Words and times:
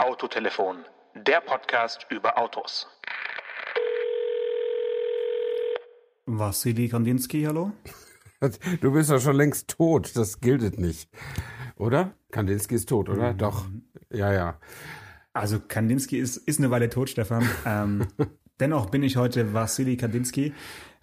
Autotelefon, 0.00 0.78
der 1.14 1.42
Podcast 1.42 2.06
über 2.08 2.38
Autos. 2.38 2.88
Wassili 6.24 6.88
Kandinsky, 6.88 7.42
hallo? 7.42 7.72
Du 8.80 8.92
bist 8.92 9.10
doch 9.10 9.20
schon 9.20 9.36
längst 9.36 9.76
tot, 9.76 10.16
das 10.16 10.40
gilt 10.40 10.78
nicht. 10.78 11.10
Oder? 11.76 12.14
Kandinsky 12.30 12.76
ist 12.76 12.88
tot, 12.88 13.10
oder? 13.10 13.34
Mhm. 13.34 13.38
Doch. 13.38 13.66
Ja, 14.10 14.32
ja. 14.32 14.58
Also 15.34 15.60
Kandinsky 15.60 16.16
ist, 16.16 16.38
ist 16.38 16.60
eine 16.60 16.70
Weile 16.70 16.88
tot, 16.88 17.10
Stefan. 17.10 17.46
Ähm, 17.66 18.08
dennoch 18.58 18.88
bin 18.88 19.02
ich 19.02 19.18
heute 19.18 19.52
Wassili 19.52 19.98
Kandinsky, 19.98 20.54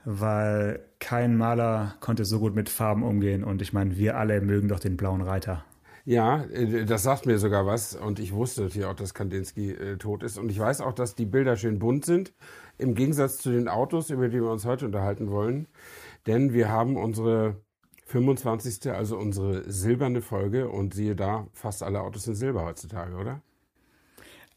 weil 0.05 0.83
kein 0.97 1.37
Maler 1.37 1.97
konnte 1.99 2.25
so 2.25 2.39
gut 2.39 2.55
mit 2.55 2.67
Farben 2.67 3.03
umgehen. 3.03 3.43
Und 3.43 3.61
ich 3.61 3.73
meine, 3.73 3.95
wir 3.95 4.17
alle 4.17 4.41
mögen 4.41 4.69
doch 4.69 4.79
den 4.79 4.97
blauen 4.97 5.21
Reiter. 5.21 5.63
Ja, 6.07 6.43
äh, 6.45 6.85
das 6.85 7.03
sagt 7.03 7.25
mir 7.25 7.37
sogar 7.37 7.65
was. 7.65 7.93
Und 7.93 8.19
ich 8.19 8.31
wusste 8.31 8.61
natürlich 8.61 8.87
auch, 8.87 8.95
dass 8.95 9.13
Kandinsky 9.13 9.71
äh, 9.71 9.97
tot 9.97 10.23
ist. 10.23 10.37
Und 10.37 10.49
ich 10.49 10.57
weiß 10.57 10.79
auch, 10.79 10.93
dass 10.93 11.15
die 11.15 11.25
Bilder 11.25 11.57
schön 11.57 11.79
bunt 11.79 12.05
sind. 12.05 12.33
Im 12.77 12.95
Gegensatz 12.95 13.39
zu 13.39 13.51
den 13.51 13.67
Autos, 13.67 14.09
über 14.09 14.29
die 14.29 14.41
wir 14.41 14.49
uns 14.49 14.63
heute 14.63 14.85
unterhalten 14.85 15.29
wollen. 15.29 15.67
Denn 16.25 16.53
wir 16.53 16.69
haben 16.69 16.95
unsere 16.95 17.57
25. 18.05 18.89
also 18.89 19.17
unsere 19.17 19.69
silberne 19.69 20.21
Folge. 20.21 20.69
Und 20.69 20.93
siehe 20.93 21.13
da, 21.13 21.47
fast 21.51 21.83
alle 21.83 21.99
Autos 21.99 22.23
sind 22.23 22.35
silber 22.35 22.63
heutzutage, 22.63 23.13
oder? 23.17 23.41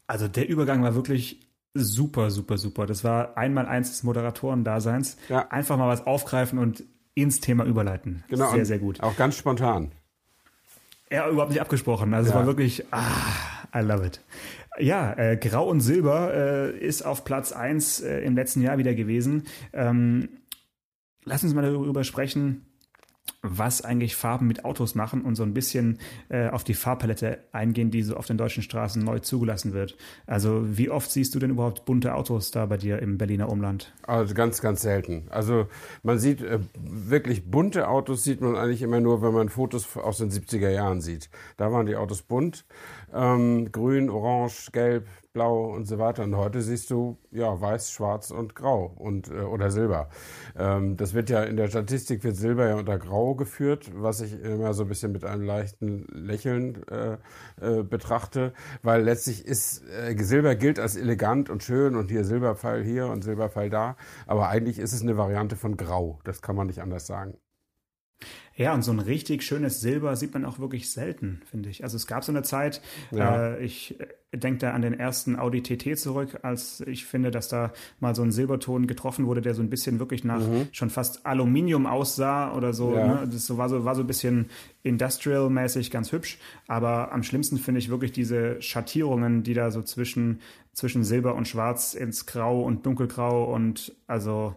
Also 0.07 0.29
der 0.29 0.47
Übergang 0.47 0.81
war 0.83 0.95
wirklich 0.95 1.49
super, 1.73 2.31
super, 2.31 2.57
super. 2.57 2.85
Das 2.85 3.03
war 3.03 3.37
einmal 3.37 3.65
eins 3.65 3.89
des 3.89 4.03
Moderatoren-Daseins. 4.03 5.17
Ja. 5.27 5.49
Einfach 5.49 5.75
mal 5.75 5.89
was 5.89 6.07
aufgreifen 6.07 6.59
und 6.59 6.85
ins 7.13 7.41
Thema 7.41 7.65
überleiten. 7.65 8.23
Genau. 8.29 8.51
Sehr, 8.53 8.65
sehr 8.65 8.79
gut. 8.79 9.03
Auch 9.03 9.17
ganz 9.17 9.35
spontan. 9.35 9.91
Ja, 11.11 11.29
überhaupt 11.29 11.51
nicht 11.51 11.61
abgesprochen. 11.61 12.13
Also 12.13 12.29
ja. 12.29 12.35
es 12.35 12.39
war 12.39 12.47
wirklich, 12.47 12.85
ah, 12.91 13.05
I 13.75 13.79
love 13.83 14.05
it. 14.05 14.21
Ja, 14.79 15.13
äh, 15.17 15.35
Grau 15.35 15.67
und 15.67 15.81
Silber 15.81 16.33
äh, 16.33 16.77
ist 16.77 17.01
auf 17.05 17.25
Platz 17.25 17.51
1 17.51 17.99
äh, 17.99 18.19
im 18.21 18.35
letzten 18.35 18.61
Jahr 18.61 18.77
wieder 18.77 18.93
gewesen. 18.93 19.43
Ähm, 19.73 20.29
lass 21.25 21.43
uns 21.43 21.53
mal 21.53 21.63
darüber 21.63 22.05
sprechen, 22.05 22.65
was 23.43 23.83
eigentlich 23.83 24.15
Farben 24.15 24.47
mit 24.47 24.65
Autos 24.65 24.93
machen 24.93 25.23
und 25.23 25.35
so 25.35 25.43
ein 25.43 25.53
bisschen 25.53 25.97
äh, 26.29 26.49
auf 26.49 26.63
die 26.63 26.75
Farbpalette 26.75 27.43
eingehen, 27.51 27.89
die 27.89 28.03
so 28.03 28.15
auf 28.15 28.27
den 28.27 28.37
deutschen 28.37 28.61
Straßen 28.61 29.03
neu 29.03 29.19
zugelassen 29.19 29.73
wird. 29.73 29.97
Also 30.27 30.63
wie 30.77 30.91
oft 30.91 31.09
siehst 31.09 31.33
du 31.33 31.39
denn 31.39 31.49
überhaupt 31.49 31.85
bunte 31.85 32.13
Autos 32.13 32.51
da 32.51 32.67
bei 32.67 32.77
dir 32.77 32.99
im 32.99 33.17
Berliner 33.17 33.49
Umland? 33.49 33.93
Also 34.03 34.35
ganz, 34.35 34.61
ganz 34.61 34.81
selten. 34.81 35.25
Also 35.29 35.67
man 36.03 36.19
sieht 36.19 36.41
äh, 36.41 36.59
wirklich 36.79 37.49
bunte 37.49 37.87
Autos 37.87 38.23
sieht 38.23 38.41
man 38.41 38.55
eigentlich 38.55 38.83
immer 38.83 38.99
nur, 38.99 39.23
wenn 39.23 39.33
man 39.33 39.49
Fotos 39.49 39.97
aus 39.97 40.19
den 40.19 40.29
70er 40.29 40.69
Jahren 40.69 41.01
sieht. 41.01 41.29
Da 41.57 41.71
waren 41.71 41.87
die 41.87 41.95
Autos 41.95 42.21
bunt, 42.21 42.65
ähm, 43.11 43.71
grün, 43.71 44.11
orange, 44.11 44.71
gelb, 44.71 45.07
blau 45.33 45.73
und 45.73 45.85
so 45.85 45.97
weiter. 45.99 46.23
Und 46.23 46.35
heute 46.35 46.61
siehst 46.61 46.89
du 46.91 47.17
ja 47.31 47.59
weiß, 47.59 47.91
schwarz 47.91 48.31
und 48.31 48.55
grau 48.55 48.93
und 48.97 49.29
äh, 49.29 49.41
oder 49.41 49.71
Silber. 49.71 50.09
Ähm, 50.57 50.97
das 50.97 51.13
wird 51.13 51.29
ja 51.29 51.43
in 51.43 51.57
der 51.57 51.67
Statistik 51.67 52.23
wird 52.23 52.35
Silber 52.35 52.67
ja 52.67 52.75
unter 52.75 52.97
Grau 52.99 53.35
geführt, 53.35 53.91
was 53.95 54.21
ich 54.21 54.41
immer 54.41 54.73
so 54.73 54.83
ein 54.83 54.89
bisschen 54.89 55.11
mit 55.11 55.23
einem 55.25 55.43
leichten 55.43 56.05
Lächeln 56.11 56.83
äh, 56.87 57.17
äh, 57.61 57.83
betrachte, 57.83 58.53
weil 58.83 59.03
letztlich 59.03 59.45
ist 59.45 59.83
äh, 59.89 60.15
Silber 60.21 60.55
gilt 60.55 60.79
als 60.79 60.95
elegant 60.95 61.49
und 61.49 61.63
schön 61.63 61.95
und 61.95 62.11
hier 62.11 62.25
Silberpfeil 62.25 62.83
hier 62.83 63.07
und 63.07 63.23
Silberpfeil 63.23 63.69
da, 63.69 63.95
aber 64.27 64.49
eigentlich 64.49 64.79
ist 64.79 64.93
es 64.93 65.01
eine 65.01 65.17
Variante 65.17 65.55
von 65.55 65.77
Grau. 65.77 66.19
Das 66.23 66.41
kann 66.41 66.55
man 66.55 66.67
nicht 66.67 66.81
anders 66.81 67.07
sagen. 67.07 67.37
Ja, 68.61 68.73
und 68.73 68.83
so 68.83 68.91
ein 68.91 68.99
richtig 68.99 69.43
schönes 69.43 69.81
Silber 69.81 70.15
sieht 70.15 70.33
man 70.33 70.45
auch 70.45 70.59
wirklich 70.59 70.91
selten, 70.91 71.41
finde 71.49 71.69
ich. 71.69 71.83
Also 71.83 71.97
es 71.97 72.05
gab 72.05 72.23
so 72.23 72.31
eine 72.31 72.43
Zeit, 72.43 72.81
ja. 73.11 73.53
äh, 73.53 73.65
ich 73.65 73.99
äh, 73.99 74.37
denke 74.37 74.59
da 74.59 74.71
an 74.71 74.81
den 74.81 74.93
ersten 74.93 75.35
Audi 75.35 75.63
TT 75.63 75.97
zurück, 75.97 76.39
als 76.43 76.81
ich 76.81 77.05
finde, 77.05 77.31
dass 77.31 77.47
da 77.47 77.73
mal 77.99 78.13
so 78.13 78.21
ein 78.21 78.31
Silberton 78.31 78.85
getroffen 78.85 79.25
wurde, 79.25 79.41
der 79.41 79.55
so 79.55 79.63
ein 79.63 79.69
bisschen 79.69 79.99
wirklich 79.99 80.23
nach 80.23 80.39
mhm. 80.39 80.67
schon 80.71 80.89
fast 80.91 81.25
Aluminium 81.25 81.87
aussah 81.87 82.53
oder 82.55 82.73
so. 82.73 82.95
Ja. 82.95 83.07
Ne? 83.07 83.29
Das 83.31 83.57
war 83.57 83.67
so 83.67 83.83
war 83.83 83.95
so 83.95 84.01
ein 84.01 84.07
bisschen 84.07 84.45
industrial-mäßig 84.83 85.89
ganz 85.89 86.11
hübsch. 86.11 86.37
Aber 86.67 87.11
am 87.11 87.23
schlimmsten 87.23 87.57
finde 87.57 87.79
ich 87.79 87.89
wirklich 87.89 88.11
diese 88.11 88.61
Schattierungen, 88.61 89.43
die 89.43 89.55
da 89.55 89.71
so 89.71 89.81
zwischen 89.81 90.39
zwischen 90.73 91.03
Silber 91.03 91.35
und 91.35 91.47
Schwarz 91.47 91.93
ins 91.93 92.25
Grau 92.25 92.61
und 92.61 92.85
Dunkelgrau 92.85 93.53
und 93.53 93.93
also 94.07 94.55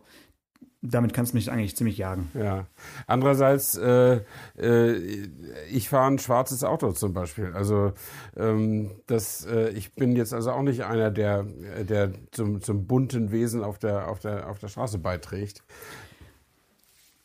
damit 0.87 1.15
kannst 1.15 1.33
du 1.33 1.37
mich 1.37 1.50
eigentlich 1.50 1.77
ziemlich 1.77 1.97
jagen. 1.97 2.31
Ja. 2.34 2.67
Andererseits, 3.06 3.77
äh, 3.77 4.21
äh, 4.59 4.97
ich 5.71 5.89
fahre 5.89 6.11
ein 6.11 6.19
schwarzes 6.19 6.62
Auto 6.62 6.93
zum 6.93 7.15
Beispiel. 7.15 7.53
Also 7.55 7.93
ähm, 8.37 8.91
das, 9.06 9.47
äh, 9.47 9.71
ich 9.71 9.95
bin 9.95 10.15
jetzt 10.15 10.34
also 10.34 10.53
auch 10.53 10.62
nicht 10.62 10.84
einer, 10.84 11.11
der, 11.11 11.45
der 11.89 12.12
zum, 12.33 12.61
zum 12.61 12.87
bunten 12.87 13.33
Wesen 13.33 13.65
auf 13.65 13.78
der, 13.78 14.09
auf 14.09 14.21
der, 14.21 14.50
auf 14.50 14.59
der 14.59 14.69
Straße 14.69 14.99
beiträgt. 14.99 15.62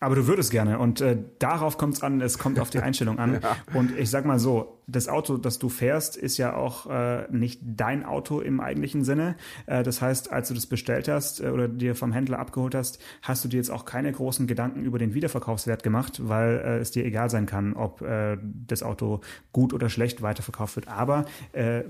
Aber 0.01 0.15
du 0.15 0.27
würdest 0.27 0.51
gerne 0.51 0.79
und 0.79 1.01
äh, 1.01 1.17
darauf 1.39 1.77
kommt 1.77 1.95
es 1.95 2.03
an, 2.03 2.21
es 2.21 2.37
kommt 2.37 2.59
auf 2.59 2.69
die 2.69 2.79
Einstellung 2.81 3.19
an. 3.19 3.39
ja. 3.41 3.57
Und 3.73 3.97
ich 3.97 4.09
sag 4.09 4.25
mal 4.25 4.39
so, 4.39 4.81
das 4.87 5.09
Auto, 5.09 5.37
das 5.37 5.59
du 5.59 5.69
fährst, 5.69 6.15
ist 6.15 6.37
ja 6.37 6.55
auch 6.55 6.89
äh, 6.89 7.27
nicht 7.31 7.61
dein 7.63 8.05
Auto 8.05 8.39
im 8.39 8.61
eigentlichen 8.61 9.03
Sinne. 9.03 9.35
Äh, 9.65 9.83
das 9.83 10.01
heißt, 10.01 10.31
als 10.31 10.47
du 10.47 10.53
das 10.53 10.67
bestellt 10.67 11.07
hast 11.07 11.41
äh, 11.41 11.49
oder 11.49 11.67
dir 11.67 11.95
vom 11.95 12.13
Händler 12.13 12.39
abgeholt 12.39 12.75
hast, 12.75 12.99
hast 13.21 13.43
du 13.43 13.49
dir 13.49 13.57
jetzt 13.57 13.71
auch 13.71 13.85
keine 13.85 14.11
großen 14.11 14.47
Gedanken 14.47 14.83
über 14.83 14.99
den 14.99 15.13
Wiederverkaufswert 15.13 15.83
gemacht, 15.83 16.21
weil 16.27 16.57
äh, 16.57 16.77
es 16.77 16.91
dir 16.91 17.05
egal 17.05 17.29
sein 17.29 17.45
kann, 17.45 17.73
ob 17.73 18.01
äh, 18.01 18.37
das 18.67 18.83
Auto 18.83 19.19
gut 19.51 19.73
oder 19.73 19.89
schlecht 19.89 20.21
weiterverkauft 20.21 20.77
wird. 20.77 20.87
Aber 20.87 21.25
äh, 21.51 21.83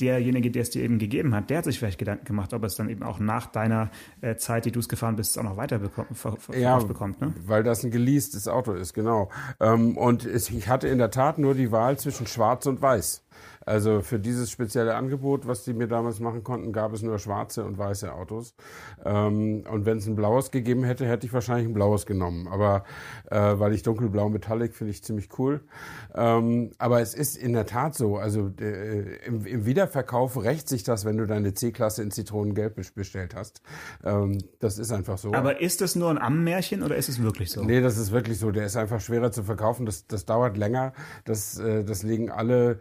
derjenige, 0.00 0.50
der 0.50 0.62
es 0.62 0.70
dir 0.70 0.82
eben 0.82 0.98
gegeben 0.98 1.34
hat, 1.34 1.50
der 1.50 1.58
hat 1.58 1.64
sich 1.64 1.78
vielleicht 1.78 1.98
Gedanken 1.98 2.24
gemacht, 2.24 2.52
ob 2.52 2.64
es 2.64 2.74
dann 2.74 2.88
eben 2.88 3.02
auch 3.02 3.18
nach 3.18 3.46
deiner 3.46 3.90
äh, 4.20 4.36
Zeit, 4.36 4.64
die 4.64 4.72
du 4.72 4.80
es 4.80 4.88
gefahren 4.88 5.16
bist, 5.16 5.38
auch 5.38 5.42
noch 5.42 5.56
weiter 5.56 5.80
ja, 6.56 6.78
bekommt. 6.78 7.20
Ne? 7.20 7.32
Weil 7.46 7.62
das 7.62 7.84
ein 7.84 7.90
geleastes 7.90 8.48
Auto 8.48 8.72
ist, 8.72 8.94
genau. 8.94 9.30
Ähm, 9.60 9.96
und 9.96 10.24
es, 10.24 10.50
ich 10.50 10.68
hatte 10.68 10.88
in 10.88 10.98
der 10.98 11.10
Tat 11.10 11.38
nur 11.38 11.54
die 11.54 11.70
Wahl 11.70 11.98
zwischen 11.98 12.26
Schwarz 12.26 12.66
und 12.66 12.82
Weiß. 12.82 13.24
Also 13.66 14.00
für 14.00 14.18
dieses 14.18 14.50
spezielle 14.50 14.94
Angebot, 14.94 15.46
was 15.46 15.64
die 15.64 15.72
mir 15.72 15.88
damals 15.88 16.20
machen 16.20 16.44
konnten, 16.44 16.72
gab 16.72 16.92
es 16.92 17.02
nur 17.02 17.18
schwarze 17.18 17.64
und 17.64 17.78
weiße 17.78 18.12
Autos. 18.12 18.54
Ähm, 19.04 19.64
und 19.70 19.86
wenn 19.86 19.98
es 19.98 20.06
ein 20.06 20.16
blaues 20.16 20.50
gegeben 20.50 20.84
hätte, 20.84 21.06
hätte 21.06 21.26
ich 21.26 21.32
wahrscheinlich 21.32 21.68
ein 21.68 21.74
blaues 21.74 22.06
genommen. 22.06 22.48
Aber 22.48 22.84
äh, 23.30 23.36
weil 23.36 23.72
ich 23.72 23.82
dunkelblau 23.82 24.28
Metallic 24.28 24.74
finde 24.74 24.92
ich 24.92 25.02
ziemlich 25.02 25.28
cool. 25.38 25.60
Ähm, 26.14 26.72
aber 26.78 27.00
es 27.00 27.14
ist 27.14 27.36
in 27.36 27.52
der 27.52 27.66
Tat 27.66 27.94
so. 27.94 28.16
Also 28.16 28.50
äh, 28.60 29.16
im, 29.26 29.46
im, 29.46 29.66
Wiederverkauf 29.66 30.42
rächt 30.42 30.68
sich 30.68 30.82
das, 30.82 31.04
wenn 31.04 31.16
du 31.16 31.26
deine 31.26 31.54
C-Klasse 31.54 32.02
in 32.02 32.10
Zitronengelb 32.10 32.74
bestellt 32.94 33.34
hast. 33.34 33.62
Ähm, 34.04 34.38
das 34.60 34.78
ist 34.78 34.92
einfach 34.92 35.18
so. 35.18 35.32
Aber 35.32 35.60
ist 35.60 35.80
das 35.80 35.96
nur 35.96 36.10
ein 36.10 36.18
Ammärchen 36.18 36.82
oder 36.82 36.96
ist 36.96 37.08
es 37.08 37.22
wirklich 37.22 37.50
so? 37.50 37.64
Nee, 37.64 37.80
das 37.80 37.96
ist 37.96 38.12
wirklich 38.12 38.38
so. 38.38 38.50
Der 38.50 38.66
ist 38.66 38.76
einfach 38.76 39.00
schwerer 39.00 39.32
zu 39.32 39.42
verkaufen. 39.42 39.86
Das, 39.86 40.06
das 40.06 40.24
dauert 40.24 40.56
länger. 40.56 40.92
Das, 41.24 41.58
äh, 41.58 41.84
das 41.84 42.02
legen 42.02 42.30
alle 42.30 42.80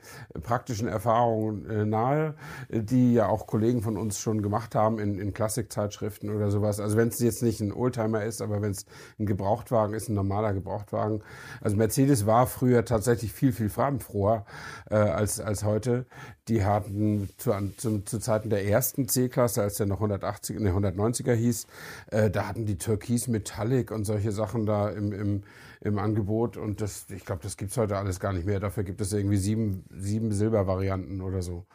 praktischen 0.74 0.88
Erfahrungen 0.88 1.70
äh, 1.70 1.86
nahe, 1.86 2.34
die 2.70 3.14
ja 3.14 3.28
auch 3.28 3.46
Kollegen 3.46 3.84
von 3.84 3.96
uns 3.96 4.20
schon 4.20 4.42
gemacht 4.42 4.74
haben 4.74 4.98
in, 4.98 5.20
in 5.20 5.32
Klassikzeitschriften 5.32 6.32
oder 6.36 6.50
sowas. 6.50 6.80
Also 6.80 6.98
wenn 6.98 7.10
es 7.10 7.20
jetzt 7.20 7.44
nicht 7.44 7.62
ein 7.62 7.72
Oldtimer 7.72 8.24
ist, 8.24 8.42
aber 8.42 8.62
wenn 8.62 8.72
es 8.72 8.88
ein 9.20 9.28
Gebrauchtwagen 9.28 9.94
ist, 9.94 10.10
ein 10.10 10.16
normaler 10.16 10.54
Gebrauchtwagen. 10.54 11.22
Also 11.62 11.78
Mercedes 11.78 12.26
war 12.26 12.48
früher 12.48 12.86
tatsächlich 12.86 13.32
viel, 13.34 13.52
viel 13.54 13.70
farbenfroher 13.70 14.46
äh, 14.90 14.96
als, 14.96 15.40
als 15.40 15.64
heute. 15.64 16.08
Die 16.48 16.66
hatten 16.66 17.30
zu, 17.38 17.52
zu, 17.78 18.00
zu 18.04 18.20
Zeiten 18.20 18.50
der 18.50 18.66
ersten 18.66 19.08
C-Klasse, 19.08 19.62
als 19.62 19.76
der 19.76 19.86
noch 19.86 19.98
180, 19.98 20.60
ne, 20.60 20.72
190er 20.72 21.34
hieß, 21.34 21.68
äh, 22.08 22.32
da 22.32 22.48
hatten 22.48 22.66
die 22.66 22.80
Türkis 22.80 23.28
Metallic 23.28 23.92
und 23.92 24.06
solche 24.06 24.32
Sachen 24.32 24.66
da 24.66 24.90
im, 24.90 25.14
im 25.14 25.44
im 25.84 26.00
Angebot 26.00 26.58
und 26.58 26.82
das, 26.82 27.08
ich 27.10 27.26
glaube, 27.26 27.42
das 27.44 27.58
gibt's 27.58 27.78
heute 27.78 27.98
alles 27.98 28.20
gar 28.20 28.34
nicht 28.34 28.46
mehr. 28.46 28.60
Dafür 28.60 28.84
gibt 28.84 29.02
es 29.02 29.12
irgendwie 29.12 29.38
sieben, 29.38 29.84
sieben 29.90 30.32
Silbervarianten 30.32 31.22
oder 31.22 31.42
so. 31.42 31.66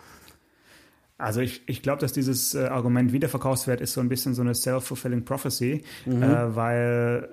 Also 1.18 1.40
ich, 1.40 1.62
ich 1.68 1.82
glaube, 1.82 2.00
dass 2.00 2.12
dieses 2.12 2.54
äh, 2.54 2.66
Argument 2.66 3.12
Wiederverkaufswert 3.12 3.80
ist 3.80 3.92
so 3.92 4.00
ein 4.00 4.08
bisschen 4.08 4.34
so 4.34 4.42
eine 4.42 4.54
self-fulfilling 4.54 5.24
prophecy, 5.24 5.82
mhm. 6.06 6.22
äh, 6.22 6.56
weil 6.56 7.28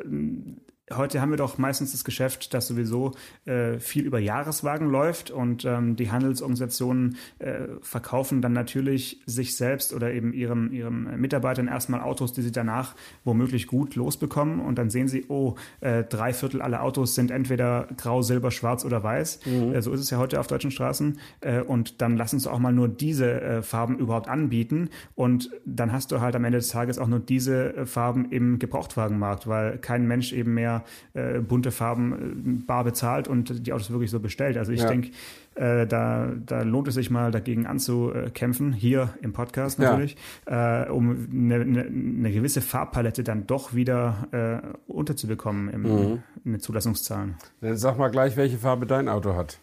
Heute 0.94 1.20
haben 1.20 1.32
wir 1.32 1.38
doch 1.38 1.58
meistens 1.58 1.94
das 1.94 2.04
Geschäft, 2.04 2.54
dass 2.54 2.68
sowieso 2.68 3.14
äh, 3.46 3.80
viel 3.80 4.06
über 4.06 4.20
Jahreswagen 4.20 4.88
läuft 4.88 5.32
und 5.32 5.66
ähm, 5.66 5.96
die 5.96 6.12
Handelsorganisationen 6.12 7.18
äh, 7.40 7.70
verkaufen 7.82 8.44
dann 8.44 8.54
natürlich 8.54 9.20
sich 9.26 9.58
selbst 9.58 9.94
oder 9.94 10.14
eben 10.14 10.32
ihren, 10.32 10.72
ihren 10.72 11.20
Mitarbeitern 11.20 11.68
erstmal 11.68 12.02
Autos, 12.02 12.34
die 12.34 12.44
sie 12.44 12.52
danach 12.52 12.94
womöglich 13.24 13.66
gut 13.66 13.96
losbekommen 13.96 14.60
und 14.60 14.78
dann 14.78 14.92
sehen 14.92 15.08
sie, 15.08 15.26
oh, 15.28 15.56
äh, 15.82 16.04
drei 16.04 16.34
Viertel 16.34 16.62
aller 16.62 16.84
Autos 16.84 17.16
sind 17.16 17.32
entweder 17.32 17.88
grau, 17.98 18.22
silber, 18.22 18.52
schwarz 18.52 18.86
oder 18.86 19.02
weiß. 19.02 19.40
Mhm. 19.48 19.74
Äh, 19.74 19.82
so 19.82 19.92
ist 19.92 20.02
es 20.02 20.12
ja 20.12 20.20
heute 20.20 20.40
auf 20.40 20.46
deutschen 20.46 20.70
Straßen 20.70 21.18
äh, 21.42 21.62
und 21.62 22.00
dann 22.04 22.16
lassen 22.16 22.40
sie 22.40 22.52
auch 22.52 22.60
mal 22.60 22.74
nur 22.74 22.90
diese 22.90 23.42
äh, 23.42 23.62
Farben 23.64 23.98
überhaupt 23.98 24.28
anbieten 24.28 24.92
und 25.16 25.50
dann 25.66 25.92
hast 25.92 26.12
du 26.12 26.22
halt 26.22 26.36
am 26.36 26.46
Ende 26.46 26.60
des 26.60 26.68
Tages 26.68 27.00
auch 27.00 27.08
nur 27.08 27.20
diese 27.20 27.88
Farben 27.88 28.30
im 28.30 28.60
Gebrauchtwagenmarkt, 28.60 29.48
weil 29.48 29.80
kein 29.80 30.06
Mensch 30.06 30.32
eben 30.32 30.54
mehr 30.54 30.75
äh, 31.14 31.40
bunte 31.40 31.72
Farben 31.72 32.14
äh, 32.14 32.66
bar 32.66 32.84
bezahlt 32.84 33.28
und 33.28 33.68
die 33.68 33.74
Autos 33.74 33.92
wirklich 33.92 34.12
so 34.12 34.20
bestellt. 34.20 34.58
Also 34.58 34.72
ich 34.72 34.82
ja. 34.82 34.88
denke, 34.88 35.12
äh, 35.56 35.88
da, 35.88 36.34
da 36.46 36.64
lohnt 36.64 36.88
es 36.88 36.96
sich 36.96 37.10
mal 37.10 37.32
dagegen 37.32 37.66
anzukämpfen, 37.66 38.74
hier 38.74 39.14
im 39.22 39.32
Podcast 39.34 39.80
natürlich, 39.80 40.18
ja. 40.48 40.84
äh, 40.84 40.90
um 40.90 41.28
eine, 41.32 41.56
eine, 41.56 41.82
eine, 41.84 42.32
gewisse 42.32 42.62
Farbpalette 42.62 43.24
dann 43.24 43.48
doch 43.48 43.74
wieder 43.74 44.28
äh, 44.32 44.92
unterzubekommen 44.92 45.70
im, 45.70 45.82
mhm. 45.82 46.24
in 46.44 46.52
den 46.52 46.60
Zulassungszahlen. 46.60 47.36
Dann 47.62 47.78
sag 47.78 47.98
mal 47.98 48.10
gleich, 48.10 48.36
welche 48.36 48.58
Farbe 48.58 48.86
dein 48.86 49.08
Auto 49.08 49.36
hat. 49.36 49.60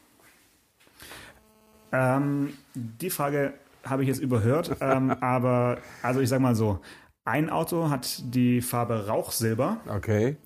Ähm, 1.92 2.54
die 2.74 3.10
Frage 3.10 3.52
habe 3.84 4.02
ich 4.02 4.08
jetzt 4.08 4.20
überhört, 4.20 4.76
ähm, 4.80 5.10
aber 5.20 5.78
also 6.02 6.20
ich 6.20 6.28
sag 6.28 6.40
mal 6.40 6.54
so, 6.54 6.80
ein 7.24 7.50
Auto 7.50 7.90
hat 7.90 8.34
die 8.34 8.60
Farbe 8.62 9.06
Rauchsilber. 9.06 9.78
Okay. 9.86 10.36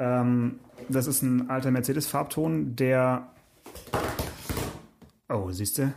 Ähm, 0.00 0.58
das 0.88 1.06
ist 1.06 1.22
ein 1.22 1.48
alter 1.50 1.70
Mercedes-Farbton, 1.70 2.74
der 2.74 3.28
Oh, 5.30 5.50
siehst 5.52 5.78
du? 5.78 5.92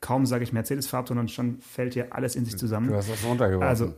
Kaum 0.00 0.26
sage 0.26 0.44
ich 0.44 0.52
Mercedes-Farbton 0.52 1.18
und 1.18 1.30
schon 1.30 1.58
fällt 1.60 1.94
hier 1.94 2.14
alles 2.14 2.36
in 2.36 2.44
sich 2.44 2.56
zusammen. 2.56 2.88
Du 2.88 2.94
hast 2.94 3.10
das 3.10 3.24
runtergeworfen. 3.24 3.66
Also, 3.66 3.94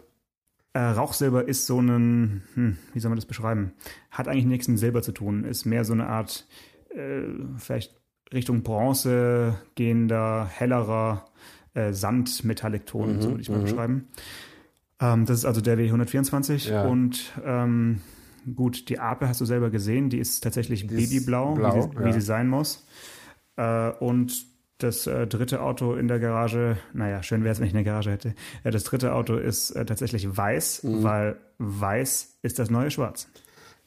äh, 0.72 0.80
Rauchsilber 0.80 1.46
ist 1.46 1.66
so 1.66 1.80
ein, 1.80 2.42
hm, 2.54 2.78
wie 2.94 3.00
soll 3.00 3.10
man 3.10 3.18
das 3.18 3.26
beschreiben? 3.26 3.72
Hat 4.10 4.28
eigentlich 4.28 4.46
nichts 4.46 4.68
mit 4.68 4.78
Silber 4.78 5.02
zu 5.02 5.12
tun. 5.12 5.44
Ist 5.44 5.66
mehr 5.66 5.84
so 5.84 5.92
eine 5.92 6.06
Art, 6.06 6.46
äh, 6.94 7.22
vielleicht 7.58 8.00
Richtung 8.32 8.62
Bronze 8.62 9.58
gehender, 9.74 10.46
hellerer 10.46 11.26
äh, 11.74 11.92
Sand-Metallic-Ton, 11.92 13.16
mhm, 13.16 13.20
so 13.20 13.30
würde 13.30 13.42
ich 13.42 13.50
mal 13.50 13.58
mhm. 13.58 13.64
beschreiben. 13.64 14.08
Ähm, 15.00 15.26
das 15.26 15.38
ist 15.38 15.44
also 15.44 15.60
der 15.60 15.78
W124 15.78 16.70
ja. 16.70 16.84
und 16.84 17.32
ähm, 17.44 18.00
gut, 18.54 18.88
die 18.88 18.98
Ape 18.98 19.28
hast 19.28 19.40
du 19.40 19.44
selber 19.44 19.70
gesehen, 19.70 20.10
die 20.10 20.18
ist 20.18 20.40
tatsächlich 20.40 20.86
die 20.86 20.94
babyblau, 20.94 21.54
blau, 21.54 21.74
wie, 21.74 21.82
sie, 21.82 21.88
ja. 21.88 22.04
wie, 22.04 22.12
sie, 22.12 22.20
sein 22.20 22.48
muss. 22.48 22.86
Äh, 23.56 23.90
und 23.90 24.46
das 24.78 25.06
äh, 25.06 25.26
dritte 25.26 25.60
Auto 25.60 25.94
in 25.94 26.08
der 26.08 26.20
Garage, 26.20 26.78
naja, 26.92 27.22
schön 27.22 27.42
wäre 27.42 27.52
es, 27.52 27.60
wenn 27.60 27.66
ich 27.66 27.74
eine 27.74 27.84
Garage 27.84 28.10
hätte. 28.10 28.34
Äh, 28.62 28.70
das 28.70 28.84
dritte 28.84 29.12
Auto 29.12 29.36
ist 29.36 29.72
äh, 29.72 29.84
tatsächlich 29.84 30.36
weiß, 30.36 30.84
mhm. 30.84 31.02
weil 31.02 31.36
weiß 31.58 32.38
ist 32.42 32.58
das 32.58 32.70
neue 32.70 32.90
Schwarz. 32.90 33.28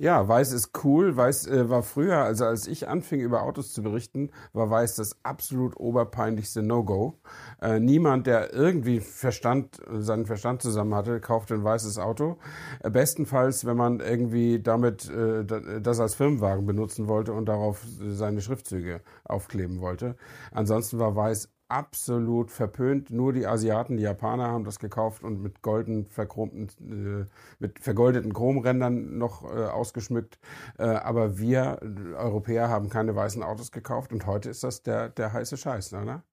Ja, 0.02 0.28
Weiß 0.28 0.52
ist 0.52 0.72
cool. 0.84 1.16
Weiß 1.16 1.46
äh, 1.46 1.70
war 1.70 1.84
früher, 1.84 2.18
also 2.18 2.46
als 2.46 2.66
ich 2.66 2.88
anfing 2.88 3.20
über 3.20 3.44
Autos 3.44 3.72
zu 3.72 3.84
berichten, 3.84 4.32
war 4.52 4.68
Weiß 4.72 4.96
das 4.96 5.24
absolut 5.24 5.78
oberpeinlichste 5.78 6.64
No-Go. 6.64 7.20
Äh, 7.62 7.80
niemand, 7.80 8.26
der 8.26 8.52
irgendwie 8.52 9.00
Verstand, 9.00 9.80
seinen 10.00 10.26
Verstand 10.26 10.64
zusammen 10.64 10.96
hatte, 10.96 11.20
kaufte 11.20 11.54
ein 11.54 11.64
weißes 11.64 12.00
Auto. 12.00 12.40
Äh, 12.84 12.90
bestenfalls, 12.90 13.64
wenn 13.66 13.78
man 13.78 14.00
irgendwie 14.00 14.60
damit 14.60 15.08
äh, 15.08 15.46
das 15.80 16.00
als 16.00 16.16
Firmenwagen 16.16 16.66
benutzen 16.66 17.08
wollte 17.08 17.34
und 17.34 17.46
darauf 17.46 17.86
seine 18.00 18.42
Schriftzüge 18.42 19.02
aufkleben 19.24 19.82
wollte. 19.82 20.16
Ansonsten 20.52 20.98
war 20.98 21.16
Weiß 21.16 21.48
absolut 21.72 22.52
verpönt. 22.52 23.10
Nur 23.12 23.34
die 23.34 23.48
Asiaten, 23.48 23.98
die 23.98 24.04
Japaner 24.04 24.48
haben 24.48 24.64
das 24.66 24.80
gekauft 24.80 25.24
und 25.24 25.42
mit 25.42 25.62
golden 25.62 26.06
verchromten, 26.08 27.24
äh, 27.24 27.26
mit 27.60 27.80
vergoldeten 27.80 28.34
Chromrändern 28.34 29.18
noch 29.18 29.44
äh, 29.44 29.66
ausgeschmückt. 29.66 30.40
Äh, 30.78 30.84
aber 30.84 31.40
wir 31.40 31.80
Europäer 32.18 32.70
haben 32.70 32.90
keine 32.90 33.16
weißen 33.16 33.44
Autos 33.44 33.72
gekauft 33.72 34.12
und 34.14 34.26
heute 34.26 34.50
ist 34.50 34.64
das 34.64 34.84
der, 34.84 35.10
der 35.10 35.34
heiße 35.34 35.58
Scheiß, 35.58 35.94
oder? 35.94 36.24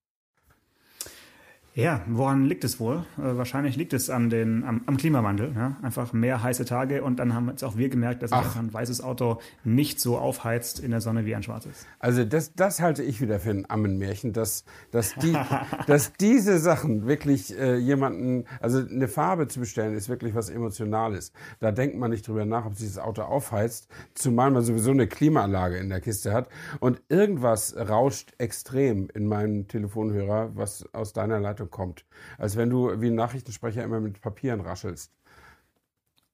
Ja, 1.79 2.01
woran 2.09 2.45
liegt 2.45 2.65
es 2.65 2.81
wohl? 2.81 3.05
Äh, 3.19 3.37
wahrscheinlich 3.37 3.77
liegt 3.77 3.93
es 3.93 4.11
an 4.11 4.31
den, 4.31 4.65
am, 4.65 4.83
am 4.87 4.97
Klimawandel. 4.97 5.53
Ja? 5.55 5.77
Einfach 5.81 6.13
mehr 6.13 6.43
heiße 6.43 6.65
Tage 6.65 7.05
und 7.05 7.21
dann 7.21 7.35
haben 7.35 7.49
jetzt 7.51 7.63
auch 7.63 7.77
wir 7.77 7.89
gemerkt, 7.89 8.21
dass 8.25 8.31
sich 8.31 8.57
ein 8.57 8.75
weißes 8.75 9.01
Auto 9.01 9.39
nicht 9.63 10.01
so 10.01 10.19
aufheizt 10.19 10.81
in 10.81 10.91
der 10.91 11.01
Sonne 11.01 11.25
wie 11.25 11.37
ein 11.37 11.45
schwarzes. 11.45 11.87
Also 12.01 12.25
das, 12.25 12.53
das 12.55 12.81
halte 12.81 13.05
ich 13.05 13.21
wieder 13.21 13.39
für 13.39 13.51
ein 13.51 13.71
Ammenmärchen, 13.71 14.33
dass, 14.33 14.65
dass, 14.91 15.15
die, 15.15 15.37
dass 15.87 16.15
diese 16.15 16.59
Sachen 16.59 17.07
wirklich 17.07 17.57
äh, 17.57 17.77
jemanden, 17.77 18.47
also 18.61 18.81
eine 18.81 19.07
Farbe 19.07 19.47
zu 19.47 19.61
bestellen, 19.61 19.95
ist 19.95 20.09
wirklich 20.09 20.35
was 20.35 20.51
Emotionales. 20.51 21.31
Da 21.61 21.71
denkt 21.71 21.97
man 21.97 22.11
nicht 22.11 22.27
drüber 22.27 22.45
nach, 22.45 22.67
ob 22.67 22.75
sich 22.75 22.89
das 22.89 22.99
Auto 22.99 23.23
aufheizt, 23.23 23.87
zumal 24.15 24.51
man 24.51 24.65
sowieso 24.65 24.91
eine 24.91 25.07
Klimaanlage 25.07 25.77
in 25.77 25.91
der 25.91 26.01
Kiste 26.01 26.33
hat 26.33 26.49
und 26.81 27.03
irgendwas 27.09 27.77
rauscht 27.77 28.33
extrem 28.39 29.09
in 29.15 29.29
meinem 29.29 29.69
Telefonhörer, 29.69 30.57
was 30.57 30.85
aus 30.93 31.13
deiner 31.13 31.39
Leitung 31.39 31.68
kommt. 31.69 32.05
Als 32.37 32.57
wenn 32.57 32.71
du 32.71 33.01
wie 33.01 33.09
ein 33.09 33.15
Nachrichtensprecher 33.15 33.85
immer 33.85 34.01
mit 34.01 34.21
Papieren 34.21 34.61
raschelst. 34.61 35.13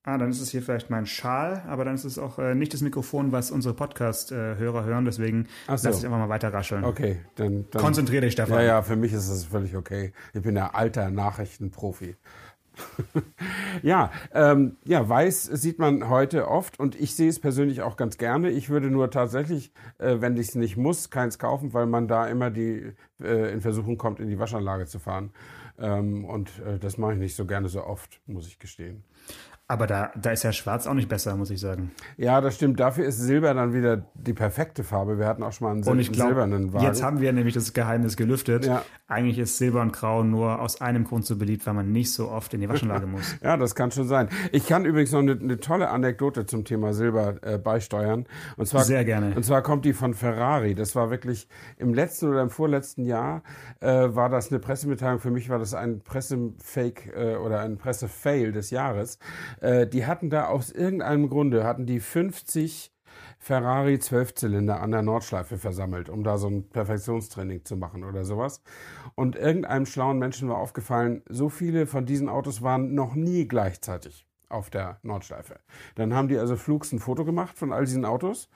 Ah, 0.07 0.19
dann 0.19 0.29
ist 0.29 0.39
es 0.39 0.51
hier 0.51 0.61
vielleicht 0.61 0.91
mein 0.91 1.07
Schal, 1.07 1.63
aber 1.67 1.83
dann 1.83 1.95
ist 1.95 2.03
es 2.03 2.19
auch 2.19 2.37
äh, 2.37 2.53
nicht 2.53 2.71
das 2.75 2.81
Mikrofon, 2.81 3.31
was 3.31 3.49
unsere 3.49 3.73
Podcast-Hörer 3.73 4.83
hören. 4.83 5.03
Deswegen 5.03 5.47
so. 5.65 5.71
lass 5.71 5.97
ich 5.97 6.05
einfach 6.05 6.19
mal 6.19 6.29
weiter 6.29 6.53
rascheln. 6.53 6.83
Okay, 6.83 7.21
dann, 7.33 7.65
dann 7.71 7.81
konzentriere 7.81 8.21
dich, 8.21 8.33
Stefan. 8.33 8.59
Ja, 8.59 8.63
ja, 8.63 8.81
für 8.83 8.95
mich 8.95 9.13
ist 9.13 9.27
es 9.29 9.45
völlig 9.45 9.75
okay. 9.75 10.13
Ich 10.33 10.43
bin 10.43 10.55
ja 10.55 10.69
alter 10.75 11.09
Nachrichtenprofi. 11.09 12.15
ja, 13.81 14.11
ähm, 14.33 14.77
ja, 14.85 15.07
weiß 15.07 15.45
sieht 15.45 15.79
man 15.79 16.09
heute 16.09 16.47
oft 16.47 16.79
und 16.79 16.99
ich 16.99 17.15
sehe 17.15 17.29
es 17.29 17.39
persönlich 17.39 17.81
auch 17.81 17.97
ganz 17.97 18.17
gerne. 18.17 18.49
Ich 18.49 18.69
würde 18.69 18.89
nur 18.89 19.11
tatsächlich, 19.11 19.71
äh, 19.97 20.17
wenn 20.19 20.35
ich 20.35 20.49
es 20.49 20.55
nicht 20.55 20.77
muss, 20.77 21.09
keins 21.09 21.39
kaufen, 21.39 21.73
weil 21.73 21.85
man 21.85 22.07
da 22.07 22.27
immer 22.27 22.51
die 22.51 22.93
äh, 23.21 23.51
in 23.51 23.61
Versuchung 23.61 23.97
kommt, 23.97 24.19
in 24.19 24.29
die 24.29 24.39
Waschanlage 24.39 24.85
zu 24.85 24.99
fahren. 24.99 25.31
Ähm, 25.77 26.25
und 26.25 26.59
äh, 26.59 26.79
das 26.79 26.97
mache 26.97 27.13
ich 27.13 27.19
nicht 27.19 27.35
so 27.35 27.45
gerne 27.45 27.67
so 27.67 27.83
oft, 27.83 28.21
muss 28.25 28.47
ich 28.47 28.59
gestehen. 28.59 29.03
Aber 29.67 29.87
da, 29.87 30.11
da 30.15 30.29
ist 30.29 30.43
ja 30.43 30.51
schwarz 30.51 30.85
auch 30.85 30.93
nicht 30.93 31.09
besser, 31.09 31.35
muss 31.35 31.49
ich 31.49 31.59
sagen. 31.59 31.89
Ja, 32.17 32.39
das 32.39 32.53
stimmt. 32.53 32.79
Dafür 32.79 33.05
ist 33.05 33.17
Silber 33.17 33.51
dann 33.55 33.73
wieder 33.73 34.05
die 34.13 34.33
perfekte 34.33 34.83
Farbe. 34.83 35.17
Wir 35.17 35.25
hatten 35.25 35.41
auch 35.41 35.53
schon 35.53 35.65
mal 35.65 35.71
einen 35.71 35.83
und 35.83 35.97
ich 35.97 36.11
glaub, 36.11 36.27
silbernen 36.27 36.71
Wagen. 36.71 36.85
Jetzt 36.85 37.01
haben 37.01 37.19
wir 37.19 37.33
nämlich 37.33 37.55
das 37.55 37.73
Geheimnis 37.73 38.15
gelüftet. 38.15 38.67
Ja. 38.67 38.83
Eigentlich 39.07 39.39
ist 39.39 39.57
Silber 39.57 39.81
und 39.81 39.91
Grau 39.91 40.23
nur 40.23 40.61
aus 40.61 40.81
einem 40.81 41.03
Grund 41.03 41.25
so 41.25 41.35
beliebt, 41.35 41.65
weil 41.65 41.73
man 41.73 41.91
nicht 41.91 42.13
so 42.13 42.29
oft 42.29 42.53
in 42.53 42.61
die 42.61 42.69
Waschanlage 42.69 43.07
muss. 43.07 43.37
ja, 43.41 43.57
das 43.57 43.73
kann 43.73 43.89
schon 43.89 44.07
sein. 44.07 44.29
Ich 44.51 44.67
kann 44.67 44.85
übrigens 44.85 45.11
noch 45.13 45.19
eine, 45.19 45.31
eine 45.31 45.59
tolle 45.59 45.89
Anekdote 45.89 46.45
zum 46.45 46.63
Thema 46.63 46.93
Silber 46.93 47.41
äh, 47.41 47.57
beisteuern. 47.57 48.27
Und 48.57 48.67
zwar, 48.67 48.83
Sehr 48.83 49.03
gerne. 49.03 49.33
Und 49.35 49.45
zwar 49.45 49.63
kommt 49.63 49.83
die 49.85 49.93
von 49.93 50.13
Ferrari. 50.13 50.75
Das 50.75 50.95
war 50.95 51.09
wirklich 51.09 51.47
im 51.77 51.95
letzten 51.95 52.29
oder 52.29 52.43
im 52.43 52.51
vorletzten 52.51 53.03
Jahr 53.03 53.41
äh, 53.79 53.87
war 53.87 54.29
das 54.29 54.51
eine 54.51 54.59
Pressemitteilung. 54.59 55.19
Für 55.19 55.31
mich 55.31 55.49
war 55.49 55.57
das 55.57 55.73
ein 55.73 56.01
Pressefake 56.01 57.13
äh, 57.15 57.35
oder 57.37 57.61
ein 57.61 57.79
Pressefail 57.79 58.51
des 58.51 58.69
Jahres. 58.69 59.17
Äh, 59.61 59.87
die 59.87 60.05
hatten 60.05 60.29
da 60.29 60.47
aus 60.47 60.71
irgendeinem 60.71 61.29
Grunde, 61.29 61.63
hatten 61.63 61.85
die 61.85 61.99
50 61.99 62.91
Ferrari 63.39 63.99
Zwölfzylinder 63.99 64.81
an 64.81 64.91
der 64.91 65.01
Nordschleife 65.01 65.57
versammelt, 65.57 66.09
um 66.09 66.23
da 66.23 66.37
so 66.37 66.47
ein 66.47 66.69
Perfektionstraining 66.69 67.63
zu 67.63 67.77
machen 67.77 68.03
oder 68.03 68.25
sowas. 68.25 68.61
Und 69.15 69.35
irgendeinem 69.35 69.85
schlauen 69.85 70.19
Menschen 70.19 70.49
war 70.49 70.57
aufgefallen, 70.57 71.21
so 71.29 71.49
viele 71.49 71.85
von 71.85 72.05
diesen 72.05 72.29
Autos 72.29 72.61
waren 72.61 72.93
noch 72.93 73.15
nie 73.15 73.47
gleichzeitig 73.47 74.27
auf 74.49 74.69
der 74.69 74.99
Nordschleife. 75.03 75.59
Dann 75.95 76.13
haben 76.13 76.27
die 76.27 76.37
also 76.37 76.55
flugs 76.55 76.91
ein 76.91 76.99
Foto 76.99 77.25
gemacht 77.25 77.57
von 77.57 77.73
all 77.73 77.85
diesen 77.85 78.05
Autos 78.05 78.49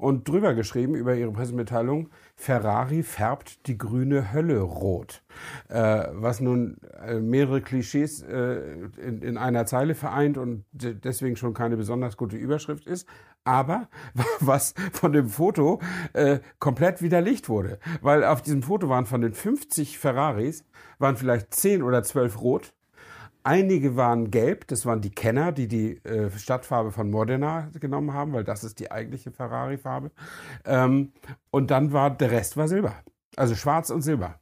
und 0.00 0.28
drüber 0.28 0.54
geschrieben 0.54 0.94
über 0.94 1.14
ihre 1.14 1.30
Pressemitteilung, 1.30 2.08
Ferrari 2.34 3.02
färbt 3.02 3.66
die 3.66 3.76
grüne 3.76 4.32
Hölle 4.32 4.60
rot. 4.60 5.22
Äh, 5.68 6.06
was 6.12 6.40
nun 6.40 6.78
äh, 7.04 7.20
mehrere 7.20 7.60
Klischees 7.60 8.22
äh, 8.22 8.88
in, 8.96 9.22
in, 9.22 9.36
einer 9.36 9.66
Zeile 9.66 9.94
vereint 9.94 10.38
und 10.38 10.64
deswegen 10.72 11.36
schon 11.36 11.54
keine 11.54 11.76
besonders 11.76 12.16
gute 12.16 12.36
Überschrift 12.36 12.86
ist, 12.86 13.06
aber 13.44 13.88
was 14.40 14.74
von 14.92 15.12
dem 15.12 15.28
Foto 15.28 15.80
äh, 16.14 16.40
komplett 16.58 17.02
widerlegt 17.02 17.48
wurde. 17.48 17.78
Weil 18.00 18.24
auf 18.24 18.42
diesem 18.42 18.62
Foto 18.62 18.88
waren 18.88 19.06
von 19.06 19.20
den 19.20 19.34
50 19.34 19.98
Ferraris, 19.98 20.64
waren 20.98 21.16
vielleicht 21.16 21.54
10 21.54 21.82
oder 21.82 22.02
12 22.02 22.40
rot 22.40 22.72
Einige 23.42 23.96
waren 23.96 24.30
gelb, 24.30 24.66
das 24.68 24.86
waren 24.86 25.00
die 25.00 25.10
Kenner, 25.10 25.52
die 25.52 25.68
die 25.68 25.96
äh, 26.04 26.30
Stadtfarbe 26.30 26.92
von 26.92 27.10
Modena 27.10 27.70
genommen 27.80 28.12
haben, 28.12 28.32
weil 28.32 28.44
das 28.44 28.64
ist 28.64 28.80
die 28.80 28.90
eigentliche 28.90 29.30
Ferrari-Farbe. 29.30 30.10
Ähm, 30.64 31.12
und 31.50 31.70
dann 31.70 31.92
war 31.92 32.10
der 32.10 32.30
Rest 32.30 32.56
war 32.56 32.68
Silber, 32.68 32.94
also 33.36 33.54
Schwarz 33.54 33.90
und 33.90 34.02
Silber. 34.02 34.38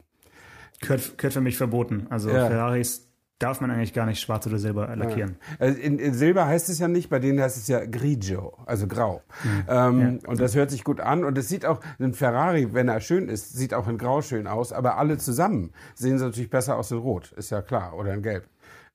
Gehört, 0.81 1.19
gehört 1.19 1.35
für 1.35 1.41
mich 1.41 1.57
verboten. 1.57 2.07
Also 2.11 2.31
ja. 2.31 2.47
Ferraris 2.47 3.09
darf 3.39 3.61
man 3.61 3.71
eigentlich 3.71 3.93
gar 3.93 4.07
nicht 4.07 4.21
schwarz 4.21 4.47
oder 4.47 4.59
silber 4.59 4.95
lackieren. 4.97 5.37
Ja. 5.41 5.67
Also 5.67 5.79
in, 5.79 5.99
in, 5.99 6.15
Silber 6.15 6.47
heißt 6.47 6.69
es 6.69 6.79
ja 6.81 6.89
nicht, 6.89 7.09
bei 7.09 7.21
denen 7.21 7.41
heißt 7.41 7.57
es 7.57 7.69
ja 7.69 7.85
grigio, 7.85 8.57
also 8.67 8.89
grau. 8.89 9.23
Mhm. 9.45 9.65
Ähm, 9.69 10.01
ja. 10.01 10.29
Und 10.29 10.41
das 10.41 10.57
hört 10.57 10.71
sich 10.71 10.83
gut 10.83 11.01
an 11.01 11.25
und 11.25 11.39
es 11.39 11.49
sieht 11.49 11.65
auch, 11.65 11.81
ein 12.01 12.15
Ferrari, 12.15 12.75
wenn 12.75 12.89
er 12.89 13.01
schön 13.01 13.29
ist, 13.29 13.57
sieht 13.57 13.75
auch 13.75 13.87
in 13.87 13.97
grau 13.97 14.23
schön 14.23 14.47
aus, 14.47 14.73
aber 14.73 14.99
alle 14.99 15.19
zusammen 15.19 15.73
sehen 15.95 16.19
sie 16.19 16.25
natürlich 16.25 16.51
besser 16.51 16.77
aus 16.77 16.91
in 16.91 16.99
rot, 16.99 17.33
ist 17.37 17.51
ja 17.51 17.63
klar, 17.63 17.97
oder 17.97 18.13
in 18.13 18.23
gelb. 18.23 18.49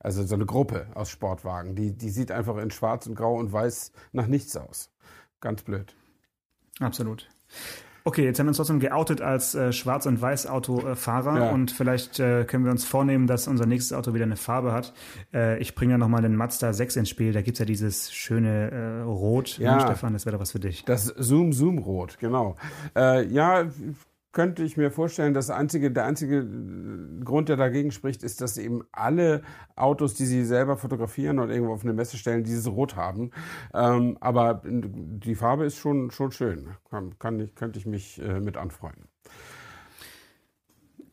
Also 0.04 0.22
so 0.22 0.34
eine 0.34 0.44
Gruppe 0.44 0.86
aus 0.94 1.08
Sportwagen. 1.08 1.74
Die, 1.74 1.96
die 1.96 2.10
sieht 2.10 2.30
einfach 2.30 2.58
in 2.58 2.70
Schwarz 2.70 3.06
und 3.06 3.14
Grau 3.14 3.36
und 3.36 3.52
Weiß 3.52 3.90
nach 4.12 4.26
nichts 4.26 4.54
aus. 4.54 4.90
Ganz 5.40 5.62
blöd. 5.62 5.96
Absolut. 6.78 7.26
Okay, 8.06 8.22
jetzt 8.24 8.38
haben 8.38 8.46
wir 8.46 8.50
uns 8.50 8.58
trotzdem 8.58 8.80
geoutet 8.80 9.22
als 9.22 9.54
äh, 9.54 9.72
Schwarz- 9.72 10.04
und 10.04 10.20
Weiß-Autofahrer 10.20 11.38
ja. 11.38 11.50
und 11.52 11.70
vielleicht 11.70 12.20
äh, 12.20 12.44
können 12.44 12.64
wir 12.64 12.70
uns 12.70 12.84
vornehmen, 12.84 13.26
dass 13.26 13.48
unser 13.48 13.64
nächstes 13.64 13.96
Auto 13.96 14.12
wieder 14.12 14.26
eine 14.26 14.36
Farbe 14.36 14.72
hat. 14.72 14.92
Äh, 15.32 15.58
ich 15.58 15.74
bringe 15.74 15.92
ja 15.92 15.98
nochmal 15.98 16.20
den 16.20 16.36
Mazda 16.36 16.74
6 16.74 16.96
ins 16.96 17.08
Spiel. 17.08 17.32
Da 17.32 17.40
gibt 17.40 17.54
es 17.54 17.60
ja 17.60 17.64
dieses 17.64 18.12
schöne 18.12 18.70
äh, 18.70 19.00
Rot. 19.04 19.56
Ja, 19.56 19.80
Stefan, 19.80 20.12
das 20.12 20.26
wäre 20.26 20.36
doch 20.36 20.42
was 20.42 20.52
für 20.52 20.60
dich. 20.60 20.84
Das 20.84 21.06
Zoom-Zoom-Rot, 21.06 22.18
genau. 22.18 22.56
Äh, 22.94 23.24
ja, 23.28 23.64
könnte 24.34 24.62
ich 24.62 24.76
mir 24.76 24.90
vorstellen, 24.90 25.32
das 25.32 25.48
einzige, 25.48 25.90
der 25.90 26.04
einzige 26.04 26.40
äh, 26.40 27.24
Grund, 27.24 27.48
der 27.48 27.56
dagegen 27.56 27.90
spricht, 27.92 28.22
ist, 28.22 28.42
dass 28.42 28.58
eben 28.58 28.84
alle 28.92 29.42
Autos, 29.76 30.14
die 30.14 30.26
sie 30.26 30.44
selber 30.44 30.76
fotografieren 30.76 31.38
und 31.38 31.48
irgendwo 31.48 31.72
auf 31.72 31.84
eine 31.84 31.94
Messe 31.94 32.18
stellen, 32.18 32.44
dieses 32.44 32.66
Rot 32.66 32.96
haben. 32.96 33.30
Ähm, 33.72 34.18
aber 34.20 34.60
die 34.64 35.34
Farbe 35.34 35.64
ist 35.64 35.78
schon, 35.78 36.10
schon 36.10 36.32
schön. 36.32 36.68
Kann, 36.90 37.18
kann 37.18 37.40
ich, 37.40 37.54
könnte 37.54 37.78
ich 37.78 37.86
mich 37.86 38.20
äh, 38.20 38.40
mit 38.40 38.58
anfreunden. 38.58 39.08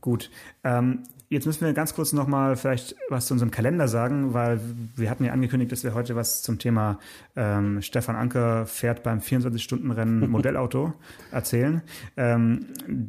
Gut. 0.02 0.30
Ähm, 0.64 1.04
Jetzt 1.32 1.46
müssen 1.46 1.66
wir 1.66 1.72
ganz 1.72 1.96
kurz 1.96 2.12
nochmal 2.12 2.58
vielleicht 2.58 2.98
was 3.08 3.28
zu 3.28 3.34
unserem 3.34 3.52
Kalender 3.52 3.88
sagen, 3.88 4.34
weil 4.34 4.60
wir 4.98 5.10
hatten 5.10 5.24
ja 5.24 5.32
angekündigt, 5.32 5.72
dass 5.72 5.86
wir 5.86 5.94
heute 5.94 6.18
was 6.18 6.42
zum 6.42 6.60
Thema 6.60 7.00
ähm, 7.38 7.82
Stefan 7.82 8.18
Anker 8.18 8.66
fährt 8.66 9.02
beim 9.02 9.20
24-Stunden-Rennen 9.20 10.30
Modellauto 10.30 10.92
erzählen. 11.32 11.84
Ähm, 12.18 12.66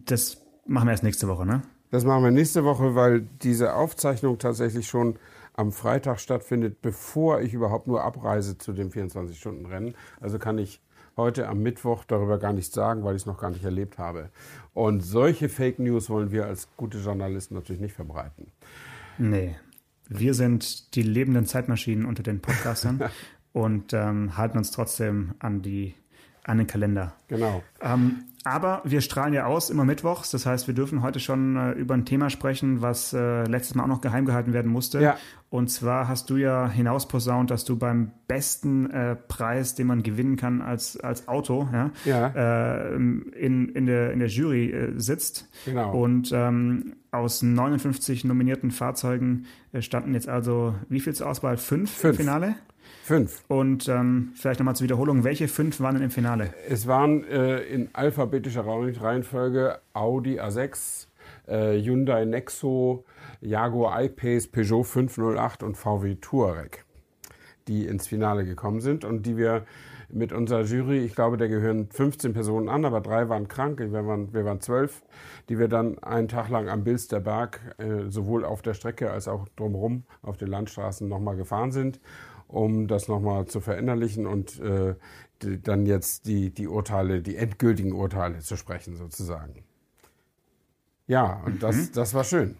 das 0.07 0.41
machen 0.69 0.87
wir 0.87 0.93
erst 0.93 1.03
nächste 1.03 1.27
Woche, 1.27 1.45
ne? 1.45 1.63
Das 1.91 2.05
machen 2.05 2.23
wir 2.23 2.31
nächste 2.31 2.63
Woche, 2.63 2.95
weil 2.95 3.23
diese 3.43 3.75
Aufzeichnung 3.75 4.39
tatsächlich 4.39 4.87
schon 4.87 5.19
am 5.55 5.73
Freitag 5.73 6.21
stattfindet, 6.21 6.81
bevor 6.81 7.41
ich 7.41 7.55
überhaupt 7.55 7.89
nur 7.89 8.05
abreise 8.05 8.57
zu 8.57 8.73
dem 8.73 8.91
24-Stunden-Rennen. 8.91 9.95
Also 10.21 10.39
kann 10.39 10.59
ich 10.59 10.81
heute 11.17 11.49
am 11.49 11.63
Mittwoch 11.63 12.05
darüber 12.05 12.39
gar 12.39 12.53
nichts 12.53 12.75
sagen, 12.75 13.05
weil 13.05 13.17
ich 13.17 13.23
es 13.23 13.27
noch 13.27 13.39
gar 13.39 13.51
nicht 13.51 13.65
erlebt 13.65 13.99
habe. 13.99 14.31
Und 14.75 15.01
solche 15.01 15.49
Fake 15.49 15.79
News 15.79 16.09
wollen 16.09 16.31
wir 16.31 16.47
als 16.47 16.69
gute 16.77 16.99
Journalisten 16.99 17.55
natürlich 17.55 17.83
nicht 17.83 17.95
verbreiten. 17.95 18.53
Nee. 19.19 19.57
Wir 20.09 20.35
sind 20.35 20.95
die 20.95 21.03
lebenden 21.03 21.47
Zeitmaschinen 21.47 22.05
unter 22.05 22.23
den 22.23 22.41
Podcastern 22.41 23.03
und 23.53 23.93
ähm, 23.93 24.37
halten 24.37 24.59
uns 24.59 24.71
trotzdem 24.71 25.35
an, 25.39 25.63
die, 25.63 25.95
an 26.45 26.59
den 26.59 26.67
Kalender. 26.67 27.15
Genau. 27.29 27.63
Ähm, 27.81 28.25
aber 28.45 28.83
wir 28.85 29.01
strahlen 29.01 29.35
ja 29.35 29.47
aus 29.47 29.71
immer 29.71 29.85
mittwochs. 29.85 30.31
Das 30.31 30.47
heißt, 30.47 30.67
wir 30.67 30.75
dürfen 30.75 31.03
heute 31.03 31.21
schon 31.21 31.57
äh, 31.57 31.73
über 31.73 31.95
ein 31.95 32.05
Thema 32.05 32.31
sprechen, 32.31 32.83
was 32.83 33.13
äh, 33.13 33.45
letztes 33.45 33.75
Mal 33.75 33.85
auch 33.85 33.89
noch 33.89 34.01
geheim 34.01 34.27
gehalten 34.27 34.53
werden 34.53 34.71
musste. 34.71 35.01
Ja. 35.01 35.17
Und 35.51 35.69
zwar 35.69 36.09
hast 36.09 36.31
du 36.31 36.37
ja 36.37 36.69
hinausposaunt, 36.69 37.51
dass 37.51 37.65
du 37.65 37.77
beim 37.77 38.11
besten 38.27 38.91
äh, 38.91 39.17
Preis, 39.17 39.75
den 39.75 39.87
man 39.87 40.03
gewinnen 40.03 40.37
kann 40.37 40.63
als, 40.63 40.99
als 40.99 41.29
Auto, 41.29 41.69
ja, 41.73 41.91
ja. 42.05 42.29
Äh, 42.29 42.95
in, 42.95 43.69
in, 43.69 43.87
der, 43.87 44.13
in 44.13 44.19
der 44.19 44.29
Jury 44.29 44.71
äh, 44.71 44.93
sitzt. 44.97 45.51
Genau. 45.67 45.93
Und 45.95 46.33
ähm, 46.33 46.95
aus 47.11 47.43
59 47.43 48.25
nominierten 48.25 48.71
Fahrzeugen 48.71 49.45
äh, 49.73 49.83
standen 49.83 50.15
jetzt 50.15 50.29
also, 50.29 50.75
wie 50.89 51.01
viel 51.01 51.15
zur 51.15 51.29
Auswahl? 51.29 51.59
Fünf, 51.59 51.91
Fünf. 51.91 52.19
im 52.19 52.25
Finale? 52.25 52.55
Fünf. 53.05 53.43
Und 53.49 53.89
ähm, 53.89 54.33
vielleicht 54.35 54.61
nochmal 54.61 54.77
zur 54.77 54.85
Wiederholung, 54.85 55.25
welche 55.25 55.49
fünf 55.49 55.81
waren 55.81 55.95
denn 55.95 56.05
im 56.05 56.11
Finale? 56.11 56.55
Es 56.69 56.87
waren 56.87 57.25
äh, 57.25 57.61
in 57.63 57.89
alphabetischer 57.93 58.65
Reihenfolge 58.65 59.81
Audi 59.93 60.41
A6, 60.41 61.07
äh, 61.47 61.81
Hyundai 61.81 62.25
Nexo, 62.25 63.05
Jaguar 63.41 64.03
I-Pace, 64.03 64.47
Peugeot 64.47 64.85
508 64.85 65.63
und 65.63 65.77
VW 65.77 66.17
Touareg, 66.21 66.85
die 67.67 67.87
ins 67.87 68.07
Finale 68.07 68.45
gekommen 68.45 68.81
sind 68.81 69.05
und 69.05 69.27
die 69.27 69.37
wir 69.37 69.65
mit 70.13 70.33
unserer 70.33 70.63
Jury, 70.63 70.99
ich 70.99 71.15
glaube, 71.15 71.39
da 71.39 71.47
gehören 71.47 71.89
15 71.89 72.35
Personen 72.35 72.69
an, 72.69 72.85
aber 72.85 73.01
drei 73.01 73.29
waren 73.29 73.49
krank, 73.49 73.79
wir 73.81 74.07
waren, 74.07 74.33
wir 74.35 74.45
waren 74.45 74.61
zwölf, 74.61 75.03
die 75.49 75.59
wir 75.59 75.69
dann 75.69 75.99
einen 76.03 76.29
Tag 76.29 76.51
lang 76.51 76.69
am 76.69 76.85
Bilsterberg 76.85 77.77
äh, 77.79 78.11
sowohl 78.11 78.45
auf 78.45 78.63
der 78.63 78.75
Strecke 78.75 79.11
als 79.11 79.27
auch 79.27 79.49
drumherum 79.57 80.05
auf 80.21 80.37
den 80.37 80.49
Landstraßen 80.49 81.09
nochmal 81.09 81.37
gefahren 81.37 81.73
sind 81.73 81.99
um 82.53 82.87
das 82.87 83.09
nochmal 83.09 83.47
zu 83.47 83.61
verinnerlichen 83.61 84.27
und 84.27 84.61
äh, 84.61 84.95
die, 85.43 85.61
dann 85.61 85.87
jetzt 85.87 86.27
die, 86.27 86.51
die 86.51 86.69
Urteile, 86.69 87.23
die 87.23 87.37
endgültigen 87.37 87.93
Urteile 87.93 88.39
zu 88.41 88.57
sprechen, 88.57 88.97
sozusagen. 88.97 89.65
Ja, 91.07 91.43
und 91.45 91.55
mhm. 91.55 91.59
das, 91.59 91.91
das 91.93 92.15
war 92.15 92.25
schön. 92.25 92.57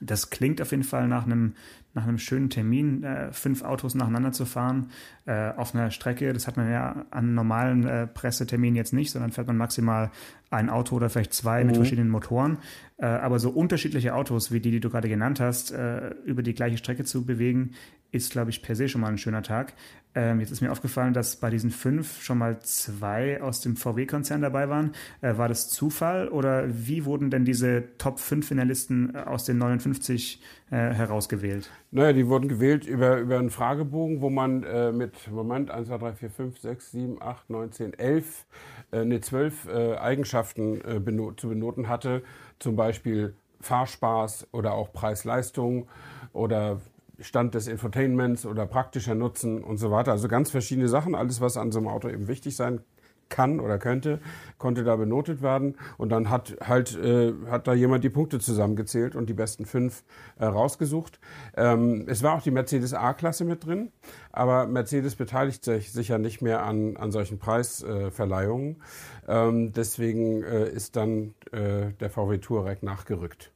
Das 0.00 0.30
klingt 0.30 0.60
auf 0.60 0.70
jeden 0.70 0.84
Fall 0.84 1.08
nach 1.08 1.24
einem, 1.24 1.54
nach 1.94 2.04
einem 2.06 2.18
schönen 2.18 2.50
Termin, 2.50 3.02
äh, 3.02 3.32
fünf 3.32 3.62
Autos 3.62 3.94
nacheinander 3.94 4.32
zu 4.32 4.44
fahren 4.44 4.90
äh, 5.24 5.52
auf 5.52 5.74
einer 5.74 5.90
Strecke. 5.90 6.32
Das 6.32 6.46
hat 6.46 6.58
man 6.58 6.70
ja 6.70 7.06
an 7.10 7.34
normalen 7.34 7.86
äh, 7.86 8.06
Presseterminen 8.06 8.76
jetzt 8.76 8.92
nicht, 8.92 9.10
sondern 9.10 9.32
fährt 9.32 9.46
man 9.46 9.56
maximal 9.56 10.10
ein 10.50 10.68
Auto 10.68 10.96
oder 10.96 11.08
vielleicht 11.08 11.32
zwei 11.32 11.60
mhm. 11.60 11.68
mit 11.68 11.76
verschiedenen 11.76 12.10
Motoren. 12.10 12.58
Äh, 12.98 13.06
aber 13.06 13.38
so 13.38 13.50
unterschiedliche 13.50 14.14
Autos 14.14 14.52
wie 14.52 14.60
die, 14.60 14.70
die 14.70 14.80
du 14.80 14.90
gerade 14.90 15.08
genannt 15.08 15.40
hast, 15.40 15.72
äh, 15.72 16.10
über 16.24 16.42
die 16.42 16.54
gleiche 16.54 16.76
Strecke 16.76 17.04
zu 17.04 17.24
bewegen, 17.24 17.72
ist, 18.16 18.32
glaube 18.32 18.50
ich, 18.50 18.62
per 18.62 18.74
se 18.74 18.88
schon 18.88 19.00
mal 19.00 19.08
ein 19.08 19.18
schöner 19.18 19.42
Tag. 19.42 19.74
Ähm, 20.16 20.40
jetzt 20.40 20.50
ist 20.50 20.62
mir 20.62 20.72
aufgefallen, 20.72 21.12
dass 21.12 21.36
bei 21.36 21.50
diesen 21.50 21.70
fünf 21.70 22.22
schon 22.22 22.38
mal 22.38 22.58
zwei 22.60 23.42
aus 23.42 23.60
dem 23.60 23.76
VW-Konzern 23.76 24.40
dabei 24.40 24.70
waren. 24.70 24.92
Äh, 25.20 25.36
war 25.36 25.46
das 25.46 25.68
Zufall 25.68 26.28
oder 26.28 26.64
wie 26.68 27.04
wurden 27.04 27.28
denn 27.28 27.44
diese 27.44 27.84
Top 27.98 28.18
5 28.18 28.48
Finalisten 28.48 29.14
äh, 29.14 29.18
aus 29.18 29.44
den 29.44 29.58
59 29.58 30.40
äh, 30.70 30.74
herausgewählt? 30.74 31.70
Naja, 31.90 32.14
die 32.14 32.26
wurden 32.26 32.48
gewählt 32.48 32.86
über, 32.86 33.18
über 33.18 33.38
einen 33.38 33.50
Fragebogen, 33.50 34.22
wo 34.22 34.30
man 34.30 34.62
äh, 34.62 34.90
mit, 34.90 35.30
Moment, 35.30 35.70
1, 35.70 35.88
2, 35.88 35.98
3, 35.98 36.12
4, 36.14 36.30
5, 36.30 36.58
6, 36.60 36.90
7, 36.92 37.22
8, 37.22 37.50
9, 37.50 37.72
10, 37.72 37.92
11, 37.98 38.46
äh, 38.92 39.04
ne, 39.04 39.20
12 39.20 39.66
äh, 39.66 39.96
Eigenschaften 39.96 40.80
äh, 40.80 40.98
benot 40.98 41.38
zu 41.40 41.50
benoten 41.50 41.90
hatte. 41.90 42.22
Zum 42.58 42.74
Beispiel 42.74 43.34
Fahrspaß 43.60 44.48
oder 44.52 44.72
auch 44.72 44.94
Preis-Leistung 44.94 45.88
oder 46.32 46.80
Stand 47.20 47.54
des 47.54 47.66
Infotainments 47.66 48.46
oder 48.46 48.66
praktischer 48.66 49.14
Nutzen 49.14 49.62
und 49.62 49.78
so 49.78 49.90
weiter. 49.90 50.12
Also 50.12 50.28
ganz 50.28 50.50
verschiedene 50.50 50.88
Sachen. 50.88 51.14
Alles, 51.14 51.40
was 51.40 51.56
an 51.56 51.72
so 51.72 51.78
einem 51.78 51.88
Auto 51.88 52.08
eben 52.08 52.28
wichtig 52.28 52.56
sein 52.56 52.80
kann 53.28 53.60
oder 53.60 53.78
könnte, 53.78 54.20
konnte 54.58 54.84
da 54.84 54.96
benotet 54.96 55.42
werden. 55.42 55.76
Und 55.98 56.10
dann 56.10 56.30
hat 56.30 56.56
halt 56.60 56.96
äh, 56.96 57.32
hat 57.50 57.66
da 57.66 57.74
jemand 57.74 58.04
die 58.04 58.10
Punkte 58.10 58.38
zusammengezählt 58.38 59.16
und 59.16 59.28
die 59.28 59.34
besten 59.34 59.66
fünf 59.66 60.04
äh, 60.38 60.44
rausgesucht. 60.44 61.18
Ähm, 61.56 62.04
es 62.08 62.22
war 62.22 62.34
auch 62.34 62.42
die 62.42 62.50
Mercedes 62.50 62.94
A-Klasse 62.94 63.44
mit 63.44 63.66
drin, 63.66 63.92
aber 64.32 64.66
Mercedes 64.66 65.16
beteiligt 65.16 65.64
sich 65.64 65.92
sicher 65.92 66.18
nicht 66.18 66.42
mehr 66.42 66.62
an, 66.62 66.96
an 66.96 67.10
solchen 67.10 67.38
Preisverleihungen. 67.38 68.82
Äh, 69.26 69.48
ähm, 69.48 69.72
deswegen 69.72 70.42
äh, 70.42 70.68
ist 70.68 70.96
dann 70.96 71.34
äh, 71.52 71.92
der 72.00 72.10
VW 72.10 72.38
Touareg 72.38 72.82
nachgerückt. 72.82 73.52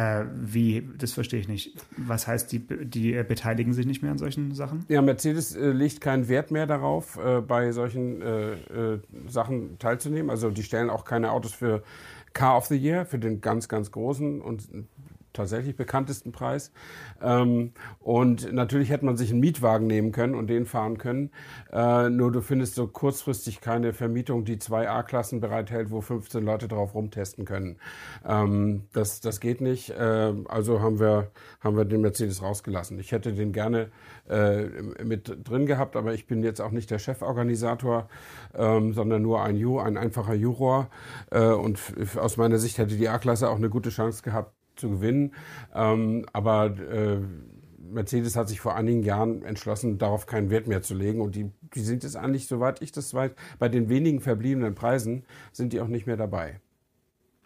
Äh, 0.00 0.24
wie, 0.32 0.88
das 0.96 1.12
verstehe 1.12 1.40
ich 1.40 1.48
nicht. 1.48 1.76
Was 1.98 2.26
heißt, 2.26 2.50
die, 2.52 2.60
die 2.60 3.12
äh, 3.12 3.22
beteiligen 3.22 3.74
sich 3.74 3.84
nicht 3.84 4.00
mehr 4.00 4.10
an 4.10 4.16
solchen 4.16 4.54
Sachen? 4.54 4.86
Ja, 4.88 5.02
Mercedes 5.02 5.54
äh, 5.54 5.72
legt 5.72 6.00
keinen 6.00 6.28
Wert 6.28 6.50
mehr 6.50 6.66
darauf, 6.66 7.18
äh, 7.18 7.42
bei 7.42 7.70
solchen 7.72 8.22
äh, 8.22 8.52
äh, 8.52 9.00
Sachen 9.28 9.78
teilzunehmen. 9.78 10.30
Also 10.30 10.48
die 10.48 10.62
stellen 10.62 10.88
auch 10.88 11.04
keine 11.04 11.32
Autos 11.32 11.52
für 11.52 11.82
Car 12.32 12.56
of 12.56 12.66
the 12.66 12.76
Year, 12.76 13.04
für 13.04 13.18
den 13.18 13.42
ganz, 13.42 13.68
ganz 13.68 13.90
großen 13.90 14.40
und 14.40 14.68
tatsächlich 15.32 15.76
bekanntesten 15.76 16.32
Preis. 16.32 16.72
Ähm, 17.22 17.72
und 17.98 18.52
natürlich 18.52 18.90
hätte 18.90 19.04
man 19.04 19.16
sich 19.16 19.30
einen 19.30 19.40
Mietwagen 19.40 19.86
nehmen 19.86 20.12
können 20.12 20.34
und 20.34 20.48
den 20.48 20.66
fahren 20.66 20.98
können. 20.98 21.30
Äh, 21.72 22.10
nur 22.10 22.32
du 22.32 22.40
findest 22.40 22.74
so 22.74 22.86
kurzfristig 22.86 23.60
keine 23.60 23.92
Vermietung, 23.92 24.44
die 24.44 24.58
zwei 24.58 24.88
A-Klassen 24.88 25.40
bereithält, 25.40 25.90
wo 25.90 26.00
15 26.00 26.44
Leute 26.44 26.68
drauf 26.68 26.94
rumtesten 26.94 27.44
können. 27.44 27.78
Ähm, 28.26 28.84
das, 28.92 29.20
das 29.20 29.40
geht 29.40 29.60
nicht. 29.60 29.90
Äh, 29.90 30.32
also 30.48 30.80
haben 30.80 31.00
wir, 31.00 31.30
haben 31.60 31.76
wir 31.76 31.84
den 31.84 32.00
Mercedes 32.00 32.42
rausgelassen. 32.42 32.98
Ich 32.98 33.12
hätte 33.12 33.32
den 33.32 33.52
gerne 33.52 33.90
äh, 34.28 34.64
mit 35.02 35.48
drin 35.48 35.66
gehabt, 35.66 35.96
aber 35.96 36.14
ich 36.14 36.26
bin 36.26 36.42
jetzt 36.42 36.60
auch 36.60 36.70
nicht 36.70 36.90
der 36.90 36.98
Cheforganisator, 36.98 38.08
ähm, 38.54 38.92
sondern 38.92 39.22
nur 39.22 39.42
ein 39.42 39.56
Ju, 39.56 39.78
ein 39.78 39.96
einfacher 39.96 40.34
Juror. 40.34 40.88
Äh, 41.30 41.44
und 41.44 41.80
aus 42.16 42.36
meiner 42.36 42.58
Sicht 42.58 42.78
hätte 42.78 42.96
die 42.96 43.08
A-Klasse 43.08 43.48
auch 43.48 43.56
eine 43.56 43.70
gute 43.70 43.90
Chance 43.90 44.22
gehabt, 44.22 44.54
zu 44.80 44.90
gewinnen. 44.90 45.34
Ähm, 45.74 46.26
aber 46.32 46.76
äh, 46.78 47.20
Mercedes 47.78 48.36
hat 48.36 48.48
sich 48.48 48.60
vor 48.60 48.74
einigen 48.76 49.02
Jahren 49.02 49.42
entschlossen, 49.42 49.98
darauf 49.98 50.26
keinen 50.26 50.50
Wert 50.50 50.66
mehr 50.66 50.82
zu 50.82 50.94
legen. 50.94 51.20
Und 51.20 51.34
die, 51.34 51.50
die 51.74 51.80
sind 51.80 52.04
es 52.04 52.16
eigentlich, 52.16 52.46
soweit 52.46 52.82
ich 52.82 52.92
das 52.92 53.12
weiß, 53.14 53.32
bei 53.58 53.68
den 53.68 53.88
wenigen 53.88 54.20
verbliebenen 54.20 54.74
Preisen 54.74 55.24
sind 55.52 55.72
die 55.72 55.80
auch 55.80 55.88
nicht 55.88 56.06
mehr 56.06 56.16
dabei. 56.16 56.60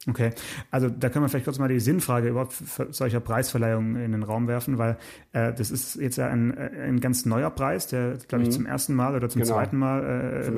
Okay, 0.06 0.30
also 0.70 0.90
da 0.90 1.08
können 1.08 1.24
wir 1.24 1.28
vielleicht 1.30 1.46
kurz 1.46 1.58
mal 1.58 1.68
die 1.68 1.80
Sinnfrage 1.80 2.28
überhaupt 2.28 2.54
solcher 2.90 3.20
Preisverleihungen 3.20 3.96
in 3.96 4.12
den 4.12 4.22
Raum 4.22 4.48
werfen, 4.48 4.76
weil 4.76 4.98
äh, 5.32 5.54
das 5.54 5.70
ist 5.70 5.96
jetzt 5.96 6.16
ja 6.16 6.28
ein, 6.28 6.54
äh, 6.56 6.70
ein 6.88 7.00
ganz 7.00 7.24
neuer 7.24 7.50
Preis, 7.50 7.86
der, 7.86 8.18
glaube 8.28 8.42
ich, 8.42 8.50
mhm. 8.50 8.52
zum 8.52 8.66
ersten 8.66 8.94
Mal 8.94 9.14
oder 9.14 9.30
zum 9.30 9.42
genau. 9.42 9.54
zweiten 9.54 9.78
Mal 9.78 10.04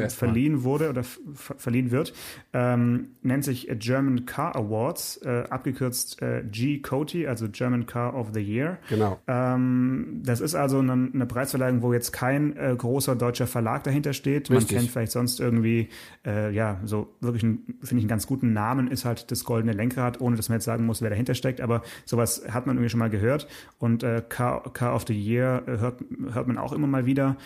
äh, 0.00 0.08
verliehen 0.08 0.56
Mal. 0.56 0.64
wurde 0.64 0.90
oder 0.90 1.04
verliehen 1.04 1.92
wird. 1.92 2.12
Ähm, 2.52 3.10
nennt 3.22 3.44
sich 3.44 3.68
German 3.78 4.26
Car 4.26 4.56
Awards, 4.56 5.18
äh, 5.18 5.44
abgekürzt 5.48 6.20
äh, 6.22 6.42
G-COTY, 6.50 7.28
also 7.28 7.48
German 7.48 7.86
Car 7.86 8.16
of 8.16 8.30
the 8.34 8.40
Year. 8.40 8.78
Genau. 8.88 9.20
Ähm, 9.28 10.22
das 10.24 10.40
ist 10.40 10.56
also 10.56 10.80
eine, 10.80 11.10
eine, 11.12 11.26
Preisverleihung, 11.26 11.82
wo 11.82 11.92
jetzt 11.92 12.12
kein 12.12 12.56
äh, 12.56 12.74
großer 12.76 13.14
deutscher 13.14 13.46
Verlag 13.46 13.84
dahinter 13.84 14.12
steht. 14.12 14.50
Richtig. 14.50 14.72
Man 14.72 14.80
kennt 14.80 14.90
vielleicht 14.90 15.12
sonst 15.12 15.40
irgendwie, 15.40 15.88
ja, 16.24 16.80
so 16.84 17.14
wirklich, 17.20 17.42
finde 17.42 17.68
ich, 17.82 17.92
einen 17.92 18.08
ganz 18.08 18.26
guten 18.26 18.52
Namen 18.52 18.88
ist 18.88 19.04
halt 19.04 19.30
das 19.30 19.35
das 19.36 19.44
goldene 19.44 19.72
Lenkrad, 19.72 20.20
ohne 20.20 20.36
dass 20.36 20.48
man 20.48 20.56
jetzt 20.56 20.64
sagen 20.64 20.86
muss, 20.86 21.02
wer 21.02 21.10
dahinter 21.10 21.34
steckt. 21.34 21.60
Aber 21.60 21.82
sowas 22.04 22.42
hat 22.50 22.66
man 22.66 22.76
irgendwie 22.76 22.90
schon 22.90 23.00
mal 23.00 23.10
gehört. 23.10 23.46
Und 23.78 24.02
äh, 24.02 24.22
Car, 24.28 24.72
Car 24.72 24.94
of 24.94 25.04
the 25.06 25.14
Year 25.14 25.62
äh, 25.66 25.78
hört, 25.78 26.00
hört 26.32 26.46
man 26.46 26.58
auch 26.58 26.72
immer 26.72 26.86
mal 26.86 27.06
wieder. 27.06 27.36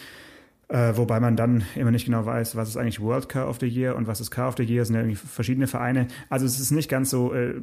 Äh, 0.68 0.96
wobei 0.96 1.18
man 1.18 1.34
dann 1.34 1.64
immer 1.74 1.90
nicht 1.90 2.04
genau 2.04 2.24
weiß, 2.24 2.54
was 2.54 2.68
ist 2.68 2.76
eigentlich 2.76 3.00
World 3.00 3.28
Car 3.28 3.48
of 3.48 3.58
the 3.58 3.66
Year 3.66 3.96
und 3.96 4.06
was 4.06 4.20
ist 4.20 4.30
Car 4.30 4.48
of 4.48 4.54
the 4.56 4.62
Year, 4.62 4.84
sind 4.84 4.94
ja 4.94 5.00
irgendwie 5.00 5.16
verschiedene 5.16 5.66
Vereine. 5.66 6.06
Also 6.28 6.46
es 6.46 6.60
ist 6.60 6.70
nicht 6.70 6.88
ganz 6.88 7.10
so 7.10 7.34
äh, 7.34 7.54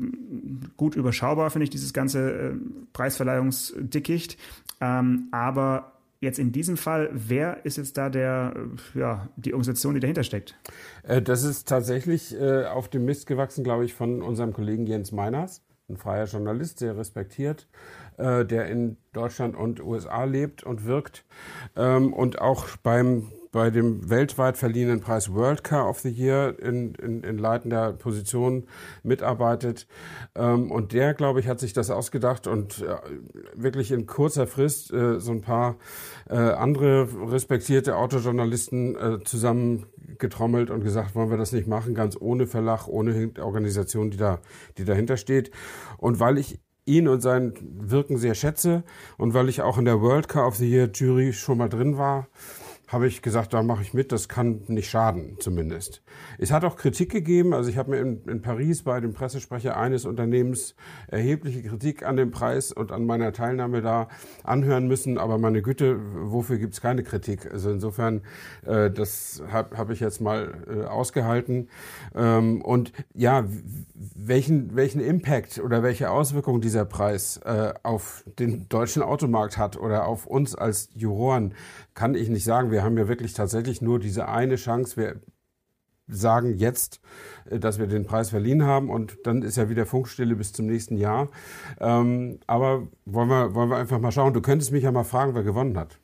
gut 0.76 0.96
überschaubar, 0.96 1.50
finde 1.50 1.64
ich, 1.64 1.70
dieses 1.70 1.94
ganze 1.94 2.32
äh, 2.32 2.52
Preisverleihungsdickicht. 2.92 4.38
Ähm, 4.82 5.30
aber 5.32 5.94
jetzt 6.20 6.40
in 6.40 6.52
diesem 6.52 6.78
Fall, 6.78 7.10
wer 7.14 7.66
ist 7.66 7.78
jetzt 7.78 7.98
da 7.98 8.10
der, 8.10 8.54
äh, 8.96 9.00
ja, 9.00 9.30
die 9.36 9.54
Organisation, 9.54 9.94
die 9.94 10.00
dahinter 10.00 10.24
steckt? 10.24 10.58
Äh, 11.04 11.22
das 11.22 11.44
ist 11.44 11.68
tatsächlich 11.68 12.40
äh, 12.40 12.66
auf 12.66 12.90
dem 12.90 13.06
Mist 13.06 13.28
gewachsen, 13.28 13.64
glaube 13.64 13.86
ich, 13.86 13.94
von 13.94 14.22
unserem 14.22 14.54
Kollegen 14.54 14.86
Jens 14.86 15.12
Meiners, 15.12 15.62
ein 15.90 15.98
freier 15.98 16.26
Journalist, 16.26 16.80
sehr 16.80 16.98
respektiert, 16.98 17.68
der 18.18 18.66
in 18.66 18.98
Deutschland 19.14 19.56
und 19.56 19.80
USA 19.80 20.24
lebt 20.24 20.64
und 20.64 20.86
wirkt 20.86 21.24
ähm, 21.76 22.12
und 22.14 22.42
auch 22.42 22.66
beim 22.78 23.32
bei 23.58 23.72
dem 23.72 24.08
weltweit 24.08 24.56
verliehenen 24.56 25.00
Preis 25.00 25.34
World 25.34 25.64
Car 25.64 25.90
of 25.90 26.00
the 26.02 26.12
Year 26.12 26.60
in, 26.60 26.94
in, 26.94 27.24
in 27.24 27.40
leitender 27.40 27.94
Position 27.94 28.68
mitarbeitet. 29.02 29.88
Ähm, 30.36 30.70
und 30.70 30.94
der, 30.94 31.16
glaube 31.16 31.40
ich, 31.40 31.48
hat 31.48 31.60
sich 31.60 31.74
das 31.74 31.90
ausgedacht 31.90 32.46
und 32.46 32.84
äh, 32.84 32.98
wirklich 33.56 33.92
in 33.92 34.06
kurzer 34.06 34.46
Frist 34.46 34.94
äh, 34.94 35.20
so 35.20 35.32
ein 35.32 35.42
paar 35.42 35.78
äh, 36.30 36.36
andere 36.36 37.08
respektierte 37.32 37.96
Autojournalisten 37.96 38.96
äh, 38.96 39.24
zusammengetrommelt 39.24 40.70
und 40.70 40.84
gesagt, 40.84 41.16
wollen 41.16 41.32
wir 41.32 41.38
das 41.38 41.52
nicht 41.52 41.66
machen, 41.68 41.96
ganz 41.96 42.16
ohne 42.20 42.46
Verlag, 42.46 42.88
ohne 42.88 43.32
Organisation, 43.42 44.12
die 44.12 44.18
da, 44.18 44.38
die 44.78 44.86
dahinter 44.86 45.18
steht. 45.18 45.50
Und 45.98 46.20
weil 46.20 46.38
ich 46.38 46.60
ihn 46.86 47.08
und 47.08 47.22
sein 47.22 47.56
Wirken 47.60 48.20
sehr 48.20 48.36
schätze 48.36 48.84
und 49.18 49.34
weil 49.34 49.50
ich 49.50 49.64
auch 49.64 49.80
in 49.80 49.86
der 49.86 50.00
World 50.00 50.28
Car 50.28 50.46
of 50.46 50.58
the 50.58 50.70
Year 50.70 50.92
Jury 50.94 51.34
schon 51.34 51.58
mal 51.58 51.70
drin 51.70 51.98
war, 51.98 52.28
habe 52.88 53.08
ich 53.08 53.22
gesagt, 53.22 53.54
da 53.54 53.62
mache 53.64 53.82
ich 53.82 53.94
mit, 53.94 54.14
das 54.14 54.30
kann 54.30 54.62
nicht 54.68 54.90
schaden 54.90 55.36
zumindest. 55.40 56.02
Es 56.38 56.52
hat 56.52 56.64
auch 56.64 56.78
Kritik 56.78 57.12
gegeben, 57.12 57.54
also 57.54 57.70
ich 57.70 57.78
habe 57.78 57.92
mir 57.92 57.98
in, 58.00 58.24
in, 58.24 58.42
Paris 58.42 58.84
bei 58.84 59.02
dem 59.02 59.14
Pressesprecher 59.14 59.76
eines 59.76 60.06
Unternehmens 60.06 60.74
erhebliche 61.08 61.64
Kritik 61.64 62.06
an 62.06 62.16
dem 62.16 62.32
Preis 62.32 62.72
und 62.72 62.94
an 62.94 63.06
meiner 63.06 63.34
Teilnahme 63.34 63.82
da 63.82 64.08
anhören 64.44 64.88
müssen, 64.88 65.18
aber 65.18 65.38
meine 65.38 65.62
Güte, 65.62 66.00
wofür 66.32 66.58
gibt 66.58 66.76
es 66.76 66.82
keine 66.82 67.04
Kritik? 67.04 67.52
Also 67.52 67.72
insofern, 67.72 68.22
äh, 68.66 68.90
das 68.90 69.44
habe 69.52 69.78
hab 69.78 69.90
ich 69.90 70.00
jetzt 70.00 70.22
mal 70.22 70.54
äh, 70.70 70.86
ausgehalten. 70.86 71.68
Ähm, 72.16 72.62
und 72.62 72.94
ja, 73.14 73.44
welchen, 74.16 74.76
welchen 74.78 75.02
Impact 75.02 75.60
oder 75.60 75.84
welche 75.84 76.10
Auswirkungen 76.10 76.62
dieser 76.62 76.86
Preis 76.86 77.38
äh, 77.44 77.74
auf 77.84 78.24
den 78.40 78.70
deutschen 78.70 79.02
Automarkt 79.02 79.58
hat 79.58 79.78
oder 79.78 80.08
auf 80.08 80.26
uns 80.26 80.56
als 80.56 80.90
Juroren, 80.96 81.54
kann 81.94 82.16
ich 82.16 82.30
nicht 82.30 82.44
sagen. 82.44 82.72
Wir 82.72 82.77
haben 82.84 82.98
ja 82.98 83.08
wirklich 83.08 83.34
tatsächlich 83.34 83.82
nur 83.82 84.00
diese 84.00 84.28
eine 84.28 84.56
Chance. 84.56 84.98
Wir 84.98 85.22
sagen 86.08 86.56
jetzt, 86.56 87.02
äh, 87.50 87.60
dass 87.60 87.80
wir 87.80 87.88
den 87.88 88.06
Preis 88.06 88.30
verliehen 88.30 88.64
haben 88.64 88.90
und 88.90 89.18
dann 89.24 89.42
ist 89.42 89.58
ja 89.58 89.70
wieder 89.70 89.86
Funkstille 89.86 90.36
bis 90.36 90.54
zum 90.54 90.66
nächsten 90.66 90.98
Jahr. 90.98 91.30
Ähm, 91.80 92.40
aber 92.48 92.88
wollen 93.06 93.30
wir, 93.30 93.54
wollen 93.56 93.70
wir 93.70 93.78
einfach 93.78 94.00
mal 94.00 94.12
schauen. 94.12 94.34
Du 94.34 94.42
könntest 94.42 94.72
mich 94.72 94.84
ja 94.84 94.92
mal 94.92 95.04
fragen, 95.04 95.36
wer 95.36 95.44
gewonnen 95.44 95.78
hat. 95.78 96.00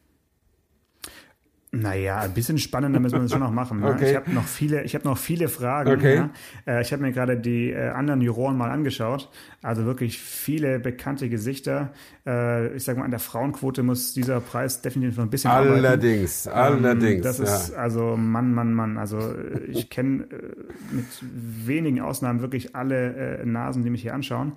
Naja, 1.75 2.19
ein 2.19 2.35
bisschen 2.35 2.59
spannender 2.59 2.99
müssen 2.99 3.15
wir 3.15 3.21
das 3.23 3.31
schon 3.31 3.39
noch 3.39 3.49
machen. 3.49 3.79
Ne? 3.79 3.87
Okay. 3.87 4.11
Ich 4.11 4.15
habe 4.15 4.31
noch 4.31 4.45
viele, 4.45 4.83
ich 4.83 4.93
habe 4.93 5.07
noch 5.07 5.17
viele 5.17 5.47
Fragen. 5.47 5.91
Okay. 5.91 6.15
Ja? 6.17 6.29
Äh, 6.67 6.81
ich 6.83 6.93
habe 6.93 7.01
mir 7.01 7.11
gerade 7.11 7.35
die 7.35 7.71
äh, 7.71 7.89
anderen 7.89 8.21
Juroren 8.21 8.55
mal 8.55 8.69
angeschaut. 8.69 9.27
Also 9.63 9.83
wirklich 9.83 10.19
viele 10.19 10.79
bekannte 10.79 11.29
Gesichter. 11.29 11.91
Äh, 12.27 12.75
ich 12.75 12.83
sage 12.83 12.99
mal, 12.99 13.05
an 13.05 13.09
der 13.09 13.19
Frauenquote 13.19 13.81
muss 13.81 14.13
dieser 14.13 14.39
Preis 14.39 14.83
definitiv 14.83 15.17
noch 15.17 15.23
ein 15.23 15.31
bisschen 15.31 15.49
allerdings, 15.49 16.47
arbeiten. 16.47 16.85
Allerdings, 16.85 17.15
ähm, 17.15 17.21
Das 17.23 17.39
ist 17.39 17.69
ja. 17.73 17.79
also 17.79 18.17
Mann, 18.17 18.53
Mann, 18.53 18.71
Mann. 18.75 18.99
Also 18.99 19.33
ich 19.67 19.89
kenne 19.89 20.27
mit 20.91 21.05
wenigen 21.21 22.01
Ausnahmen 22.01 22.41
wirklich 22.41 22.75
alle 22.75 23.41
Nasen, 23.45 23.83
die 23.83 23.89
mich 23.89 24.03
hier 24.03 24.13
anschauen. 24.13 24.53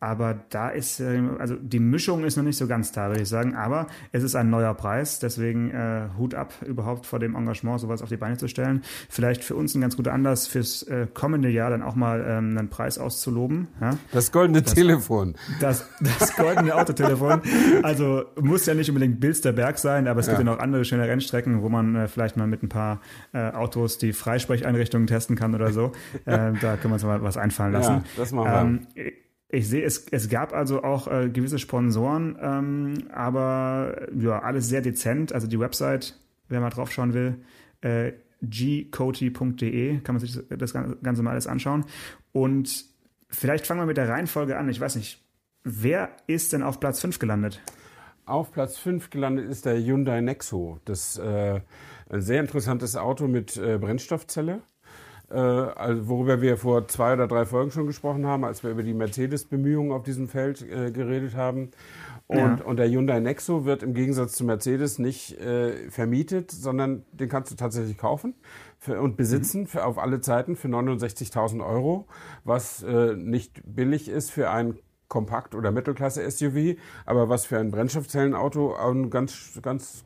Aber 0.00 0.38
da 0.50 0.68
ist, 0.68 1.00
äh, 1.00 1.20
also 1.38 1.56
die 1.56 1.80
Mischung 1.80 2.24
ist 2.24 2.36
noch 2.36 2.44
nicht 2.44 2.56
so 2.56 2.68
ganz 2.68 2.92
da, 2.92 3.08
würde 3.08 3.22
ich 3.22 3.28
sagen. 3.28 3.56
Aber 3.56 3.88
es 4.12 4.22
ist 4.22 4.36
ein 4.36 4.48
neuer 4.48 4.74
Preis, 4.74 5.18
deswegen 5.18 5.70
äh, 5.72 6.08
Hut 6.16 6.34
ab 6.34 6.54
überhaupt 6.64 7.04
vor 7.04 7.18
dem 7.18 7.34
Engagement, 7.34 7.80
sowas 7.80 8.00
auf 8.00 8.08
die 8.08 8.16
Beine 8.16 8.36
zu 8.36 8.46
stellen. 8.46 8.82
Vielleicht 9.08 9.42
für 9.42 9.56
uns 9.56 9.74
ein 9.74 9.80
ganz 9.80 9.96
guter 9.96 10.12
Anlass, 10.12 10.46
fürs 10.46 10.84
äh, 10.84 11.08
kommende 11.12 11.48
Jahr 11.48 11.70
dann 11.70 11.82
auch 11.82 11.96
mal 11.96 12.24
ähm, 12.28 12.56
einen 12.56 12.68
Preis 12.68 12.98
auszuloben. 12.98 13.68
Ja? 13.80 13.98
Das 14.12 14.30
goldene 14.30 14.62
das, 14.62 14.74
Telefon. 14.74 15.34
Das, 15.60 15.88
das 16.00 16.36
goldene 16.36 16.74
Autotelefon. 16.74 17.42
Also 17.82 18.24
muss 18.40 18.66
ja 18.66 18.74
nicht 18.74 18.88
unbedingt 18.88 19.20
Bilsterberg 19.20 19.78
sein, 19.78 20.08
aber 20.08 20.20
es 20.20 20.26
ja. 20.26 20.32
gibt 20.32 20.46
ja 20.46 20.52
noch 20.52 20.60
andere 20.60 20.84
schöne 20.84 21.06
Rennstrecken, 21.06 21.62
wo 21.62 21.68
man 21.68 21.94
äh, 21.94 22.08
vielleicht 22.08 22.36
mal 22.36 22.46
mit 22.46 22.62
ein 22.62 22.68
paar 22.68 23.00
äh, 23.32 23.50
Autos 23.52 23.98
die 23.98 24.12
Freisprecheinrichtungen 24.12 25.06
testen 25.06 25.36
kann 25.36 25.54
oder 25.54 25.72
so. 25.72 25.92
Äh, 26.24 26.52
da 26.60 26.76
können 26.76 26.90
wir 26.90 26.94
uns 26.94 27.04
mal 27.04 27.22
was 27.22 27.36
einfallen 27.36 27.72
lassen. 27.72 27.92
Ja, 27.92 28.04
das 28.16 28.32
machen 28.32 28.86
wir. 28.94 29.06
Ähm, 29.06 29.12
ich 29.50 29.68
sehe, 29.68 29.82
es, 29.82 30.06
es 30.10 30.28
gab 30.28 30.52
also 30.52 30.82
auch 30.82 31.08
äh, 31.08 31.30
gewisse 31.30 31.58
Sponsoren, 31.58 32.36
ähm, 32.40 32.94
aber 33.10 34.08
ja, 34.14 34.40
alles 34.40 34.68
sehr 34.68 34.82
dezent. 34.82 35.32
Also 35.32 35.46
die 35.46 35.58
Website, 35.58 36.18
wer 36.48 36.60
mal 36.60 36.70
drauf 36.70 36.92
schauen 36.92 37.14
will, 37.14 37.36
äh, 37.80 38.12
gcoty.de, 38.42 40.00
kann 40.00 40.14
man 40.14 40.20
sich 40.20 40.38
das 40.48 40.72
Ganze 40.72 41.22
mal 41.22 41.30
alles 41.30 41.46
anschauen. 41.46 41.86
Und 42.32 42.84
vielleicht 43.28 43.66
fangen 43.66 43.80
wir 43.80 43.86
mit 43.86 43.96
der 43.96 44.08
Reihenfolge 44.08 44.56
an. 44.56 44.68
Ich 44.68 44.80
weiß 44.80 44.96
nicht, 44.96 45.24
wer 45.64 46.10
ist 46.26 46.52
denn 46.52 46.62
auf 46.62 46.78
Platz 46.78 47.00
5 47.00 47.18
gelandet? 47.18 47.60
Auf 48.26 48.52
Platz 48.52 48.76
5 48.76 49.08
gelandet 49.08 49.48
ist 49.48 49.64
der 49.64 49.78
Hyundai 49.78 50.20
Nexo. 50.20 50.78
Das 50.84 51.16
äh, 51.18 51.60
ein 52.10 52.20
sehr 52.20 52.40
interessantes 52.40 52.96
Auto 52.96 53.26
mit 53.26 53.56
äh, 53.56 53.78
Brennstoffzelle 53.78 54.62
also 55.34 56.08
worüber 56.08 56.40
wir 56.40 56.56
vor 56.56 56.88
zwei 56.88 57.12
oder 57.12 57.28
drei 57.28 57.44
Folgen 57.44 57.70
schon 57.70 57.86
gesprochen 57.86 58.26
haben, 58.26 58.44
als 58.44 58.62
wir 58.62 58.70
über 58.70 58.82
die 58.82 58.94
Mercedes-Bemühungen 58.94 59.92
auf 59.92 60.02
diesem 60.02 60.28
Feld 60.28 60.62
äh, 60.62 60.90
geredet 60.90 61.36
haben. 61.36 61.70
Und, 62.26 62.38
ja. 62.38 62.64
und 62.64 62.76
der 62.76 62.88
Hyundai 62.90 63.20
Nexo 63.20 63.64
wird 63.64 63.82
im 63.82 63.94
Gegensatz 63.94 64.34
zu 64.34 64.44
Mercedes 64.44 64.98
nicht 64.98 65.38
äh, 65.40 65.90
vermietet, 65.90 66.50
sondern 66.50 67.04
den 67.12 67.30
kannst 67.30 67.50
du 67.50 67.56
tatsächlich 67.56 67.96
kaufen 67.96 68.34
für, 68.76 69.00
und 69.00 69.16
besitzen 69.16 69.62
mhm. 69.62 69.66
für, 69.66 69.86
auf 69.86 69.98
alle 69.98 70.20
Zeiten 70.20 70.54
für 70.54 70.68
69.000 70.68 71.66
Euro, 71.66 72.06
was 72.44 72.82
äh, 72.82 73.14
nicht 73.16 73.62
billig 73.64 74.08
ist 74.10 74.30
für 74.30 74.50
ein 74.50 74.78
Kompakt- 75.08 75.54
oder 75.54 75.70
Mittelklasse-SUV, 75.70 76.76
aber 77.06 77.28
was 77.28 77.46
für 77.46 77.58
ein 77.58 77.70
Brennstoffzellenauto 77.70 78.74
ein 78.74 79.10
ganz, 79.10 79.58
ganz 79.62 80.04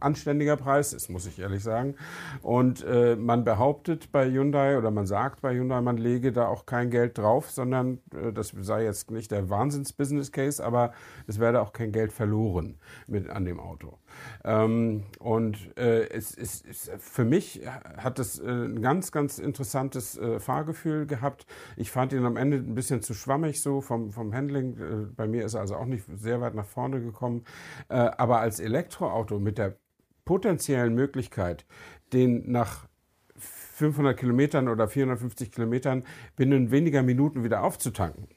anständiger 0.00 0.56
Preis 0.56 0.92
ist, 0.92 1.10
muss 1.10 1.26
ich 1.26 1.38
ehrlich 1.38 1.62
sagen. 1.62 1.94
Und 2.42 2.82
äh, 2.84 3.16
man 3.16 3.44
behauptet 3.44 4.12
bei 4.12 4.30
Hyundai 4.30 4.78
oder 4.78 4.90
man 4.90 5.06
sagt 5.06 5.42
bei 5.42 5.54
Hyundai, 5.54 5.80
man 5.82 5.98
lege 5.98 6.32
da 6.32 6.46
auch 6.46 6.64
kein 6.64 6.90
Geld 6.90 7.18
drauf, 7.18 7.50
sondern 7.50 7.98
äh, 8.14 8.32
das 8.32 8.54
sei 8.60 8.84
jetzt 8.84 9.10
nicht 9.10 9.30
der 9.30 9.50
Wahnsinns-Business-Case, 9.50 10.64
aber 10.64 10.92
es 11.26 11.38
werde 11.38 11.60
auch 11.60 11.72
kein 11.72 11.92
Geld 11.92 12.12
verloren 12.12 12.78
mit 13.06 13.28
an 13.28 13.44
dem 13.44 13.60
Auto. 13.60 13.98
Ähm, 14.44 15.04
und 15.18 15.76
äh, 15.76 16.08
es, 16.08 16.36
es, 16.36 16.64
es, 16.68 16.90
für 16.98 17.24
mich 17.24 17.60
hat 17.96 18.18
es 18.18 18.38
äh, 18.38 18.48
ein 18.48 18.80
ganz, 18.80 19.12
ganz 19.12 19.38
interessantes 19.38 20.16
äh, 20.18 20.40
Fahrgefühl 20.40 21.06
gehabt. 21.06 21.46
Ich 21.76 21.90
fand 21.90 22.12
ihn 22.12 22.24
am 22.24 22.36
Ende 22.36 22.56
ein 22.56 22.74
bisschen 22.74 23.02
zu 23.02 23.14
schwammig 23.14 23.60
so 23.62 23.80
vom, 23.80 24.12
vom 24.12 24.29
Handling. 24.34 24.76
Äh, 24.78 25.06
bei 25.16 25.26
mir 25.26 25.44
ist 25.44 25.54
er 25.54 25.60
also 25.60 25.76
auch 25.76 25.86
nicht 25.86 26.04
sehr 26.16 26.40
weit 26.40 26.54
nach 26.54 26.66
vorne 26.66 27.00
gekommen. 27.00 27.44
Äh, 27.88 27.94
aber 27.94 28.40
als 28.40 28.60
Elektroauto 28.60 29.38
mit 29.38 29.58
der 29.58 29.76
potenziellen 30.24 30.94
Möglichkeit, 30.94 31.66
den 32.12 32.50
nach 32.50 32.86
500 33.36 34.16
Kilometern 34.16 34.68
oder 34.68 34.88
450 34.88 35.52
Kilometern 35.52 36.04
binnen 36.36 36.70
weniger 36.70 37.02
Minuten 37.02 37.44
wieder 37.44 37.62
aufzutanken, 37.62 38.28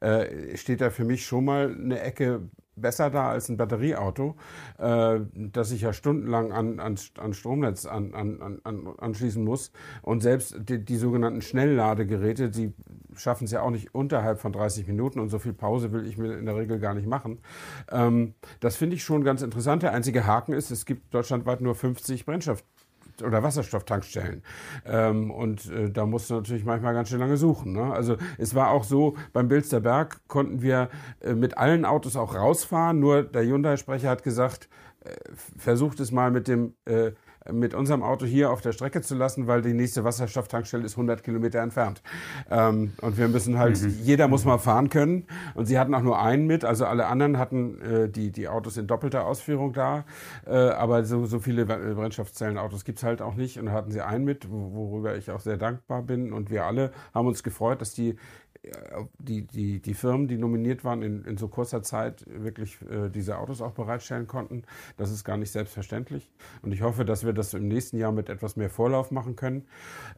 äh, 0.00 0.56
steht 0.56 0.80
da 0.80 0.90
für 0.90 1.04
mich 1.04 1.24
schon 1.24 1.44
mal 1.44 1.72
eine 1.72 2.00
Ecke 2.00 2.48
besser 2.80 3.10
da 3.10 3.30
als 3.30 3.48
ein 3.48 3.56
Batterieauto, 3.56 4.36
äh, 4.78 5.20
das 5.34 5.70
ich 5.72 5.82
ja 5.82 5.92
stundenlang 5.92 6.52
an, 6.52 6.80
an, 6.80 6.96
an 7.18 7.34
Stromnetz 7.34 7.86
an, 7.86 8.14
an, 8.14 8.60
an, 8.64 8.88
anschließen 8.98 9.42
muss. 9.44 9.72
Und 10.02 10.22
selbst 10.22 10.56
die, 10.68 10.84
die 10.84 10.96
sogenannten 10.96 11.42
Schnellladegeräte, 11.42 12.50
die 12.50 12.72
schaffen 13.16 13.44
es 13.44 13.50
ja 13.50 13.62
auch 13.62 13.70
nicht 13.70 13.94
unterhalb 13.94 14.40
von 14.40 14.52
30 14.52 14.86
Minuten 14.86 15.20
und 15.20 15.28
so 15.28 15.38
viel 15.38 15.52
Pause 15.52 15.92
will 15.92 16.06
ich 16.06 16.16
mir 16.16 16.38
in 16.38 16.46
der 16.46 16.56
Regel 16.56 16.78
gar 16.78 16.94
nicht 16.94 17.06
machen. 17.06 17.40
Ähm, 17.90 18.34
das 18.60 18.76
finde 18.76 18.96
ich 18.96 19.04
schon 19.04 19.24
ganz 19.24 19.42
interessant. 19.42 19.82
Der 19.82 19.92
einzige 19.92 20.26
Haken 20.26 20.52
ist, 20.52 20.70
es 20.70 20.86
gibt 20.86 21.12
deutschlandweit 21.14 21.60
nur 21.60 21.74
50 21.74 22.24
Brennstoff 22.24 22.62
oder 23.22 23.42
Wasserstofftankstellen. 23.42 24.42
Ähm, 24.84 25.30
und 25.30 25.70
äh, 25.70 25.90
da 25.90 26.06
musst 26.06 26.30
du 26.30 26.34
natürlich 26.34 26.64
manchmal 26.64 26.94
ganz 26.94 27.08
schön 27.08 27.20
lange 27.20 27.36
suchen. 27.36 27.72
Ne? 27.72 27.92
Also 27.92 28.16
es 28.38 28.54
war 28.54 28.70
auch 28.70 28.84
so, 28.84 29.16
beim 29.32 29.48
Bilsterberg 29.48 30.20
konnten 30.28 30.62
wir 30.62 30.88
äh, 31.20 31.34
mit 31.34 31.58
allen 31.58 31.84
Autos 31.84 32.16
auch 32.16 32.34
rausfahren, 32.34 32.98
nur 32.98 33.22
der 33.22 33.44
Hyundai-Sprecher 33.44 34.08
hat 34.08 34.22
gesagt, 34.22 34.68
äh, 35.04 35.14
versucht 35.56 36.00
es 36.00 36.12
mal 36.12 36.30
mit 36.30 36.48
dem 36.48 36.74
äh, 36.84 37.12
mit 37.50 37.74
unserem 37.74 38.02
Auto 38.02 38.26
hier 38.26 38.50
auf 38.50 38.60
der 38.60 38.72
Strecke 38.72 39.00
zu 39.00 39.14
lassen, 39.14 39.46
weil 39.46 39.62
die 39.62 39.72
nächste 39.72 40.04
Wasserstofftankstelle 40.04 40.84
ist 40.84 40.92
100 40.92 41.22
Kilometer 41.22 41.60
entfernt. 41.60 42.02
Ähm, 42.50 42.92
und 43.00 43.16
wir 43.16 43.28
müssen 43.28 43.58
halt, 43.58 43.80
mhm. 43.80 43.96
jeder 44.02 44.28
muss 44.28 44.44
mal 44.44 44.58
fahren 44.58 44.90
können. 44.90 45.26
Und 45.54 45.66
sie 45.66 45.78
hatten 45.78 45.94
auch 45.94 46.02
nur 46.02 46.20
einen 46.20 46.46
mit, 46.46 46.64
also 46.64 46.84
alle 46.84 47.06
anderen 47.06 47.38
hatten 47.38 47.80
äh, 47.80 48.08
die, 48.08 48.30
die 48.30 48.48
Autos 48.48 48.76
in 48.76 48.86
doppelter 48.86 49.26
Ausführung 49.26 49.72
da. 49.72 50.04
Äh, 50.46 50.54
aber 50.54 51.04
so, 51.04 51.24
so 51.26 51.38
viele 51.38 51.64
Brennstoffzellenautos 51.64 52.84
gibt's 52.84 53.02
halt 53.02 53.22
auch 53.22 53.34
nicht. 53.34 53.58
Und 53.58 53.66
da 53.66 53.72
hatten 53.72 53.90
sie 53.90 54.02
einen 54.02 54.24
mit, 54.24 54.50
worüber 54.50 55.16
ich 55.16 55.30
auch 55.30 55.40
sehr 55.40 55.56
dankbar 55.56 56.02
bin. 56.02 56.32
Und 56.32 56.50
wir 56.50 56.64
alle 56.64 56.92
haben 57.14 57.26
uns 57.26 57.42
gefreut, 57.42 57.80
dass 57.80 57.94
die 57.94 58.16
die, 59.18 59.46
die, 59.46 59.80
die 59.80 59.94
Firmen, 59.94 60.28
die 60.28 60.36
nominiert 60.36 60.84
waren, 60.84 61.02
in, 61.02 61.24
in 61.24 61.36
so 61.38 61.48
kurzer 61.48 61.82
Zeit 61.82 62.24
wirklich 62.26 62.78
äh, 62.82 63.08
diese 63.08 63.38
Autos 63.38 63.62
auch 63.62 63.72
bereitstellen 63.72 64.26
konnten. 64.26 64.64
Das 64.96 65.10
ist 65.10 65.24
gar 65.24 65.36
nicht 65.36 65.50
selbstverständlich. 65.50 66.30
Und 66.62 66.72
ich 66.72 66.82
hoffe, 66.82 67.04
dass 67.04 67.24
wir 67.24 67.32
das 67.32 67.54
im 67.54 67.68
nächsten 67.68 67.96
Jahr 67.96 68.12
mit 68.12 68.28
etwas 68.28 68.56
mehr 68.56 68.70
Vorlauf 68.70 69.10
machen 69.10 69.34
können. 69.34 69.66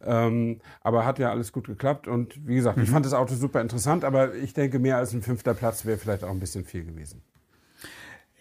Ähm, 0.03 0.61
aber 0.81 1.07
hat 1.07 1.19
ja 1.19 1.31
alles 1.31 1.53
gut 1.53 1.67
geklappt. 1.67 2.09
Und 2.09 2.47
wie 2.47 2.57
gesagt, 2.57 2.79
mhm. 2.79 2.85
ich 2.85 2.91
fand 2.91 3.07
das 3.07 3.15
Auto 3.15 3.35
super 3.35 3.61
interessant, 3.61 4.05
aber 4.05 4.35
ich 4.35 4.55
denke, 4.55 4.79
mehr 4.79 4.97
als 4.97 5.13
ein 5.13 5.23
fünfter 5.23 5.55
Platz 5.55 5.85
wäre 5.85 5.99
vielleicht 5.99 6.25
auch 6.25 6.31
ein 6.31 6.41
bisschen 6.41 6.65
viel 6.65 6.85
gewesen. 6.85 7.23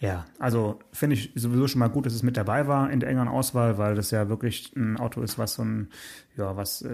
Ja, 0.01 0.25
also 0.39 0.79
finde 0.91 1.15
ich 1.15 1.31
sowieso 1.35 1.67
schon 1.67 1.77
mal 1.77 1.87
gut, 1.87 2.07
dass 2.07 2.13
es 2.15 2.23
mit 2.23 2.35
dabei 2.35 2.67
war 2.67 2.89
in 2.89 2.99
der 2.99 3.07
engeren 3.07 3.27
Auswahl, 3.27 3.77
weil 3.77 3.93
das 3.93 4.09
ja 4.09 4.29
wirklich 4.29 4.75
ein 4.75 4.97
Auto 4.97 5.21
ist, 5.21 5.37
was 5.37 5.53
so 5.53 5.61
ein, 5.63 5.89
ja, 6.37 6.55
was 6.55 6.81
äh, 6.81 6.89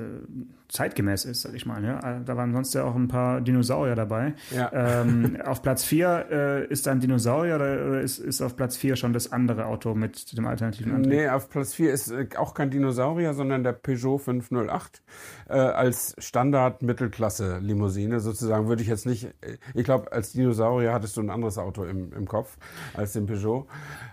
zeitgemäß 0.67 1.25
ist, 1.25 1.43
sag 1.43 1.53
ich 1.53 1.65
mal. 1.65 1.83
Ja? 1.83 2.19
Da 2.19 2.37
waren 2.37 2.53
sonst 2.53 2.73
ja 2.73 2.83
auch 2.83 2.95
ein 2.95 3.07
paar 3.07 3.41
Dinosaurier 3.41 3.95
dabei. 3.95 4.33
Ja. 4.55 4.71
Ähm, 4.73 5.37
auf 5.45 5.61
Platz 5.61 5.83
4 5.83 6.25
äh, 6.29 6.67
ist 6.67 6.87
ein 6.87 6.99
Dinosaurier 6.99 7.55
oder 7.55 8.01
ist, 8.01 8.17
ist 8.17 8.41
auf 8.41 8.55
Platz 8.55 8.77
4 8.77 8.95
schon 8.95 9.13
das 9.13 9.31
andere 9.31 9.65
Auto 9.65 9.93
mit 9.93 10.35
dem 10.35 10.47
alternativen 10.47 10.95
Antrieb? 10.95 11.13
Nee, 11.13 11.29
auf 11.29 11.49
Platz 11.49 11.75
4 11.75 11.93
ist 11.93 12.09
äh, 12.09 12.27
auch 12.37 12.55
kein 12.55 12.71
Dinosaurier, 12.71 13.33
sondern 13.33 13.63
der 13.63 13.73
Peugeot 13.73 14.17
508 14.17 15.03
äh, 15.49 15.53
als 15.53 16.15
Standard-Mittelklasse-Limousine 16.17 18.19
sozusagen. 18.19 18.67
Würde 18.67 18.81
ich 18.81 18.89
jetzt 18.89 19.05
nicht, 19.05 19.25
äh, 19.41 19.57
ich 19.75 19.83
glaube, 19.83 20.11
als 20.11 20.31
Dinosaurier 20.31 20.93
hattest 20.93 21.15
du 21.15 21.21
ein 21.21 21.29
anderes 21.29 21.59
Auto 21.59 21.83
im, 21.83 22.11
im 22.11 22.27
Kopf 22.27 22.57
als 22.95 23.13
den 23.13 23.27
Peugeot. 23.27 23.67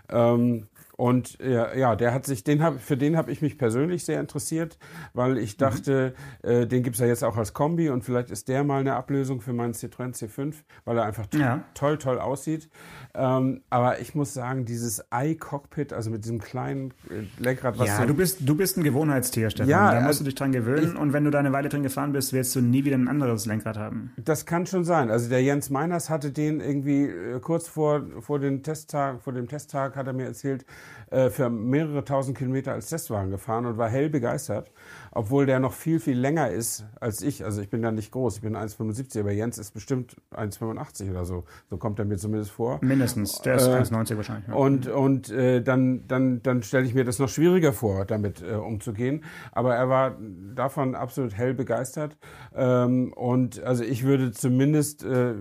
Ähm, 0.09 0.67
und 0.97 1.37
ja, 1.39 1.75
ja, 1.75 1.95
der 1.95 2.13
hat 2.13 2.25
sich, 2.25 2.43
den 2.43 2.63
hab, 2.63 2.79
für 2.79 2.95
den 2.95 3.17
habe 3.17 3.31
ich 3.31 3.41
mich 3.41 3.57
persönlich 3.57 4.05
sehr 4.05 4.19
interessiert, 4.19 4.77
weil 5.13 5.37
ich 5.37 5.55
mhm. 5.55 5.59
dachte, 5.59 6.13
mhm. 6.43 6.49
äh, 6.49 6.67
den 6.67 6.83
gibt's 6.83 6.99
ja 6.99 7.05
jetzt 7.05 7.23
auch 7.23 7.37
als 7.37 7.53
Kombi 7.53 7.89
und 7.89 8.03
vielleicht 8.03 8.31
ist 8.31 8.47
der 8.47 8.63
mal 8.63 8.79
eine 8.79 8.95
Ablösung 8.95 9.41
für 9.41 9.53
meinen 9.53 9.73
Citroën 9.73 10.15
C5, 10.15 10.55
weil 10.85 10.97
er 10.97 11.03
einfach 11.03 11.27
ja. 11.33 11.63
toll, 11.73 11.97
toll 11.97 12.19
aussieht. 12.19 12.69
Ähm, 13.13 13.61
aber 13.69 13.99
ich 13.99 14.15
muss 14.15 14.33
sagen, 14.33 14.65
dieses 14.65 15.03
i-Cockpit, 15.13 15.91
also 15.91 16.09
mit 16.09 16.23
diesem 16.23 16.39
kleinen 16.39 16.93
äh, 17.09 17.23
Lenkrad, 17.41 17.77
was 17.77 17.87
Ja, 17.87 17.97
so, 17.97 18.05
du 18.05 18.13
bist, 18.13 18.39
du 18.47 18.55
bist 18.55 18.77
ein 18.77 18.83
Gewohnheitstier, 18.83 19.49
Stefan. 19.49 19.69
Ja, 19.69 19.91
da 19.91 19.95
musst 19.97 20.07
also, 20.07 20.19
du 20.19 20.25
dich 20.25 20.35
dran 20.35 20.51
gewöhnen 20.51 20.93
ich, 20.93 20.99
und 20.99 21.11
wenn 21.11 21.25
du 21.25 21.31
da 21.31 21.39
eine 21.39 21.51
Weile 21.51 21.69
drin 21.69 21.83
gefahren 21.83 22.13
bist, 22.13 22.31
wirst 22.31 22.55
du 22.55 22.61
nie 22.61 22.85
wieder 22.85 22.97
ein 22.97 23.07
anderes 23.07 23.45
Lenkrad 23.45 23.77
haben. 23.77 24.13
Das 24.17 24.45
kann 24.45 24.65
schon 24.65 24.85
sein. 24.85 25.11
Also 25.11 25.29
der 25.29 25.43
Jens 25.43 25.69
Meiners 25.69 26.09
hatte 26.09 26.31
den 26.31 26.61
irgendwie 26.61 27.03
äh, 27.03 27.39
kurz 27.41 27.67
vor, 27.67 28.03
vor, 28.21 28.39
den 28.39 28.63
Testtag, 28.63 29.21
vor 29.21 29.33
dem 29.33 29.47
Testtag 29.47 29.95
hat 29.95 30.07
er 30.07 30.13
mir 30.13 30.25
erzählt, 30.25 30.65
äh, 31.11 31.29
für 31.29 31.49
mehrere 31.49 32.03
tausend 32.03 32.37
Kilometer 32.37 32.73
als 32.73 32.89
Testwagen 32.89 33.31
gefahren 33.31 33.65
und 33.65 33.77
war 33.77 33.89
hell 33.89 34.09
begeistert, 34.09 34.71
obwohl 35.15 35.45
der 35.45 35.59
noch 35.59 35.71
viel, 35.71 35.99
viel 36.01 36.19
länger 36.19 36.49
ist 36.49 36.85
als 36.99 37.21
ich. 37.21 37.45
Also 37.45 37.61
ich 37.61 37.69
bin 37.69 37.81
ja 37.81 37.91
nicht 37.91 38.11
groß, 38.11 38.35
ich 38.35 38.41
bin 38.41 38.55
1,75, 38.55 39.21
aber 39.21 39.31
Jens 39.31 39.57
ist 39.57 39.71
bestimmt 39.71 40.17
1,85 40.31 41.09
oder 41.09 41.23
so. 41.23 41.45
So 41.69 41.77
kommt 41.77 41.99
er 41.99 42.05
mir 42.05 42.17
zumindest 42.17 42.51
vor. 42.51 42.79
Mindestens, 42.81 43.41
der 43.41 43.55
ist 43.55 43.65
äh, 43.65 43.71
1,90 43.71 44.17
wahrscheinlich. 44.17 44.47
Ja. 44.49 44.53
Und, 44.53 44.87
und 44.87 45.31
äh, 45.31 45.61
dann, 45.61 46.05
dann, 46.07 46.43
dann 46.43 46.63
stelle 46.63 46.85
ich 46.85 46.93
mir 46.93 47.05
das 47.05 47.17
noch 47.17 47.29
schwieriger 47.29 47.71
vor, 47.71 48.03
damit 48.03 48.43
äh, 48.43 48.55
umzugehen. 48.55 49.23
Aber 49.53 49.73
er 49.73 49.87
war 49.87 50.17
davon 50.53 50.95
absolut 50.95 51.33
hell 51.33 51.53
begeistert. 51.53 52.17
Ähm, 52.53 53.13
und 53.13 53.63
also 53.63 53.85
ich 53.85 54.03
würde 54.03 54.31
zumindest 54.31 55.05
äh, 55.05 55.31
äh, 55.31 55.35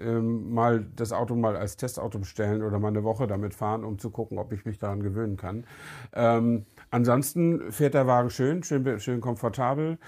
ähm, 0.00 0.52
mal 0.52 0.84
das 0.96 1.12
Auto 1.12 1.36
mal 1.36 1.56
als 1.56 1.76
Testauto 1.76 2.18
bestellen 2.18 2.64
oder 2.64 2.80
mal 2.80 2.88
eine 2.88 3.04
Woche 3.04 3.28
damit 3.28 3.54
fahren, 3.54 3.84
um 3.84 4.00
zu 4.00 4.10
gucken, 4.10 4.38
ob 4.38 4.52
ich 4.52 4.64
mich 4.64 4.80
daran 4.80 5.00
gewöhnen 5.00 5.36
kann. 5.36 5.64
Ähm, 6.12 6.66
ansonsten 6.94 7.72
fährt 7.72 7.94
der 7.94 8.06
Wagen 8.06 8.30
schön, 8.30 8.62
schön, 8.62 9.00
schön 9.00 9.20
komfortabel. 9.20 9.98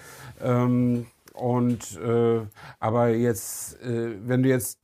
Ähm, 0.40 1.06
und 1.34 2.00
äh, 2.00 2.40
aber 2.80 3.08
jetzt, 3.08 3.82
äh, 3.82 4.16
wenn 4.26 4.42
du 4.42 4.48
jetzt 4.48 4.78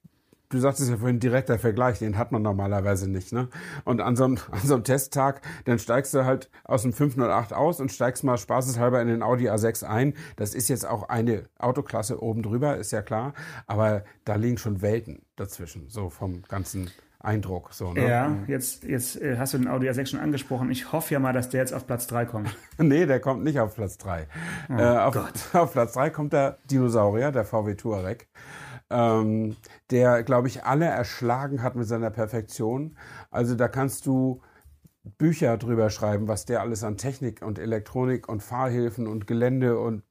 du 0.52 0.58
sagtest 0.58 0.90
ja 0.90 0.98
vorhin 0.98 1.18
direkter 1.18 1.58
Vergleich, 1.58 1.98
den 1.98 2.18
hat 2.18 2.30
man 2.30 2.42
normalerweise 2.42 3.08
nicht. 3.08 3.32
Ne? 3.32 3.48
Und 3.84 4.02
an 4.02 4.16
so, 4.16 4.24
einem, 4.24 4.38
an 4.50 4.60
so 4.62 4.74
einem 4.74 4.84
Testtag, 4.84 5.40
dann 5.64 5.78
steigst 5.78 6.12
du 6.12 6.26
halt 6.26 6.50
aus 6.64 6.82
dem 6.82 6.92
508 6.92 7.54
aus 7.54 7.80
und 7.80 7.90
steigst 7.90 8.22
mal 8.22 8.36
spaßeshalber 8.36 9.00
in 9.00 9.08
den 9.08 9.22
Audi 9.22 9.48
A6 9.48 9.84
ein. 9.84 10.14
Das 10.36 10.54
ist 10.54 10.68
jetzt 10.68 10.86
auch 10.86 11.08
eine 11.08 11.44
Autoklasse 11.58 12.22
oben 12.22 12.42
drüber, 12.42 12.76
ist 12.76 12.92
ja 12.92 13.00
klar. 13.00 13.32
Aber 13.66 14.04
da 14.24 14.34
liegen 14.34 14.58
schon 14.58 14.82
Welten 14.82 15.22
dazwischen, 15.36 15.88
so 15.88 16.10
vom 16.10 16.42
ganzen 16.42 16.90
Eindruck. 17.22 17.72
So, 17.72 17.92
ne? 17.92 18.08
Ja, 18.08 18.37
jetzt, 18.46 18.85
jetzt 18.85 19.20
äh, 19.20 19.37
hast 19.38 19.54
du 19.54 19.58
den 19.58 19.68
Audi 19.68 19.88
A6 19.88 20.06
schon 20.06 20.20
angesprochen. 20.20 20.70
Ich 20.70 20.92
hoffe 20.92 21.14
ja 21.14 21.20
mal, 21.20 21.32
dass 21.32 21.48
der 21.48 21.61
jetzt 21.61 21.72
auf 21.72 21.87
Platz 21.87 22.06
3 22.08 22.26
kommt. 22.26 22.56
nee, 22.78 23.06
der 23.06 23.20
kommt 23.20 23.44
nicht 23.44 23.61
auf 23.61 23.74
Platz 23.74 23.96
3. 23.98 24.26
Oh, 24.68 24.72
äh, 24.74 24.82
auf, 24.82 25.16
auf, 25.54 25.72
Platz 25.72 25.92
3 25.92 26.11
kommt 26.11 26.32
der 26.32 26.58
Dinosaurier, 26.70 27.30
der 27.30 27.44
VW 27.44 27.74
Touareg, 27.74 28.28
ähm, 28.90 29.56
der, 29.90 30.22
glaube 30.24 30.48
ich, 30.48 30.64
alle 30.64 30.87
erschlagen 30.87 31.62
hat 31.62 31.76
mit 31.76 31.87
seiner 31.87 32.11
Perfektion. 32.11 32.96
Also 33.30 33.54
da 33.54 33.68
kannst 33.68 34.06
du 34.06 34.42
Bücher 35.18 35.56
drüber 35.58 35.90
schreiben, 35.90 36.28
was 36.28 36.44
der 36.44 36.61
alles 36.61 36.85
an 36.85 36.96
Technik 36.96 37.42
und 37.42 37.58
Elektronik 37.58 38.28
und 38.28 38.42
Fahrhilfen 38.42 39.06
und 39.06 39.26
Gelände 39.26 39.78
und 39.78 40.02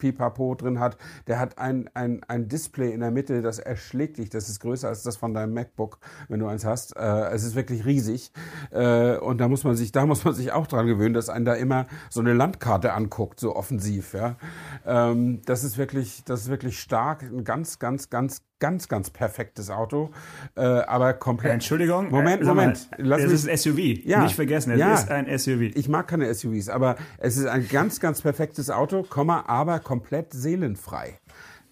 Pipapo 0.00 0.56
drin 0.56 0.80
hat. 0.80 0.96
Der 1.28 1.38
hat 1.38 1.58
ein, 1.58 1.88
ein, 1.94 2.24
ein 2.26 2.48
Display 2.48 2.92
in 2.92 3.00
der 3.00 3.12
Mitte, 3.12 3.42
das 3.42 3.60
erschlägt 3.60 4.18
dich. 4.18 4.30
Das 4.30 4.48
ist 4.48 4.58
größer 4.58 4.88
als 4.88 5.04
das 5.04 5.16
von 5.16 5.32
deinem 5.32 5.54
MacBook, 5.54 6.00
wenn 6.28 6.40
du 6.40 6.48
eins 6.48 6.64
hast. 6.64 6.96
Äh, 6.96 7.30
es 7.30 7.44
ist 7.44 7.54
wirklich 7.54 7.84
riesig. 7.86 8.32
Äh, 8.72 9.16
und 9.18 9.38
da 9.38 9.46
muss 9.46 9.62
man 9.62 9.76
sich, 9.76 9.92
da 9.92 10.06
muss 10.06 10.24
man 10.24 10.34
sich 10.34 10.50
auch 10.50 10.66
dran 10.66 10.86
gewöhnen, 10.86 11.14
dass 11.14 11.28
einen 11.28 11.44
da 11.44 11.54
immer 11.54 11.86
so 12.08 12.20
eine 12.20 12.32
Landkarte 12.32 12.92
anguckt, 12.92 13.38
so 13.38 13.54
offensiv. 13.54 14.14
Ja, 14.14 14.36
ähm, 14.84 15.42
das 15.44 15.62
ist 15.62 15.78
wirklich, 15.78 16.24
das 16.24 16.42
ist 16.42 16.48
wirklich 16.48 16.80
stark. 16.80 17.22
Ein 17.22 17.44
ganz, 17.44 17.78
ganz, 17.78 18.10
ganz, 18.10 18.42
ganz, 18.60 18.88
ganz 18.88 19.10
perfektes 19.10 19.70
Auto, 19.70 20.10
äh, 20.56 20.60
aber 20.60 21.14
komplett. 21.14 21.54
Entschuldigung. 21.54 22.10
Moment, 22.10 22.42
äh, 22.42 22.46
Moment. 22.46 22.88
Lass 22.98 23.22
es 23.22 23.32
ist 23.32 23.48
ein 23.48 23.56
SUV. 23.56 24.04
Ja. 24.04 24.22
Nicht 24.22 24.36
vergessen, 24.36 24.72
es 24.72 24.78
ja. 24.78 24.94
ist 24.94 25.10
ein 25.10 25.26
SUV. 25.38 25.74
Ich 25.74 25.88
mag 25.88 26.06
keine 26.06 26.32
SUVs, 26.32 26.68
aber 26.68 26.96
es 27.18 27.36
ist 27.36 27.46
ein 27.46 27.66
ganz, 27.68 27.98
ganz 28.00 28.20
perfektes 28.22 28.70
Auto, 28.70 29.04
aber 29.16 29.80
komplett 29.80 30.32
seelenfrei. 30.32 31.18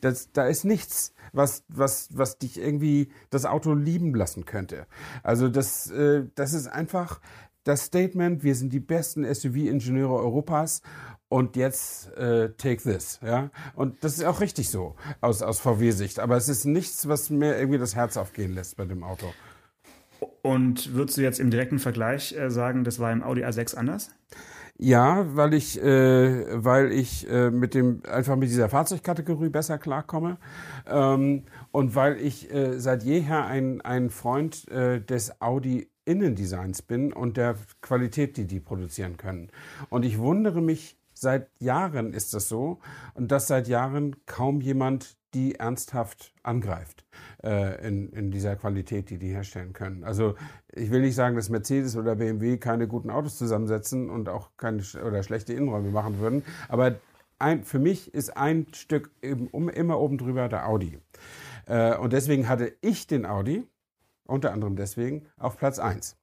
Das, 0.01 0.33
da 0.33 0.47
ist 0.47 0.65
nichts, 0.65 1.13
was, 1.33 1.65
was, 1.69 2.09
was 2.13 2.39
dich 2.39 2.61
irgendwie 2.61 3.11
das 3.31 3.45
Auto 3.45 3.75
lieben 3.75 4.15
lassen 4.15 4.45
könnte. 4.45 4.87
Also 5.23 5.49
das, 5.49 5.91
äh, 5.91 6.25
das 6.35 6.53
ist 6.53 6.69
einfach 6.69 7.21
das 7.65 7.85
Statement, 7.85 8.43
wir 8.45 8.55
sind 8.55 8.73
die 8.73 8.81
besten 8.81 9.25
SUV-Ingenieure 9.25 10.15
Europas 10.15 10.81
und 11.29 11.57
jetzt 11.57 12.17
äh, 12.17 12.51
take 12.57 12.83
this, 12.83 13.21
ja. 13.23 13.51
Und 13.75 14.03
das 14.03 14.15
ist 14.15 14.25
auch 14.25 14.41
richtig 14.41 14.71
so 14.71 14.97
aus, 15.21 15.43
aus 15.43 15.61
VW-Sicht. 15.61 16.21
Aber 16.21 16.37
es 16.37 16.49
ist 16.49 16.65
nichts, 16.65 17.09
was 17.09 17.31
mir 17.31 17.59
irgendwie 17.59 17.79
das 17.79 17.95
Herz 17.95 18.17
aufgehen 18.17 18.55
lässt 18.55 18.77
bei 18.77 18.85
dem 18.85 19.05
Auto. 19.05 19.27
Und 20.43 20.95
würdest 20.95 21.19
du 21.19 21.23
jetzt 21.23 21.39
im 21.39 21.51
direkten 21.51 21.79
Vergleich 21.79 22.35
äh, 22.37 22.51
sagen, 22.51 22.85
das 22.85 22.99
war 22.99 23.13
im 23.13 23.23
Audi 23.23 23.45
A6 23.45 23.77
anders? 23.77 24.11
Ja, 24.81 25.27
weil 25.35 25.55
ich, 25.55 25.83
äh, 25.83 26.65
weil 26.65 26.93
ich 26.93 27.29
äh, 27.29 27.51
mit 27.51 27.75
dem 27.75 28.01
einfach 28.09 28.37
mit 28.37 28.49
dieser 28.49 28.69
Fahrzeugkategorie 28.69 29.49
besser 29.49 29.77
klarkomme 29.77 30.39
ähm, 30.87 31.43
und 31.73 31.97
weil 31.97 32.21
ich 32.21 32.53
äh, 32.55 32.79
seit 32.79 33.03
jeher 33.03 33.47
ein, 33.47 33.81
ein 33.81 34.09
Freund 34.09 34.69
äh, 34.69 35.01
des 35.01 35.41
Audi 35.41 35.91
Innendesigns 36.05 36.83
bin 36.83 37.13
und 37.13 37.37
der 37.37 37.57
Qualität, 37.83 38.37
die 38.37 38.47
die 38.47 38.61
produzieren 38.61 39.17
können. 39.17 39.51
Und 39.91 40.05
ich 40.05 40.19
wundere 40.19 40.63
mich 40.63 40.98
Seit 41.21 41.51
Jahren 41.61 42.13
ist 42.13 42.35
das 42.35 42.49
so 42.49 42.79
und 43.15 43.33
dass 43.33 43.49
seit 43.49 43.67
Jahren 43.69 44.17
kaum 44.27 44.61
jemand 44.61 45.19
die 45.35 45.57
ernsthaft 45.57 46.33
angreift 46.43 47.05
äh, 47.43 47.87
in, 47.87 48.11
in 48.13 48.31
dieser 48.31 48.57
Qualität, 48.57 49.11
die 49.11 49.19
die 49.19 49.29
herstellen 49.29 49.73
können. 49.73 50.05
Also 50.05 50.37
ich 50.73 50.91
will 50.91 51.03
nicht 51.03 51.15
sagen, 51.15 51.37
dass 51.37 51.51
Mercedes 51.51 51.97
oder 51.97 52.17
BMW 52.17 52.57
keine 52.57 52.89
guten 52.89 53.11
Autos 53.11 53.37
zusammensetzen 53.37 54.11
und 54.11 54.29
auch 54.29 54.51
keine 54.57 54.83
oder 55.05 55.23
schlechte 55.23 55.53
Innenräume 55.53 55.91
machen 55.91 56.19
würden, 56.19 56.45
aber 56.69 56.97
ein, 57.39 57.65
für 57.65 57.79
mich 57.79 58.15
ist 58.15 58.37
ein 58.37 58.67
Stück 58.73 59.11
eben 59.23 59.49
um, 59.49 59.69
immer 59.69 60.01
oben 60.01 60.19
drüber 60.19 60.49
der 60.49 60.69
Audi. 60.69 60.99
Äh, 61.67 61.97
und 61.97 62.13
deswegen 62.13 62.49
hatte 62.49 62.73
ich 62.81 63.07
den 63.07 63.27
Audi, 63.27 63.65
unter 64.25 64.53
anderem 64.53 64.77
deswegen, 64.77 65.27
auf 65.37 65.57
Platz 65.57 65.79
1 65.79 66.18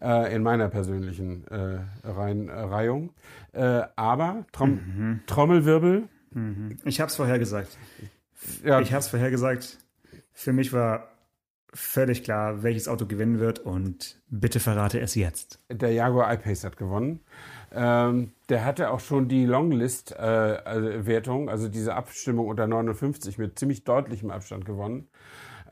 äh, 0.00 0.34
in 0.34 0.42
meiner 0.42 0.68
persönlichen 0.68 1.46
äh, 1.48 1.80
Rein, 2.04 2.48
äh, 2.48 2.52
Reihung. 2.52 3.12
Äh, 3.52 3.82
aber 3.96 4.46
Trom 4.52 4.70
mhm. 4.70 5.20
Trommelwirbel. 5.26 6.08
Mhm. 6.32 6.78
Ich 6.84 7.00
habe 7.00 7.10
es 7.10 7.16
vorher 7.16 7.38
gesagt. 7.38 7.76
Ja. 8.64 8.80
Ich 8.80 8.92
habe 8.92 9.00
es 9.00 9.08
vorher 9.08 9.30
gesagt. 9.30 9.78
Für 10.32 10.52
mich 10.52 10.72
war 10.72 11.08
völlig 11.76 12.24
klar, 12.24 12.62
welches 12.62 12.88
Auto 12.88 13.06
gewinnen 13.06 13.38
wird 13.38 13.58
und 13.58 14.20
bitte 14.28 14.60
verrate 14.60 15.00
es 15.00 15.14
jetzt. 15.14 15.60
Der 15.70 15.92
Jaguar 15.92 16.32
I-Pace 16.32 16.64
hat 16.64 16.76
gewonnen. 16.76 17.20
Ähm, 17.72 18.32
der 18.48 18.64
hatte 18.64 18.90
auch 18.90 19.00
schon 19.00 19.28
die 19.28 19.44
Longlist-Wertung, 19.44 21.48
äh, 21.48 21.50
also 21.50 21.68
diese 21.68 21.94
Abstimmung 21.94 22.48
unter 22.48 22.66
59 22.66 23.38
mit 23.38 23.58
ziemlich 23.58 23.84
deutlichem 23.84 24.30
Abstand 24.30 24.64
gewonnen. 24.64 25.08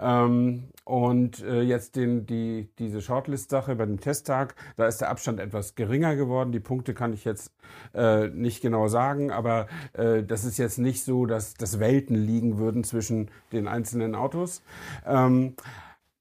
Ähm, 0.01 0.65
und 0.85 1.43
äh, 1.43 1.63
jetzt 1.63 1.97
den, 1.97 2.27
die, 2.27 2.69
diese 2.79 3.01
Shortlist-Sache 3.01 3.75
bei 3.75 3.87
dem 3.87 4.01
Testtag, 4.01 4.55
da 4.77 4.87
ist 4.87 5.01
der 5.01 5.11
Abstand 5.11 5.41
etwas 5.41 5.75
geringer 5.75 6.15
geworden. 6.15 6.53
Die 6.53 6.61
Punkte 6.61 6.93
kann 6.93 7.15
ich 7.15 7.25
jetzt 7.25 7.53
äh, 7.95 8.29
nicht 8.29 8.61
genau 8.61 8.89
sagen, 8.89 9.31
aber 9.31 9.67
äh, 9.95 10.23
das 10.23 10.45
ist 10.45 10.59
jetzt 10.59 10.79
nicht 10.79 11.03
so, 11.03 11.25
dass, 11.25 11.55
dass 11.55 11.81
Welten 11.81 12.17
liegen 12.17 12.59
würden 12.59 12.85
zwischen 12.85 13.31
den 13.53 13.67
einzelnen 13.67 14.15
Autos. 14.15 14.63
Ähm, 15.07 15.55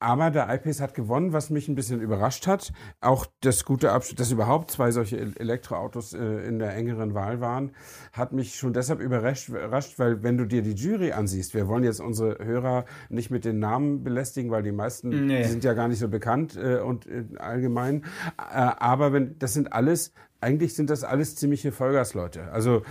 aber 0.04 0.32
der 0.32 0.54
iPace 0.54 0.82
hat 0.82 0.96
gewonnen, 0.96 1.32
was 1.32 1.50
mich 1.50 1.70
ein 1.70 1.76
bisschen 1.76 2.02
überrascht 2.02 2.46
hat. 2.46 2.74
Auch 3.00 3.26
das 3.39 3.63
gute 3.63 3.92
Abschnitt, 3.92 4.20
dass 4.20 4.32
überhaupt 4.32 4.70
zwei 4.70 4.92
solche 4.92 5.18
Elektroautos 5.18 6.13
äh, 6.13 6.46
in 6.46 6.60
der 6.60 6.76
engeren 6.76 7.13
Wahl 7.13 7.39
waren, 7.39 7.72
hat 8.12 8.34
mich 8.34 8.56
schon 8.56 8.74
deshalb 8.74 9.00
überrascht, 9.00 9.50
weil 9.98 10.22
wenn 10.22 10.38
du 10.38 10.46
dir 10.46 10.62
die 10.62 10.74
Jury 10.74 11.13
ansiehst, 11.13 11.54
wir 11.54 11.70
wollen 11.70 11.86
jetzt 11.86 12.02
unsere 12.02 12.44
Hörer 12.44 12.84
nicht 13.08 13.32
mit 13.32 13.46
den 13.46 13.60
Namen 13.60 14.04
belästigen, 14.04 14.52
weil 14.52 14.62
die 14.62 14.74
meisten 14.74 15.28
nee. 15.28 15.44
sind 15.44 15.63
ja 15.63 15.74
gar 15.74 15.88
nicht 15.88 16.00
so 16.00 16.10
bekannt 16.10 16.58
äh, 16.58 16.80
und 16.80 17.08
äh, 17.08 17.24
allgemein. 17.38 18.04
Äh, 18.38 18.42
aber 18.58 19.13
wenn 19.13 19.39
das 19.39 19.54
sind 19.54 19.72
alles 19.72 20.12
eigentlich 20.44 20.76
sind 20.76 20.90
das 20.90 21.04
alles 21.04 21.36
ziemliche 21.36 21.72
Vollgasleute. 21.72 22.52
Also 22.52 22.84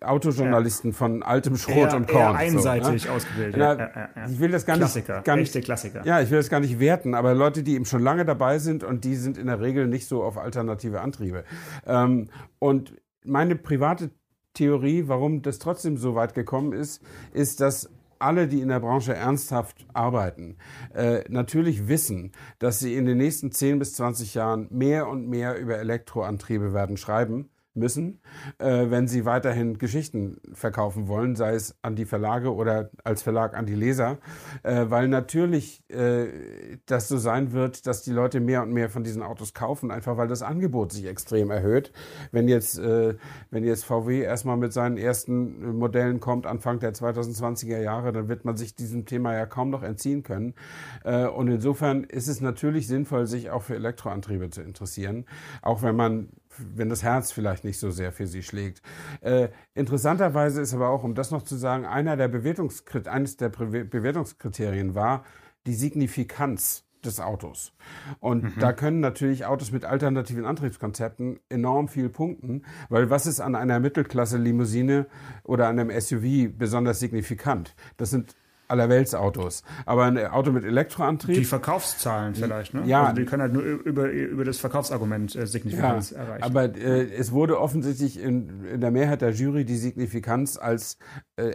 Autojournalisten 0.00 0.90
ja. 0.90 0.96
von 0.96 1.22
altem 1.22 1.56
Schrot 1.56 1.76
eher, 1.76 1.96
und 1.96 2.08
Korn. 2.08 2.34
Eher 2.34 2.34
einseitig 2.34 3.02
so, 3.02 3.08
ne? 3.08 3.14
ausgebildet. 3.14 3.56
Na, 3.56 3.78
ja, 3.78 3.90
ja, 3.94 4.26
ich 4.28 4.40
will 4.40 4.50
das 4.50 4.66
gar 4.66 4.76
Klassiker, 4.76 5.16
nicht, 5.16 5.24
gar 5.24 5.36
nicht, 5.36 5.48
echte 5.48 5.60
Klassiker. 5.60 6.04
Ja, 6.04 6.20
ich 6.20 6.30
will 6.30 6.38
das 6.38 6.48
gar 6.48 6.60
nicht 6.60 6.80
werten, 6.80 7.14
aber 7.14 7.34
Leute, 7.34 7.62
die 7.62 7.74
eben 7.74 7.84
schon 7.84 8.02
lange 8.02 8.24
dabei 8.24 8.58
sind 8.58 8.82
und 8.82 9.04
die 9.04 9.16
sind 9.16 9.38
in 9.38 9.46
der 9.46 9.60
Regel 9.60 9.86
nicht 9.86 10.08
so 10.08 10.24
auf 10.24 10.38
alternative 10.38 11.00
Antriebe. 11.00 11.44
Ähm, 11.86 12.28
und 12.58 12.94
meine 13.24 13.56
private 13.56 14.10
Theorie, 14.54 15.04
warum 15.06 15.42
das 15.42 15.58
trotzdem 15.58 15.96
so 15.96 16.14
weit 16.14 16.34
gekommen 16.34 16.72
ist, 16.72 17.02
ist, 17.32 17.60
dass 17.60 17.90
alle, 18.24 18.48
die 18.48 18.60
in 18.60 18.68
der 18.68 18.80
Branche 18.80 19.14
ernsthaft 19.14 19.86
arbeiten, 19.92 20.56
äh, 20.94 21.22
natürlich 21.28 21.88
wissen, 21.88 22.32
dass 22.58 22.78
sie 22.78 22.94
in 22.94 23.04
den 23.04 23.18
nächsten 23.18 23.52
10 23.52 23.78
bis 23.78 23.94
20 23.94 24.34
Jahren 24.34 24.66
mehr 24.70 25.08
und 25.08 25.28
mehr 25.28 25.58
über 25.58 25.78
Elektroantriebe 25.78 26.72
werden 26.72 26.96
schreiben 26.96 27.50
müssen, 27.74 28.20
äh, 28.58 28.90
wenn 28.90 29.08
sie 29.08 29.24
weiterhin 29.24 29.78
Geschichten 29.78 30.40
verkaufen 30.52 31.08
wollen, 31.08 31.36
sei 31.36 31.54
es 31.54 31.76
an 31.82 31.96
die 31.96 32.04
Verlage 32.04 32.54
oder 32.54 32.90
als 33.02 33.22
Verlag 33.22 33.56
an 33.56 33.66
die 33.66 33.74
Leser, 33.74 34.18
äh, 34.62 34.86
weil 34.88 35.08
natürlich 35.08 35.82
äh, 35.90 36.78
das 36.86 37.08
so 37.08 37.18
sein 37.18 37.52
wird, 37.52 37.86
dass 37.86 38.02
die 38.02 38.12
Leute 38.12 38.40
mehr 38.40 38.62
und 38.62 38.72
mehr 38.72 38.88
von 38.90 39.04
diesen 39.04 39.22
Autos 39.22 39.54
kaufen, 39.54 39.90
einfach 39.90 40.16
weil 40.16 40.28
das 40.28 40.42
Angebot 40.42 40.92
sich 40.92 41.06
extrem 41.06 41.50
erhöht. 41.50 41.92
Wenn 42.30 42.48
jetzt, 42.48 42.78
äh, 42.78 43.14
wenn 43.50 43.64
jetzt 43.64 43.84
VW 43.84 44.20
erstmal 44.20 44.56
mit 44.56 44.72
seinen 44.72 44.96
ersten 44.96 45.76
Modellen 45.76 46.20
kommt, 46.20 46.46
Anfang 46.46 46.78
der 46.78 46.94
2020er 46.94 47.80
Jahre, 47.80 48.12
dann 48.12 48.28
wird 48.28 48.44
man 48.44 48.56
sich 48.56 48.74
diesem 48.74 49.06
Thema 49.06 49.34
ja 49.34 49.46
kaum 49.46 49.70
noch 49.70 49.82
entziehen 49.82 50.22
können. 50.22 50.54
Äh, 51.04 51.26
und 51.26 51.48
insofern 51.48 52.04
ist 52.04 52.28
es 52.28 52.40
natürlich 52.40 52.86
sinnvoll, 52.86 53.26
sich 53.26 53.50
auch 53.50 53.62
für 53.62 53.74
Elektroantriebe 53.74 54.50
zu 54.50 54.62
interessieren, 54.62 55.26
auch 55.62 55.82
wenn 55.82 55.96
man 55.96 56.28
wenn 56.58 56.88
das 56.88 57.02
Herz 57.02 57.32
vielleicht 57.32 57.64
nicht 57.64 57.78
so 57.78 57.90
sehr 57.90 58.12
für 58.12 58.26
sie 58.26 58.42
schlägt. 58.42 58.82
Äh, 59.20 59.48
interessanterweise 59.74 60.60
ist 60.60 60.74
aber 60.74 60.88
auch, 60.88 61.04
um 61.04 61.14
das 61.14 61.30
noch 61.30 61.42
zu 61.42 61.56
sagen, 61.56 61.86
einer 61.86 62.16
der 62.16 62.28
Bewertungskrit 62.28 63.08
eines 63.08 63.36
der 63.36 63.48
Bewertungskriterien 63.48 64.94
war 64.94 65.24
die 65.66 65.74
Signifikanz 65.74 66.84
des 67.04 67.20
Autos. 67.20 67.72
Und 68.20 68.44
mhm. 68.44 68.52
da 68.58 68.72
können 68.72 69.00
natürlich 69.00 69.46
Autos 69.46 69.72
mit 69.72 69.84
alternativen 69.84 70.44
Antriebskonzepten 70.44 71.40
enorm 71.48 71.88
viel 71.88 72.08
punkten, 72.08 72.64
weil 72.88 73.10
was 73.10 73.26
ist 73.26 73.40
an 73.40 73.54
einer 73.54 73.80
Mittelklasse-Limousine 73.80 75.06
oder 75.42 75.68
an 75.68 75.78
einem 75.78 76.00
SUV 76.00 76.56
besonders 76.56 77.00
signifikant? 77.00 77.74
Das 77.96 78.10
sind 78.10 78.34
Allerweltsautos. 78.68 79.62
Aber 79.86 80.04
ein 80.04 80.18
Auto 80.26 80.52
mit 80.52 80.64
Elektroantrieb. 80.64 81.34
Die 81.34 81.44
Verkaufszahlen 81.44 82.34
vielleicht, 82.34 82.74
ne? 82.74 82.82
Ja. 82.86 83.04
Also 83.04 83.16
die 83.16 83.24
können 83.24 83.42
halt 83.42 83.52
nur 83.52 83.62
über, 83.62 84.10
über 84.10 84.44
das 84.44 84.58
Verkaufsargument 84.58 85.34
äh, 85.36 85.46
Signifikanz 85.46 86.10
ja, 86.10 86.18
erreichen. 86.18 86.42
Aber 86.42 86.64
äh, 86.64 87.12
es 87.14 87.32
wurde 87.32 87.60
offensichtlich 87.60 88.20
in, 88.20 88.64
in 88.64 88.80
der 88.80 88.90
Mehrheit 88.90 89.22
der 89.22 89.30
Jury 89.30 89.64
die 89.64 89.76
Signifikanz 89.76 90.56
als 90.56 90.98
äh, 91.36 91.54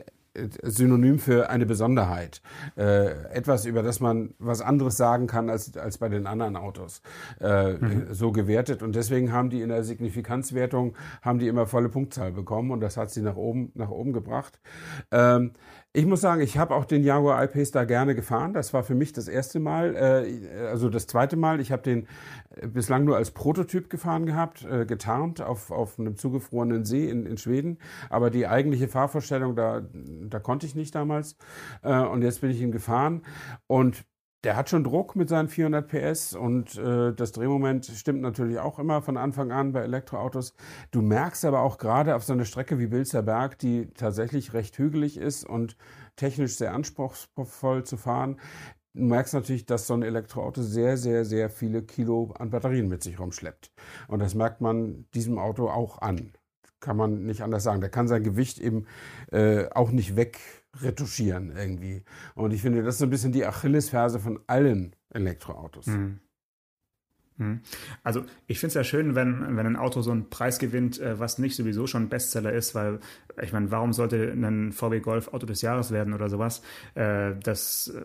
Synonym 0.63 1.19
für 1.19 1.50
eine 1.50 1.65
Besonderheit. 1.65 2.41
Äh, 2.78 3.12
etwas, 3.34 3.65
über 3.65 3.84
das 3.84 4.00
man 4.00 4.34
was 4.38 4.62
anderes 4.62 4.98
sagen 4.98 5.28
kann 5.28 5.50
als, 5.50 5.76
als 5.78 5.98
bei 5.98 6.10
den 6.10 6.28
anderen 6.28 6.56
Autos. 6.56 7.02
Äh, 7.39 7.74
mhm. 7.74 8.08
So 8.12 8.32
gewertet. 8.32 8.84
Und 8.84 8.95
deswegen 8.95 9.32
haben 9.32 9.50
die 9.50 9.62
in 9.62 9.69
der 9.69 9.84
Signifikanzwertung 9.84 10.95
haben 11.22 11.39
die 11.39 11.48
immer 11.48 11.65
volle 11.65 11.89
Punktzahl 11.89 12.32
bekommen 12.32 12.72
und 12.72 12.82
das 12.82 12.98
hat 12.98 13.12
sie 13.12 13.22
nach 13.22 13.36
oben, 13.36 13.72
nach 13.76 13.89
oben 13.89 14.13
gebracht. 14.13 14.60
Ähm, 15.12 15.54
ich 15.91 16.06
muss 16.06 16.21
sagen, 16.21 16.41
ich 16.41 16.58
habe 16.58 16.75
auch 16.75 16.86
den 16.86 17.04
Jaguar 17.04 17.43
I-Pace 17.43 17.71
da 17.71 17.84
gerne 17.84 18.13
gefahren. 18.13 18.54
Das 18.54 18.73
war 18.73 18.84
für 18.84 18.93
mich 18.93 19.12
das 19.12 19.28
erste 19.28 19.60
Mal, 19.60 19.95
äh, 19.95 20.67
also 20.67 20.88
das 20.89 21.08
zweite 21.08 21.36
Mal. 21.36 21.60
Ich 21.60 21.71
habe 21.71 21.82
den 21.82 22.08
äh, 22.56 22.67
bislang 22.67 23.06
nur 23.06 23.17
als 23.17 23.32
Prototyp 23.32 23.89
gefahren 23.89 24.28
gehabt, 24.28 24.63
äh, 24.65 24.86
getarnt 24.86 25.41
auf, 25.41 25.71
auf 25.71 25.97
einem 25.97 26.15
zugefrorenen 26.15 26.86
See 26.86 27.10
in, 27.10 27.25
in 27.25 27.38
Schweden. 27.38 27.80
Aber 28.12 28.30
die 28.30 28.45
eigentliche 28.45 28.88
Fahrvorstellung, 28.88 29.56
da, 29.56 29.82
da 29.93 30.39
konnte 30.39 30.67
ich 30.67 30.75
nicht 30.75 30.93
damals. 30.93 31.38
Äh, 31.82 31.97
und 31.97 32.21
jetzt 32.21 32.41
bin 32.41 32.52
ich 32.52 32.62
ihn 32.62 32.71
gefahren. 32.71 33.23
Und 33.65 34.06
der 34.43 34.56
hat 34.56 34.69
schon 34.69 34.84
Druck 34.84 35.15
mit 35.15 35.28
seinen 35.28 35.49
400 35.49 35.88
PS 35.88 36.34
und 36.34 36.78
äh, 36.78 37.13
das 37.13 37.34
Drehmoment 37.34 37.86
stimmt 37.86 38.21
natürlich 38.21 38.60
auch 38.60 38.80
immer 38.80 39.02
von 39.02 39.17
Anfang 39.17 39.52
an 39.52 39.73
bei 39.73 39.82
Elektroautos. 39.82 40.54
Du 40.91 41.02
merkst 41.02 41.43
aber 41.43 41.62
auch 41.62 41.78
gerade 41.78 42.15
auf 42.15 42.23
so 42.23 42.34
einer 42.34 42.45
Strecke 42.45 42.80
wie 42.80 42.88
Bilzer 42.88 43.21
Berg, 43.21 43.60
die 43.60 43.89
tatsächlich 43.93 44.54
recht 44.54 44.78
hügelig 44.78 45.17
ist 45.17 45.43
und 45.43 45.75
technisch 46.15 46.56
sehr 46.56 46.73
anspruchsvoll 46.73 47.84
zu 47.84 47.97
fahren, 47.97 48.39
du 48.93 49.04
merkst 49.04 49.34
natürlich, 49.34 49.65
dass 49.65 49.88
so 49.88 49.93
ein 49.93 50.04
Elektroauto 50.04 50.62
sehr, 50.62 50.97
sehr, 50.97 51.25
sehr 51.25 51.49
viele 51.49 51.84
Kilo 51.84 52.34
an 52.38 52.49
Batterien 52.49 52.88
mit 52.88 53.04
sich 53.04 53.19
rumschleppt. 53.19 53.71
Und 54.08 54.19
das 54.19 54.36
merkt 54.36 54.62
man 54.62 55.06
diesem 55.13 55.38
Auto 55.38 55.69
auch 55.69 56.02
an. 56.02 56.34
Kann 56.80 56.95
man 56.95 57.25
nicht 57.25 57.41
anders 57.41 57.63
sagen. 57.63 57.82
Der 57.82 57.89
kann 57.89 58.08
sein 58.08 58.23
Gewicht 58.23 58.58
eben 58.58 58.86
äh, 59.32 59.67
auch 59.71 59.91
nicht 59.91 60.15
weg 60.15 60.39
retuschieren 60.82 61.56
irgendwie. 61.56 62.04
Und 62.36 62.52
ich 62.52 62.62
finde, 62.62 62.84
das 62.84 62.96
ist 62.96 63.00
so 63.00 63.06
ein 63.06 63.10
bisschen 63.10 63.32
die 63.32 63.46
Achillesferse 63.46 64.20
von 64.20 64.39
allen 64.48 64.96
Elektroautos. 65.10 65.88
Mhm. 65.88 66.20
Mhm. 67.39 67.62
Also 68.04 68.25
ich 68.47 68.60
finde 68.60 68.69
es 68.69 68.73
ja 68.75 68.84
schön, 68.84 69.15
wenn, 69.15 69.56
wenn 69.56 69.65
ein 69.65 69.75
Auto 69.78 70.02
so 70.02 70.12
einen 70.12 70.30
Preis 70.30 70.60
gewinnt, 70.60 70.99
äh, 70.99 71.19
was 71.19 71.39
nicht 71.39 71.56
sowieso 71.56 71.88
schon 71.88 72.10
Bestseller 72.10 72.52
ist, 72.52 72.75
weil 72.75 72.99
ich 73.41 73.54
meine, 73.54 73.71
warum 73.71 73.93
sollte 73.93 74.34
ein 74.34 74.73
VW 74.73 74.99
Golf 74.99 75.30
Auto 75.30 75.45
des 75.45 75.62
Jahres 75.62 75.91
werden 75.91 76.13
oder 76.13 76.28
sowas? 76.28 76.62
Äh, 76.95 77.32
das, 77.41 77.93
äh, 77.95 78.02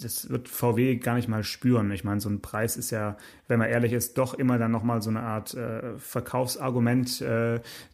das 0.00 0.30
wird 0.30 0.48
VW 0.48 0.96
gar 0.96 1.16
nicht 1.16 1.28
mal 1.28 1.44
spüren. 1.44 1.90
Ich 1.90 2.02
meine, 2.02 2.20
so 2.20 2.30
ein 2.30 2.40
Preis 2.40 2.78
ist 2.78 2.90
ja, 2.90 3.18
wenn 3.46 3.58
man 3.58 3.68
ehrlich 3.68 3.92
ist, 3.92 4.16
doch 4.16 4.32
immer 4.32 4.56
dann 4.56 4.70
nochmal 4.70 5.02
so 5.02 5.10
eine 5.10 5.20
Art 5.20 5.56
Verkaufsargument, 5.98 7.24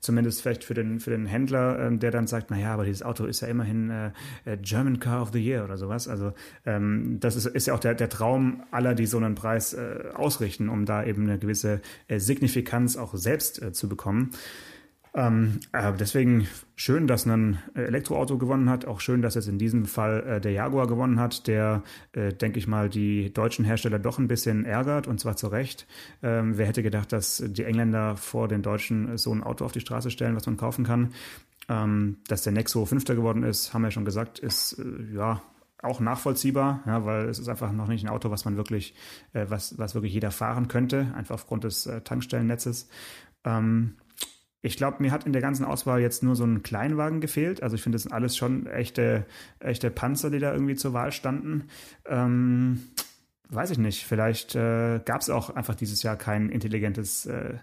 zumindest 0.00 0.42
vielleicht 0.42 0.64
für 0.64 0.74
den, 0.74 1.00
für 1.00 1.10
den 1.10 1.26
Händler, 1.26 1.78
ähm, 1.78 1.98
der 1.98 2.10
dann 2.10 2.26
sagt, 2.26 2.50
naja, 2.50 2.72
aber 2.72 2.84
dieses 2.84 3.02
Auto 3.02 3.26
ist 3.26 3.40
ja 3.40 3.48
immerhin 3.48 4.12
German 4.62 5.00
Car 5.00 5.22
of 5.22 5.30
the 5.32 5.44
Year 5.44 5.64
oder 5.64 5.76
sowas. 5.76 6.08
Also 6.08 6.32
ähm, 6.64 7.18
das 7.20 7.36
ist, 7.36 7.46
ist 7.46 7.66
ja 7.66 7.74
auch 7.74 7.80
der, 7.80 7.94
der 7.94 8.08
Traum 8.08 8.62
aller, 8.70 8.94
die 8.94 9.06
so 9.06 9.18
einen 9.18 9.34
Preis 9.34 9.76
ausrichten 10.14 10.51
ausrichten, 10.52 10.68
um 10.68 10.84
da 10.84 11.04
eben 11.04 11.24
eine 11.24 11.38
gewisse 11.38 11.80
äh, 12.08 12.18
Signifikanz 12.18 12.96
auch 12.96 13.14
selbst 13.14 13.62
äh, 13.62 13.72
zu 13.72 13.88
bekommen. 13.88 14.30
Ähm, 15.14 15.60
äh, 15.72 15.92
deswegen 15.92 16.48
schön, 16.74 17.06
dass 17.06 17.26
ein 17.26 17.58
Elektroauto 17.74 18.38
gewonnen 18.38 18.70
hat. 18.70 18.86
Auch 18.86 19.00
schön, 19.00 19.20
dass 19.20 19.34
jetzt 19.34 19.48
in 19.48 19.58
diesem 19.58 19.84
Fall 19.84 20.24
äh, 20.26 20.40
der 20.40 20.52
Jaguar 20.52 20.86
gewonnen 20.86 21.20
hat, 21.20 21.46
der, 21.46 21.82
äh, 22.12 22.32
denke 22.32 22.58
ich 22.58 22.66
mal, 22.66 22.88
die 22.88 23.30
deutschen 23.32 23.64
Hersteller 23.66 23.98
doch 23.98 24.18
ein 24.18 24.28
bisschen 24.28 24.64
ärgert 24.64 25.06
und 25.06 25.20
zwar 25.20 25.36
zu 25.36 25.48
Recht. 25.48 25.86
Ähm, 26.22 26.56
wer 26.56 26.66
hätte 26.66 26.82
gedacht, 26.82 27.12
dass 27.12 27.44
die 27.46 27.64
Engländer 27.64 28.16
vor 28.16 28.48
den 28.48 28.62
Deutschen 28.62 29.18
so 29.18 29.34
ein 29.34 29.42
Auto 29.42 29.66
auf 29.66 29.72
die 29.72 29.80
Straße 29.80 30.10
stellen, 30.10 30.34
was 30.34 30.46
man 30.46 30.56
kaufen 30.56 30.84
kann? 30.84 31.12
Ähm, 31.68 32.16
dass 32.26 32.42
der 32.42 32.52
Nexo 32.52 32.86
Fünfter 32.86 33.14
geworden 33.14 33.42
ist, 33.44 33.74
haben 33.74 33.82
wir 33.82 33.90
schon 33.90 34.06
gesagt, 34.06 34.38
ist 34.38 34.78
äh, 34.78 35.14
ja 35.14 35.42
auch 35.82 36.00
nachvollziehbar, 36.00 36.82
ja, 36.86 37.04
weil 37.04 37.28
es 37.28 37.38
ist 37.38 37.48
einfach 37.48 37.72
noch 37.72 37.88
nicht 37.88 38.04
ein 38.04 38.08
Auto, 38.08 38.30
was 38.30 38.44
man 38.44 38.56
wirklich, 38.56 38.94
äh, 39.32 39.46
was, 39.48 39.78
was 39.78 39.94
wirklich 39.94 40.14
jeder 40.14 40.30
fahren 40.30 40.68
könnte, 40.68 41.12
einfach 41.16 41.34
aufgrund 41.34 41.64
des 41.64 41.86
äh, 41.86 42.00
Tankstellennetzes. 42.00 42.88
Ähm, 43.44 43.96
ich 44.64 44.76
glaube, 44.76 45.02
mir 45.02 45.10
hat 45.10 45.26
in 45.26 45.32
der 45.32 45.42
ganzen 45.42 45.64
Auswahl 45.64 46.00
jetzt 46.00 46.22
nur 46.22 46.36
so 46.36 46.44
ein 46.44 46.62
Kleinwagen 46.62 47.20
gefehlt. 47.20 47.64
Also 47.64 47.74
ich 47.74 47.82
finde, 47.82 47.96
das 47.96 48.04
sind 48.04 48.12
alles 48.12 48.36
schon 48.36 48.66
echte, 48.66 49.26
echte 49.58 49.90
Panzer, 49.90 50.30
die 50.30 50.38
da 50.38 50.52
irgendwie 50.52 50.76
zur 50.76 50.92
Wahl 50.92 51.10
standen. 51.10 51.64
Ähm, 52.06 52.80
weiß 53.48 53.70
ich 53.70 53.78
nicht, 53.78 54.04
vielleicht 54.04 54.54
äh, 54.54 55.00
gab 55.04 55.20
es 55.20 55.30
auch 55.30 55.50
einfach 55.50 55.74
dieses 55.74 56.04
Jahr 56.04 56.16
kein 56.16 56.48
intelligentes 56.48 57.26
äh, 57.26 57.54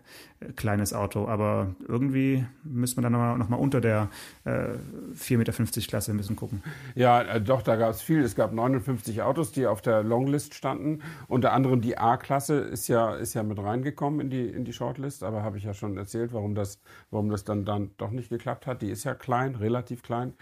kleines 0.55 0.93
Auto, 0.93 1.27
aber 1.27 1.75
irgendwie 1.87 2.45
müssen 2.63 2.97
wir 2.97 3.01
dann 3.01 3.11
nochmal 3.11 3.37
noch 3.37 3.49
mal 3.49 3.57
unter 3.57 3.81
der 3.81 4.09
äh, 4.45 4.49
4,50 5.15 5.37
Meter 5.37 5.53
Klasse 5.87 6.11
ein 6.11 6.17
bisschen 6.17 6.35
gucken. 6.35 6.63
Ja, 6.95 7.21
äh, 7.21 7.41
doch, 7.41 7.61
da 7.61 7.75
gab 7.75 7.91
es 7.91 8.01
viel. 8.01 8.21
Es 8.21 8.35
gab 8.35 8.53
59 8.53 9.21
Autos, 9.21 9.51
die 9.51 9.67
auf 9.67 9.81
der 9.81 10.01
Longlist 10.03 10.53
standen. 10.53 11.01
Unter 11.27 11.51
anderem 11.51 11.81
die 11.81 11.97
A-Klasse 11.97 12.59
ist 12.59 12.87
ja, 12.87 13.15
ist 13.15 13.33
ja 13.33 13.43
mit 13.43 13.59
reingekommen 13.59 14.21
in 14.21 14.29
die, 14.29 14.47
in 14.47 14.63
die 14.63 14.73
Shortlist, 14.73 15.23
aber 15.23 15.43
habe 15.43 15.57
ich 15.57 15.65
ja 15.65 15.73
schon 15.73 15.97
erzählt, 15.97 16.31
warum 16.31 16.55
das, 16.55 16.79
warum 17.11 17.29
das 17.29 17.43
dann, 17.43 17.65
dann 17.65 17.91
doch 17.97 18.11
nicht 18.11 18.29
geklappt 18.29 18.65
hat. 18.65 18.81
Die 18.81 18.89
ist 18.89 19.03
ja 19.03 19.15
klein, 19.15 19.55
relativ 19.55 20.03
klein. 20.03 20.33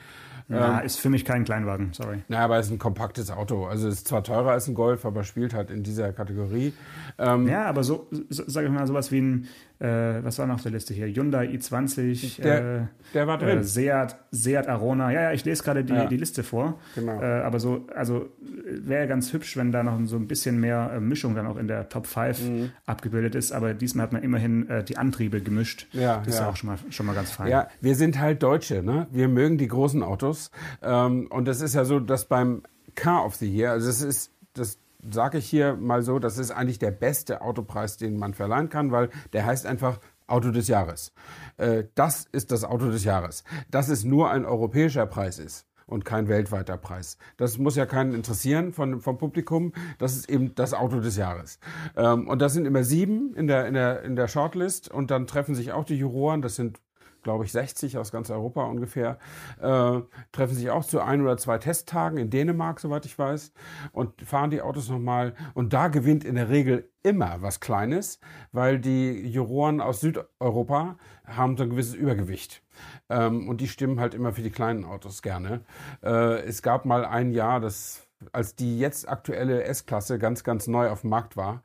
Ja, 0.47 0.79
ähm, 0.79 0.85
ist 0.85 0.99
für 0.99 1.09
mich 1.09 1.25
kein 1.25 1.43
Kleinwagen, 1.43 1.93
sorry. 1.93 2.23
Naja, 2.27 2.45
aber 2.45 2.57
es 2.57 2.67
ist 2.67 2.71
ein 2.71 2.79
kompaktes 2.79 3.31
Auto. 3.31 3.65
Also 3.65 3.87
es 3.87 3.95
ist 3.95 4.07
zwar 4.07 4.23
teurer 4.23 4.51
als 4.51 4.67
ein 4.67 4.75
Golf, 4.75 5.05
aber 5.05 5.23
spielt 5.23 5.53
halt 5.53 5.71
in 5.71 5.83
dieser 5.83 6.13
Kategorie. 6.13 6.73
Ähm, 7.17 7.47
ja, 7.47 7.65
aber 7.65 7.83
so, 7.83 8.07
so 8.29 8.43
sage 8.47 8.67
ich 8.67 8.73
mal, 8.73 8.85
sowas 8.85 9.11
wie 9.11 9.21
ein 9.21 9.47
äh, 9.79 10.23
was 10.23 10.39
war 10.39 10.47
noch 10.47 10.55
auf 10.55 10.63
der 10.63 10.71
Liste 10.71 10.93
hier? 10.93 11.07
Hyundai 11.07 11.47
i20, 11.47 12.41
der, 12.41 12.75
äh, 12.75 12.85
der 13.13 13.27
war 13.27 13.37
drin. 13.37 13.59
Äh, 13.59 13.63
Seat, 13.63 14.15
Seat 14.31 14.67
Arona. 14.67 15.11
Ja, 15.11 15.21
ja, 15.23 15.31
ich 15.33 15.45
lese 15.45 15.63
gerade 15.63 15.83
die, 15.83 15.93
ja. 15.93 16.05
die 16.05 16.17
Liste 16.17 16.43
vor. 16.43 16.79
Genau. 16.95 17.21
Äh, 17.21 17.41
aber 17.41 17.59
so, 17.59 17.87
also 17.95 18.29
wäre 18.65 19.07
ganz 19.07 19.33
hübsch, 19.33 19.55
wenn 19.57 19.71
da 19.71 19.83
noch 19.83 19.99
so 20.05 20.15
ein 20.15 20.27
bisschen 20.27 20.59
mehr 20.59 20.91
äh, 20.95 20.99
Mischung 20.99 21.35
dann 21.35 21.45
auch 21.45 21.57
in 21.57 21.67
der 21.67 21.89
Top 21.89 22.07
5 22.07 22.41
mhm. 22.41 22.71
abgebildet 22.85 23.35
ist. 23.35 23.51
Aber 23.51 23.73
diesmal 23.73 24.03
hat 24.03 24.13
man 24.13 24.23
immerhin 24.23 24.67
äh, 24.69 24.83
die 24.83 24.97
Antriebe 24.97 25.41
gemischt. 25.41 25.87
Ja, 25.91 26.17
das 26.17 26.27
ja. 26.27 26.31
ist 26.33 26.39
ja 26.39 26.49
auch 26.49 26.55
schon 26.55 26.69
mal, 26.69 26.77
schon 26.89 27.05
mal 27.05 27.13
ganz 27.13 27.31
fein. 27.31 27.47
Ja, 27.49 27.67
wir 27.79 27.95
sind 27.95 28.19
halt 28.19 28.41
Deutsche, 28.43 28.81
ne? 28.81 29.07
Wir 29.11 29.27
mögen 29.27 29.57
die 29.57 29.67
großen 29.67 30.01
Autos. 30.01 30.51
Ähm, 30.81 31.27
und 31.27 31.47
das 31.47 31.61
ist 31.61 31.75
ja 31.75 31.85
so, 31.85 31.99
dass 31.99 32.25
beim 32.25 32.63
Car 32.95 33.25
of 33.25 33.35
the 33.35 33.47
Year, 33.47 33.71
also 33.71 33.89
es 33.89 34.01
ist 34.01 34.31
das 34.53 34.79
sage 35.09 35.37
ich 35.37 35.49
hier 35.49 35.75
mal 35.75 36.01
so, 36.01 36.19
das 36.19 36.37
ist 36.37 36.51
eigentlich 36.51 36.79
der 36.79 36.91
beste 36.91 37.41
Autopreis, 37.41 37.97
den 37.97 38.17
man 38.17 38.33
verleihen 38.33 38.69
kann, 38.69 38.91
weil 38.91 39.09
der 39.33 39.45
heißt 39.45 39.65
einfach 39.65 39.99
Auto 40.27 40.51
des 40.51 40.67
Jahres. 40.67 41.13
Äh, 41.57 41.85
das 41.95 42.25
ist 42.31 42.51
das 42.51 42.63
Auto 42.63 42.91
des 42.91 43.03
Jahres. 43.03 43.43
Dass 43.71 43.89
es 43.89 44.03
nur 44.03 44.29
ein 44.29 44.45
europäischer 44.45 45.05
Preis 45.05 45.39
ist 45.39 45.65
und 45.85 46.03
kein 46.05 46.27
weltweiter 46.27 46.77
Preis. 46.77 47.17
Das 47.37 47.57
muss 47.57 47.75
ja 47.75 47.85
keinen 47.85 48.13
interessieren 48.13 48.73
von, 48.73 48.99
vom 48.99 49.17
Publikum. 49.17 49.71
Das 49.97 50.15
ist 50.15 50.29
eben 50.29 50.53
das 50.53 50.73
Auto 50.73 50.99
des 50.99 51.15
Jahres. 51.15 51.59
Ähm, 51.95 52.27
und 52.27 52.41
das 52.41 52.53
sind 52.53 52.65
immer 52.65 52.83
sieben 52.83 53.33
in 53.35 53.47
der, 53.47 53.67
in, 53.67 53.73
der, 53.73 54.03
in 54.03 54.15
der 54.15 54.27
Shortlist 54.27 54.91
und 54.91 55.11
dann 55.11 55.27
treffen 55.27 55.55
sich 55.55 55.71
auch 55.71 55.85
die 55.85 55.95
Juroren. 55.95 56.41
Das 56.41 56.55
sind 56.55 56.81
glaube 57.27 57.43
ich, 57.43 57.51
60 57.51 57.97
aus 57.97 58.13
ganz 58.13 58.29
Europa 58.29 58.63
ungefähr, 58.63 59.19
äh, 59.59 59.99
treffen 60.31 60.55
sich 60.55 60.69
auch 60.69 60.85
zu 60.85 61.01
ein 61.01 61.21
oder 61.21 61.35
zwei 61.35 61.57
Testtagen 61.57 62.17
in 62.17 62.29
Dänemark, 62.29 62.79
soweit 62.79 63.05
ich 63.05 63.19
weiß, 63.19 63.51
und 63.91 64.21
fahren 64.21 64.49
die 64.49 64.61
Autos 64.61 64.87
nochmal. 64.87 65.33
Und 65.53 65.73
da 65.73 65.89
gewinnt 65.89 66.23
in 66.23 66.35
der 66.35 66.47
Regel 66.47 66.89
immer 67.03 67.41
was 67.41 67.59
Kleines, 67.59 68.21
weil 68.53 68.79
die 68.79 69.27
Juroren 69.27 69.81
aus 69.81 69.99
Südeuropa 69.99 70.95
haben 71.25 71.57
so 71.57 71.63
ein 71.63 71.69
gewisses 71.69 71.95
Übergewicht. 71.95 72.63
Ähm, 73.09 73.49
und 73.49 73.59
die 73.59 73.67
stimmen 73.67 73.99
halt 73.99 74.13
immer 74.13 74.31
für 74.31 74.41
die 74.41 74.49
kleinen 74.49 74.85
Autos 74.85 75.21
gerne. 75.21 75.65
Äh, 76.01 76.45
es 76.45 76.61
gab 76.61 76.85
mal 76.85 77.03
ein 77.03 77.31
Jahr, 77.31 77.59
das, 77.59 78.07
als 78.31 78.55
die 78.55 78.79
jetzt 78.79 79.09
aktuelle 79.09 79.65
S-Klasse 79.65 80.17
ganz, 80.17 80.45
ganz 80.45 80.67
neu 80.67 80.89
auf 80.89 81.01
dem 81.01 81.09
Markt 81.09 81.35
war, 81.35 81.61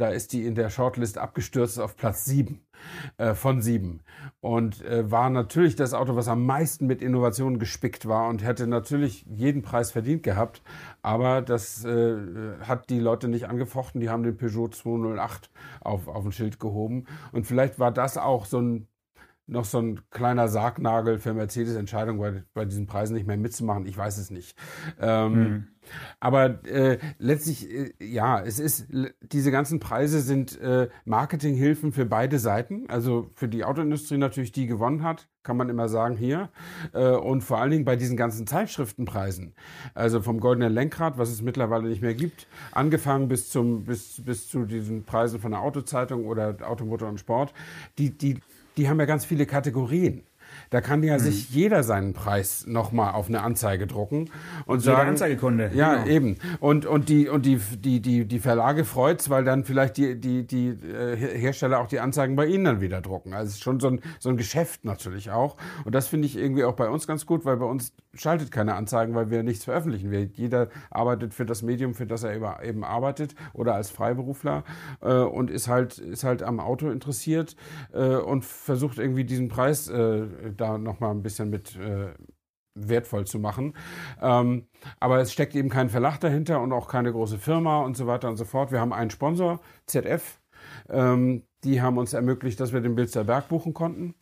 da 0.00 0.08
ist 0.08 0.32
die 0.32 0.46
in 0.46 0.54
der 0.54 0.70
Shortlist 0.70 1.18
abgestürzt 1.18 1.78
auf 1.78 1.96
Platz 1.96 2.24
7 2.24 2.60
äh, 3.18 3.34
von 3.34 3.60
7 3.60 4.00
und 4.40 4.82
äh, 4.84 5.10
war 5.10 5.28
natürlich 5.28 5.76
das 5.76 5.92
Auto, 5.92 6.16
was 6.16 6.28
am 6.28 6.46
meisten 6.46 6.86
mit 6.86 7.02
Innovationen 7.02 7.58
gespickt 7.58 8.08
war 8.08 8.28
und 8.28 8.42
hätte 8.42 8.66
natürlich 8.66 9.26
jeden 9.28 9.62
Preis 9.62 9.92
verdient 9.92 10.22
gehabt, 10.22 10.62
aber 11.02 11.42
das 11.42 11.84
äh, 11.84 12.16
hat 12.62 12.88
die 12.88 13.00
Leute 13.00 13.28
nicht 13.28 13.48
angefochten, 13.48 14.00
die 14.00 14.08
haben 14.08 14.22
den 14.22 14.36
Peugeot 14.36 14.68
208 14.68 15.50
auf, 15.80 16.08
auf 16.08 16.24
ein 16.24 16.32
Schild 16.32 16.58
gehoben. 16.58 17.04
Und 17.32 17.46
vielleicht 17.46 17.78
war 17.78 17.90
das 17.90 18.16
auch 18.16 18.46
so 18.46 18.60
ein 18.60 18.86
noch 19.50 19.64
so 19.64 19.78
ein 19.78 20.00
kleiner 20.10 20.48
Sargnagel 20.48 21.18
für 21.18 21.34
Mercedes 21.34 21.74
Entscheidung, 21.74 22.18
bei, 22.18 22.44
bei 22.54 22.64
diesen 22.64 22.86
Preisen 22.86 23.14
nicht 23.14 23.26
mehr 23.26 23.36
mitzumachen. 23.36 23.86
Ich 23.86 23.96
weiß 23.96 24.18
es 24.18 24.30
nicht. 24.30 24.56
Ähm, 25.00 25.32
mhm. 25.32 25.68
Aber 26.20 26.64
äh, 26.66 26.98
letztlich, 27.18 27.68
äh, 27.68 27.92
ja, 28.00 28.40
es 28.40 28.60
ist, 28.60 28.86
diese 29.22 29.50
ganzen 29.50 29.80
Preise 29.80 30.20
sind 30.20 30.60
äh, 30.60 30.88
Marketinghilfen 31.04 31.92
für 31.92 32.06
beide 32.06 32.38
Seiten. 32.38 32.88
Also 32.88 33.30
für 33.34 33.48
die 33.48 33.64
Autoindustrie 33.64 34.18
natürlich, 34.18 34.52
die 34.52 34.66
gewonnen 34.66 35.02
hat, 35.02 35.28
kann 35.42 35.56
man 35.56 35.68
immer 35.68 35.88
sagen 35.88 36.16
hier. 36.16 36.50
Äh, 36.92 37.10
und 37.10 37.42
vor 37.42 37.58
allen 37.58 37.72
Dingen 37.72 37.84
bei 37.84 37.96
diesen 37.96 38.16
ganzen 38.16 38.46
Zeitschriftenpreisen. 38.46 39.54
Also 39.94 40.20
vom 40.20 40.38
goldenen 40.38 40.72
Lenkrad, 40.72 41.18
was 41.18 41.30
es 41.30 41.42
mittlerweile 41.42 41.88
nicht 41.88 42.02
mehr 42.02 42.14
gibt, 42.14 42.46
angefangen 42.70 43.26
bis 43.26 43.50
zum, 43.50 43.84
bis, 43.84 44.22
bis 44.24 44.48
zu 44.48 44.64
diesen 44.64 45.04
Preisen 45.04 45.40
von 45.40 45.50
der 45.50 45.60
Autozeitung 45.60 46.26
oder 46.26 46.56
Automotor 46.62 47.08
und 47.08 47.18
Sport. 47.18 47.52
Die, 47.98 48.16
die 48.16 48.38
die 48.80 48.88
haben 48.88 48.98
ja 48.98 49.04
ganz 49.04 49.26
viele 49.26 49.44
Kategorien. 49.44 50.22
Da 50.70 50.80
kann 50.80 51.02
ja 51.02 51.14
mhm. 51.14 51.18
sich 51.18 51.50
jeder 51.50 51.82
seinen 51.82 52.12
Preis 52.12 52.64
nochmal 52.66 53.12
auf 53.14 53.28
eine 53.28 53.42
Anzeige 53.42 53.88
drucken 53.88 54.30
und 54.66 54.84
Jeder 54.84 54.96
sagen, 54.96 55.08
Anzeigekunde. 55.10 55.72
Ja, 55.74 55.96
genau. 55.96 56.06
eben. 56.06 56.36
Und, 56.60 56.86
und, 56.86 57.08
die, 57.08 57.28
und 57.28 57.44
die, 57.44 57.56
die, 57.56 58.00
die, 58.00 58.24
die 58.24 58.38
Verlage 58.38 58.84
freut's, 58.84 59.28
weil 59.30 59.44
dann 59.44 59.64
vielleicht 59.64 59.96
die, 59.96 60.20
die, 60.20 60.46
die 60.46 60.68
äh, 60.68 61.16
Hersteller 61.16 61.80
auch 61.80 61.88
die 61.88 61.98
Anzeigen 61.98 62.36
bei 62.36 62.46
ihnen 62.46 62.64
dann 62.64 62.80
wieder 62.80 63.00
drucken. 63.00 63.34
Also 63.34 63.48
es 63.48 63.54
ist 63.54 63.62
schon 63.62 63.80
so 63.80 63.88
ein, 63.88 64.00
so 64.20 64.28
ein 64.28 64.36
Geschäft 64.36 64.84
natürlich 64.84 65.32
auch. 65.32 65.56
Und 65.84 65.94
das 65.94 66.06
finde 66.06 66.26
ich 66.26 66.36
irgendwie 66.36 66.62
auch 66.62 66.74
bei 66.74 66.88
uns 66.88 67.08
ganz 67.08 67.26
gut, 67.26 67.44
weil 67.44 67.56
bei 67.56 67.66
uns 67.66 67.92
schaltet 68.14 68.52
keine 68.52 68.74
Anzeigen, 68.74 69.14
weil 69.14 69.30
wir 69.30 69.42
nichts 69.42 69.64
veröffentlichen. 69.64 70.12
Wir, 70.12 70.24
jeder 70.24 70.68
arbeitet 70.90 71.34
für 71.34 71.46
das 71.46 71.62
Medium, 71.62 71.94
für 71.94 72.06
das 72.06 72.22
er 72.22 72.62
eben 72.62 72.84
arbeitet 72.84 73.34
oder 73.52 73.74
als 73.74 73.90
Freiberufler 73.90 74.62
äh, 75.00 75.14
und 75.14 75.50
ist 75.50 75.66
halt, 75.66 75.98
ist 75.98 76.22
halt 76.22 76.44
am 76.44 76.60
Auto 76.60 76.90
interessiert 76.90 77.56
äh, 77.92 78.14
und 78.16 78.44
versucht 78.44 78.98
irgendwie 78.98 79.24
diesen 79.24 79.48
Preis 79.48 79.88
äh, 79.88 80.26
da 80.60 80.78
nochmal 80.78 81.10
ein 81.12 81.22
bisschen 81.22 81.50
mit 81.50 81.76
äh, 81.76 82.14
wertvoll 82.74 83.26
zu 83.26 83.38
machen. 83.38 83.74
Ähm, 84.20 84.66
aber 85.00 85.18
es 85.18 85.32
steckt 85.32 85.54
eben 85.54 85.68
kein 85.68 85.90
Verlag 85.90 86.18
dahinter 86.20 86.60
und 86.60 86.72
auch 86.72 86.88
keine 86.88 87.12
große 87.12 87.38
Firma 87.38 87.80
und 87.82 87.96
so 87.96 88.06
weiter 88.06 88.28
und 88.28 88.36
so 88.36 88.44
fort. 88.44 88.72
Wir 88.72 88.80
haben 88.80 88.92
einen 88.92 89.10
Sponsor, 89.10 89.60
ZF. 89.86 90.40
Ähm, 90.88 91.42
die 91.64 91.82
haben 91.82 91.98
uns 91.98 92.12
ermöglicht, 92.12 92.60
dass 92.60 92.72
wir 92.72 92.80
den 92.80 92.94
Bilster 92.94 93.24
Berg 93.24 93.48
buchen 93.48 93.74
konnten. 93.74 94.14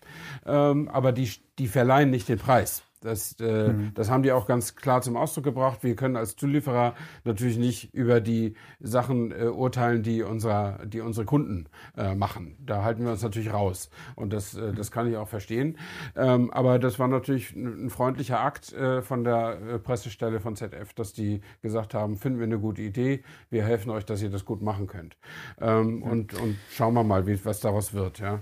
Ähm, 0.46 0.88
aber 0.88 1.12
die, 1.12 1.31
die 1.59 1.68
verleihen 1.68 2.11
nicht 2.11 2.29
den 2.29 2.38
Preis. 2.38 2.83
Das, 3.00 3.37
äh, 3.40 3.68
mhm. 3.68 3.92
das 3.94 4.11
haben 4.11 4.22
die 4.22 4.32
auch 4.32 4.46
ganz 4.46 4.74
klar 4.74 5.02
zum 5.02 5.16
Ausdruck 5.16 5.44
gebracht. 5.44 5.82
Wir 5.82 5.94
können 5.94 6.16
als 6.16 6.37
Zulieferer 6.37 6.94
natürlich 7.24 7.58
nicht 7.58 7.94
über 7.94 8.20
die 8.20 8.54
Sachen 8.80 9.30
äh, 9.32 9.44
urteilen, 9.44 10.02
die, 10.02 10.22
unser, 10.22 10.80
die 10.84 11.00
unsere 11.00 11.24
Kunden 11.24 11.66
äh, 11.96 12.14
machen. 12.14 12.56
Da 12.58 12.82
halten 12.82 13.04
wir 13.04 13.12
uns 13.12 13.22
natürlich 13.22 13.52
raus. 13.52 13.90
Und 14.16 14.32
das, 14.32 14.54
äh, 14.54 14.72
das 14.72 14.90
kann 14.90 15.08
ich 15.08 15.16
auch 15.16 15.28
verstehen. 15.28 15.78
Ähm, 16.16 16.50
aber 16.50 16.78
das 16.78 16.98
war 16.98 17.08
natürlich 17.08 17.54
ein, 17.54 17.87
ein 17.87 17.90
freundlicher 17.90 18.40
Akt 18.40 18.72
äh, 18.72 19.02
von 19.02 19.24
der 19.24 19.61
äh, 19.61 19.78
Pressestelle 19.78 20.40
von 20.40 20.56
ZF, 20.56 20.92
dass 20.94 21.12
die 21.12 21.40
gesagt 21.62 21.94
haben, 21.94 22.16
finden 22.16 22.38
wir 22.38 22.46
eine 22.46 22.58
gute 22.58 22.82
Idee. 22.82 23.22
Wir 23.50 23.64
helfen 23.64 23.90
euch, 23.90 24.04
dass 24.04 24.22
ihr 24.22 24.30
das 24.30 24.44
gut 24.44 24.62
machen 24.62 24.87
könnt. 24.87 25.16
Ähm, 25.61 26.02
ja. 26.02 26.11
und, 26.11 26.34
und 26.34 26.56
schauen 26.70 26.94
wir 26.94 27.04
mal, 27.04 27.26
wie, 27.26 27.44
was 27.44 27.61
daraus 27.61 27.94
wird. 27.94 28.18
Ja. 28.18 28.40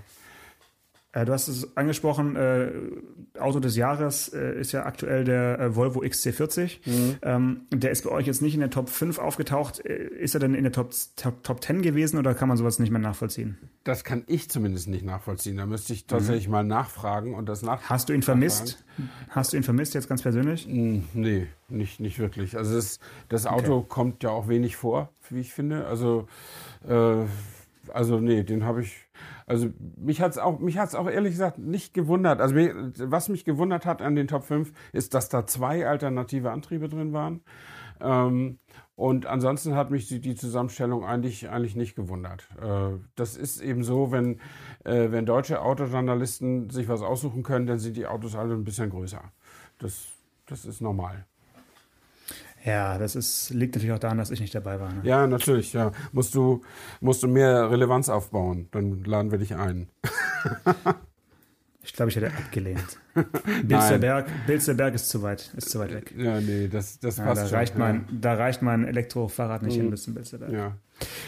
Äh, 1.17 1.25
du 1.25 1.33
hast 1.33 1.47
es 1.47 1.75
angesprochen, 1.75 2.35
äh, 2.35 2.71
Auto 3.39 3.59
des 3.59 3.75
Jahres 3.75 4.29
äh, 4.29 4.59
ist 4.59 4.71
ja 4.71 4.85
aktuell 4.85 5.23
der 5.23 5.59
äh, 5.59 5.75
Volvo 5.75 6.01
XC40. 6.01 6.77
Mhm. 6.85 7.15
Ähm, 7.23 7.61
der 7.71 7.91
ist 7.91 8.03
bei 8.03 8.11
euch 8.11 8.27
jetzt 8.27 8.41
nicht 8.41 8.53
in 8.53 8.59
der 8.59 8.69
Top 8.69 8.89
5 8.89 9.17
aufgetaucht. 9.17 9.83
Äh, 9.83 9.95
ist 9.95 10.35
er 10.35 10.39
denn 10.39 10.53
in 10.53 10.63
der 10.63 10.71
Top, 10.71 10.91
Top, 11.15 11.43
Top 11.43 11.63
10 11.63 11.81
gewesen 11.81 12.19
oder 12.19 12.35
kann 12.35 12.47
man 12.47 12.57
sowas 12.57 12.77
nicht 12.77 12.91
mehr 12.91 13.01
nachvollziehen? 13.01 13.57
Das 13.83 14.03
kann 14.03 14.23
ich 14.27 14.49
zumindest 14.49 14.87
nicht 14.89 15.03
nachvollziehen. 15.03 15.57
Da 15.57 15.65
müsste 15.65 15.93
ich 15.93 16.05
tatsächlich 16.05 16.47
mhm. 16.47 16.51
mal 16.51 16.63
nachfragen 16.63 17.33
und 17.33 17.49
das 17.49 17.63
nach 17.63 17.81
Hast 17.83 18.09
du 18.09 18.13
ihn 18.13 18.21
vermisst? 18.21 18.83
Hast 19.29 19.53
du 19.53 19.57
ihn 19.57 19.63
vermisst 19.63 19.95
jetzt 19.95 20.09
ganz 20.09 20.21
persönlich? 20.21 20.67
Nee, 20.67 21.47
nicht, 21.67 21.99
nicht 21.99 22.19
wirklich. 22.19 22.57
Also 22.57 22.75
das, 22.75 22.99
das 23.29 23.47
Auto 23.47 23.77
okay. 23.77 23.85
kommt 23.89 24.23
ja 24.23 24.29
auch 24.29 24.47
wenig 24.49 24.75
vor, 24.75 25.09
wie 25.29 25.39
ich 25.39 25.53
finde. 25.53 25.87
Also, 25.87 26.27
äh, 26.87 27.23
also 27.91 28.19
nee, 28.19 28.43
den 28.43 28.63
habe 28.63 28.83
ich 28.83 29.06
Also 29.47 29.69
mich 29.95 30.21
hat's 30.21 30.37
auch, 30.37 30.59
auch 30.59 31.09
ehrlich 31.09 31.31
gesagt 31.31 31.57
nicht 31.57 31.93
gewundert. 31.93 32.41
Also 32.41 32.53
was 32.55 33.29
mich 33.29 33.45
gewundert 33.45 33.85
hat 33.85 34.01
an 34.01 34.15
den 34.15 34.27
Top 34.27 34.43
5 34.43 34.73
ist, 34.91 35.13
dass 35.13 35.29
da 35.29 35.47
zwei 35.47 35.87
alternative 35.87 36.51
Antriebe 36.51 36.89
drin 36.89 37.13
waren. 37.13 37.41
Ähm, 38.01 38.59
und 38.95 39.25
ansonsten 39.25 39.75
hat 39.75 39.89
mich 39.89 40.07
die, 40.07 40.19
die, 40.19 40.35
Zusammenstellung 40.35 41.05
eigentlich, 41.05 41.49
eigentlich 41.49 41.75
nicht 41.77 41.95
gewundert. 41.95 42.49
Äh, 42.61 42.97
das 43.15 43.37
ist 43.37 43.61
eben 43.61 43.83
so, 43.83 44.11
wenn, 44.11 44.41
äh, 44.83 45.11
wenn 45.11 45.25
deutsche 45.25 45.61
Autojournalisten 45.61 46.69
sich 46.69 46.89
was 46.89 47.01
aussuchen 47.01 47.41
können, 47.43 47.67
dann 47.67 47.79
sind 47.79 47.95
die 47.95 48.05
Autos 48.05 48.35
alle 48.35 48.53
ein 48.53 48.65
bisschen 48.65 48.89
größer. 48.89 49.21
Das, 49.77 50.07
das 50.45 50.65
ist 50.65 50.81
normal. 50.81 51.25
Ja, 52.67 52.97
das 52.97 53.15
ist, 53.15 53.51
liegt 53.51 53.75
natürlich 53.75 53.95
auch 53.95 53.99
daran, 53.99 54.17
dass 54.17 54.29
ich 54.29 54.41
nicht 54.41 54.53
dabei 54.53 54.77
war. 54.77 54.91
Ne? 54.91 54.99
Ja, 55.03 55.25
natürlich, 55.25 55.71
ja. 55.71 55.93
Musst 56.11 56.35
du, 56.35 56.63
musst 56.99 57.23
du 57.23 57.29
mehr 57.29 57.71
Relevanz 57.71 58.09
aufbauen, 58.09 58.67
dann 58.71 59.05
laden 59.05 59.31
wir 59.31 59.37
dich 59.37 59.55
ein. 59.55 59.87
ich 61.81 61.93
glaube, 61.93 62.09
ich 62.09 62.17
hätte 62.17 62.27
abgelehnt. 62.27 62.99
Bilsterberg, 63.63 64.27
Bilsterberg 64.47 64.95
ist 64.95 65.07
zu 65.07 65.21
weit, 65.21 65.53
ist 65.55 65.69
zu 65.69 65.79
weit 65.79 65.93
weg. 65.93 66.13
Ja, 66.17 66.41
nee, 66.41 66.67
das, 66.67 66.99
das 66.99 67.15
passt 67.15 67.43
da 67.43 67.47
schon. 67.47 67.57
Reicht 67.57 67.77
mein, 67.77 67.95
ja. 67.95 68.17
Da 68.19 68.33
reicht 68.33 68.61
mein 68.61 68.83
Elektrofahrrad 68.85 69.63
nicht 69.63 69.77
mhm. 69.77 69.83
hin 69.83 69.91
bis 69.91 70.03
zum 70.03 70.15
Bilsterberg. 70.15 70.51
Ja. 70.51 70.75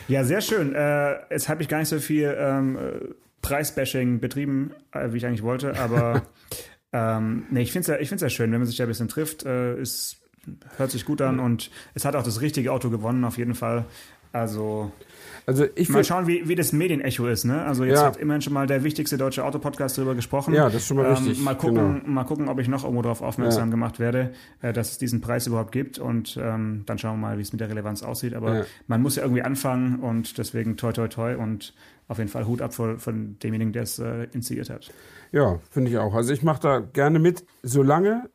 ja, 0.10 0.26
sehr 0.26 0.42
schön. 0.42 0.76
Äh, 0.76 1.22
jetzt 1.30 1.48
habe 1.48 1.62
ich 1.62 1.70
gar 1.70 1.80
nicht 1.80 1.88
so 1.88 2.00
viel 2.00 2.36
ähm, 2.38 2.78
Preisbashing 3.42 4.20
betrieben, 4.20 4.72
äh, 4.92 5.14
wie 5.14 5.18
ich 5.18 5.26
eigentlich 5.26 5.44
wollte, 5.44 5.80
aber 5.80 6.24
ähm, 6.92 7.46
nee, 7.50 7.62
ich 7.62 7.72
finde 7.72 7.84
es 7.84 7.88
ja, 7.88 7.98
ich 8.02 8.10
find's 8.10 8.24
ja 8.24 8.30
schön, 8.30 8.52
wenn 8.52 8.60
man 8.60 8.68
sich 8.68 8.76
da 8.76 8.84
ein 8.84 8.90
bisschen 8.90 9.08
trifft. 9.08 9.46
Äh, 9.46 9.80
ist 9.80 10.18
hört 10.78 10.92
sich 10.92 11.06
gut 11.06 11.22
an 11.22 11.40
und 11.40 11.72
es 11.94 12.06
hat 12.06 12.16
auch 12.16 12.24
das 12.24 12.42
richtige 12.42 12.72
Auto 12.72 12.90
gewonnen, 12.90 13.24
auf 13.24 13.38
jeden 13.38 13.56
Fall. 13.56 13.86
Also, 14.32 14.92
also 15.48 15.66
ich 15.74 15.90
mal 15.90 16.04
schauen, 16.04 16.28
wie, 16.28 16.48
wie 16.48 16.54
das 16.54 16.72
Medienecho 16.72 17.26
ist. 17.26 17.46
Ne? 17.46 17.64
Also 17.64 17.84
jetzt 17.84 18.00
ja. 18.00 18.06
hat 18.06 18.18
immerhin 18.18 18.44
schon 18.44 18.54
mal 18.54 18.68
der 18.68 18.84
wichtigste 18.84 19.18
deutsche 19.18 19.44
Autopodcast 19.44 19.98
darüber 19.98 20.14
gesprochen. 20.14 20.54
Ja, 20.54 20.66
das 20.66 20.76
ist 20.76 20.88
schon 20.88 20.98
mal 20.98 21.08
richtig. 21.08 21.40
Ähm, 21.40 21.44
mal, 21.44 21.56
gucken, 21.56 22.04
genau. 22.04 22.08
mal 22.08 22.24
gucken, 22.26 22.48
ob 22.48 22.60
ich 22.60 22.68
noch 22.68 22.84
irgendwo 22.84 23.02
darauf 23.02 23.24
aufmerksam 23.24 23.70
ja. 23.70 23.72
gemacht 23.72 24.00
werde, 24.00 24.34
äh, 24.62 24.72
dass 24.72 24.92
es 24.92 24.98
diesen 25.00 25.22
Preis 25.22 25.48
überhaupt 25.48 25.72
gibt. 25.72 25.98
Und 25.98 26.38
ähm, 26.40 26.84
dann 26.86 27.00
schauen 27.00 27.20
wir 27.20 27.28
mal, 27.28 27.38
wie 27.40 27.42
es 27.42 27.52
mit 27.52 27.62
der 27.62 27.70
Relevanz 27.70 28.04
aussieht. 28.04 28.36
Aber 28.36 28.60
ja. 28.60 28.66
man 28.86 29.02
muss 29.02 29.16
ja 29.16 29.24
irgendwie 29.24 29.42
anfangen 29.42 30.00
und 30.00 30.38
deswegen 30.38 30.78
toi 30.78 30.92
toi 30.92 31.08
toi 31.08 31.36
und 31.36 31.74
auf 32.08 32.20
jeden 32.20 32.30
Fall 32.30 32.46
Hut 32.46 32.62
ab 32.62 32.74
von, 32.74 33.00
von 33.00 33.38
demjenigen, 33.40 33.74
der 33.74 33.84
es 33.84 33.98
äh, 33.98 34.26
initiiert 34.34 34.70
hat. 34.70 34.92
Ja, 35.32 35.60
finde 35.72 35.90
ich 35.90 35.98
auch. 35.98 36.14
Also 36.14 36.34
ich 36.34 36.44
mache 36.44 36.62
da 36.62 36.80
gerne 36.80 37.18
mit, 37.18 37.46
solange 37.64 38.30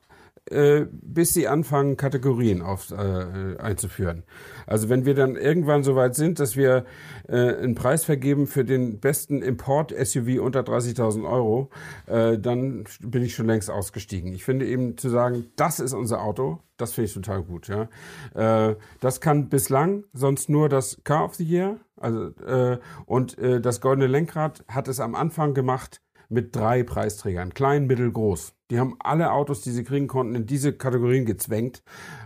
äh, 0.51 0.87
bis 0.91 1.33
sie 1.33 1.49
anfangen, 1.49 1.97
Kategorien 1.97 2.61
auf, 2.61 2.91
äh, 2.91 3.57
einzuführen. 3.59 4.25
Also 4.67 4.89
wenn 4.89 5.07
wir 5.07 5.15
dann 5.15 5.37
irgendwann 5.37 5.83
so 5.83 5.97
weit 5.97 6.15
sind, 6.15 6.39
dass 6.39 6.57
wir 6.57 6.85
äh, 7.29 7.57
einen 7.57 7.75
Preis 7.75 8.05
vergeben 8.05 8.47
für 8.47 8.65
den 8.65 9.01
besten 9.01 9.43
Import-SUV 9.43 10.41
unter 10.41 10.61
30.000 10.61 11.29
Euro, 11.29 11.71
äh, 12.07 12.39
dann 12.39 12.85
bin 13.01 13.23
ich 13.23 13.35
schon 13.35 13.47
längst 13.47 13.71
ausgestiegen. 13.71 14.33
Ich 14.33 14.45
finde 14.45 14.67
eben 14.67 14.99
zu 14.99 15.09
sagen, 15.09 15.47
das 15.57 15.81
ist 15.81 15.95
unser 15.95 16.23
Auto, 16.23 16.61
das 16.77 16.93
finde 16.93 17.07
ich 17.07 17.15
total 17.15 17.43
gut. 17.43 17.69
Ja, 17.69 17.89
äh, 18.35 18.77
das 19.01 19.21
kann 19.21 19.49
bislang 19.49 20.05
sonst 20.13 20.49
nur 20.51 20.69
das 20.69 21.01
Car 21.05 21.25
of 21.25 21.35
the 21.37 21.45
Year. 21.45 21.79
Also 21.97 22.27
äh, 22.45 22.79
und 23.07 23.39
äh, 23.39 23.61
das 23.61 23.81
goldene 23.81 24.09
Lenkrad 24.09 24.65
hat 24.69 24.89
es 24.89 25.01
am 25.01 25.15
Anfang 25.15 25.55
gemacht 25.55 26.03
mit 26.29 26.55
drei 26.55 26.83
Preisträgern, 26.83 27.55
klein, 27.55 27.87
mittel, 27.87 28.11
groß. 28.11 28.55
Die 28.71 28.79
haben 28.79 28.97
alle 28.99 29.33
Autos, 29.33 29.61
die 29.61 29.71
sie 29.71 29.85
kriegen 29.85 30.09
konnten, 30.09 30.35
in 30.35 30.47
diese 30.47 30.73
Kategorien 30.73 31.27
gezwängt. 31.27 31.83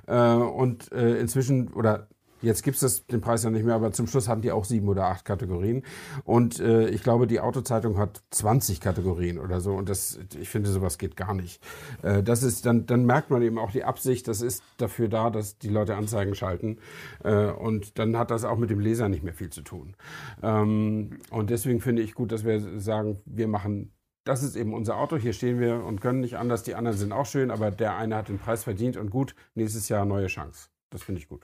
Äh, 0.07 0.33
und 0.33 0.93
äh, 0.93 1.19
inzwischen, 1.19 1.73
oder 1.73 2.09
Jetzt 2.41 2.63
gibt 2.63 2.81
es 2.81 3.07
den 3.07 3.21
Preis 3.21 3.43
ja 3.43 3.51
nicht 3.51 3.65
mehr, 3.65 3.75
aber 3.75 3.93
zum 3.93 4.07
Schluss 4.07 4.29
hatten 4.29 4.43
die 4.43 4.53
auch 4.53 4.65
sieben 4.65 4.89
oder 4.89 5.07
acht 5.07 5.25
Kategorien. 5.25 5.83
Und 6.25 6.61
äh, 6.61 6.89
ich 6.89 7.03
glaube, 7.03 7.27
die 7.27 7.41
Autozeitung 7.41 7.99
hat 7.99 8.23
20 8.31 8.81
Kategorien 8.81 9.39
oder 9.39 9.61
so. 9.61 9.75
Und 9.75 9.89
das, 9.89 10.21
ich 10.39 10.49
finde, 10.49 10.71
sowas 10.71 10.99
geht 10.99 11.17
gar 11.17 11.35
nicht. 11.35 11.61
Äh, 12.03 12.23
das 12.23 12.43
ist, 12.43 12.65
dann, 12.65 12.87
dann 12.87 13.07
merkt 13.07 13.31
man 13.31 13.43
eben 13.43 13.59
auch 13.59 13.73
die 13.73 13.85
Absicht, 13.85 14.29
das 14.29 14.41
ist 14.41 14.63
dafür 14.77 15.09
da, 15.09 15.31
dass 15.31 15.59
die 15.59 15.69
Leute 15.69 15.97
Anzeigen 15.97 16.35
schalten. 16.35 16.79
Äh, 17.25 17.47
und 17.47 17.99
dann 17.99 18.17
hat 18.17 18.31
das 18.31 18.45
auch 18.45 18.57
mit 18.57 18.71
dem 18.71 18.79
Leser 18.79 19.09
nicht 19.09 19.25
mehr 19.25 19.35
viel 19.35 19.51
zu 19.51 19.63
tun. 19.63 19.97
Ähm, 20.43 21.19
und 21.31 21.51
deswegen 21.51 21.81
finde 21.81 22.03
ich 22.03 22.15
gut, 22.15 22.31
dass 22.31 22.45
wir 22.45 22.79
sagen, 22.79 23.21
wir 23.27 23.49
machen 23.49 23.93
das 24.29 24.43
ist 24.43 24.57
eben 24.57 24.75
unser 24.75 24.99
Auto, 24.99 25.17
hier 25.17 25.33
stehen 25.33 25.59
wir 25.59 25.83
und 25.83 26.03
können 26.03 26.21
nicht 26.21 26.37
anders. 26.37 26.63
Die 26.63 26.75
anderen 26.75 26.99
sind 26.99 27.13
auch 27.13 27.25
schön, 27.25 27.51
aber 27.51 27.71
der 27.71 27.97
eine 27.97 28.15
hat 28.15 28.29
den 28.29 28.39
Preis 28.39 28.63
verdient 28.63 28.99
und 28.99 29.11
gut, 29.11 29.35
nächstes 29.55 29.89
Jahr 29.89 30.05
neue 30.05 30.27
Chance. 30.27 30.69
Das 30.91 31.03
finde 31.03 31.23
ich 31.23 31.29
gut. 31.29 31.41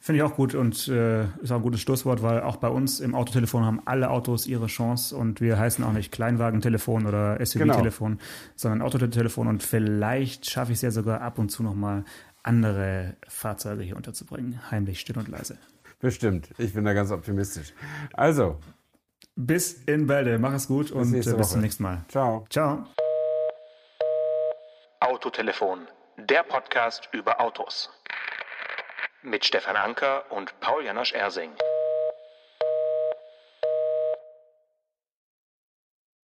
Finde 0.00 0.18
ich 0.18 0.22
auch 0.24 0.34
gut 0.34 0.56
und 0.56 0.88
äh, 0.88 1.22
ist 1.40 1.52
auch 1.52 1.56
ein 1.56 1.62
gutes 1.62 1.80
Schlusswort, 1.80 2.20
weil 2.20 2.42
auch 2.42 2.56
bei 2.56 2.68
uns 2.68 2.98
im 2.98 3.14
Autotelefon 3.14 3.64
haben 3.64 3.80
alle 3.84 4.10
Autos 4.10 4.48
ihre 4.48 4.66
Chance 4.66 5.16
und 5.16 5.40
wir 5.40 5.56
heißen 5.56 5.84
auch 5.84 5.92
nicht 5.92 6.10
Kleinwagentelefon 6.10 7.06
oder 7.06 7.38
SUV-Telefon, 7.44 8.18
genau. 8.18 8.24
sondern 8.56 8.82
Autotelefon 8.82 9.46
und 9.46 9.62
vielleicht 9.62 10.50
schaffe 10.50 10.72
ich 10.72 10.78
es 10.78 10.82
ja 10.82 10.90
sogar 10.90 11.20
ab 11.20 11.38
und 11.38 11.50
zu 11.50 11.62
nochmal 11.62 12.04
andere 12.42 13.16
Fahrzeuge 13.28 13.84
hier 13.84 13.96
unterzubringen, 13.96 14.60
heimlich, 14.70 14.98
still 14.98 15.16
und 15.16 15.28
leise. 15.28 15.58
Bestimmt, 16.00 16.50
ich 16.58 16.74
bin 16.74 16.84
da 16.84 16.92
ganz 16.92 17.12
optimistisch. 17.12 17.72
Also. 18.12 18.58
Bis 19.36 19.82
in 19.84 20.06
Bälde, 20.06 20.38
mach 20.38 20.54
es 20.54 20.68
gut 20.68 20.86
bis 20.86 20.92
und 20.92 21.12
bis 21.12 21.50
zum 21.50 21.60
nächsten 21.60 21.82
Mal. 21.82 22.04
Ciao. 22.08 22.46
Ciao. 22.50 22.86
Autotelefon, 25.00 25.88
der 26.16 26.44
Podcast 26.44 27.08
über 27.12 27.40
Autos 27.40 27.90
mit 29.22 29.44
Stefan 29.44 29.76
Anker 29.76 30.30
und 30.30 30.58
Paul 30.60 30.84
Janosch 30.84 31.12
Ersing. 31.12 31.50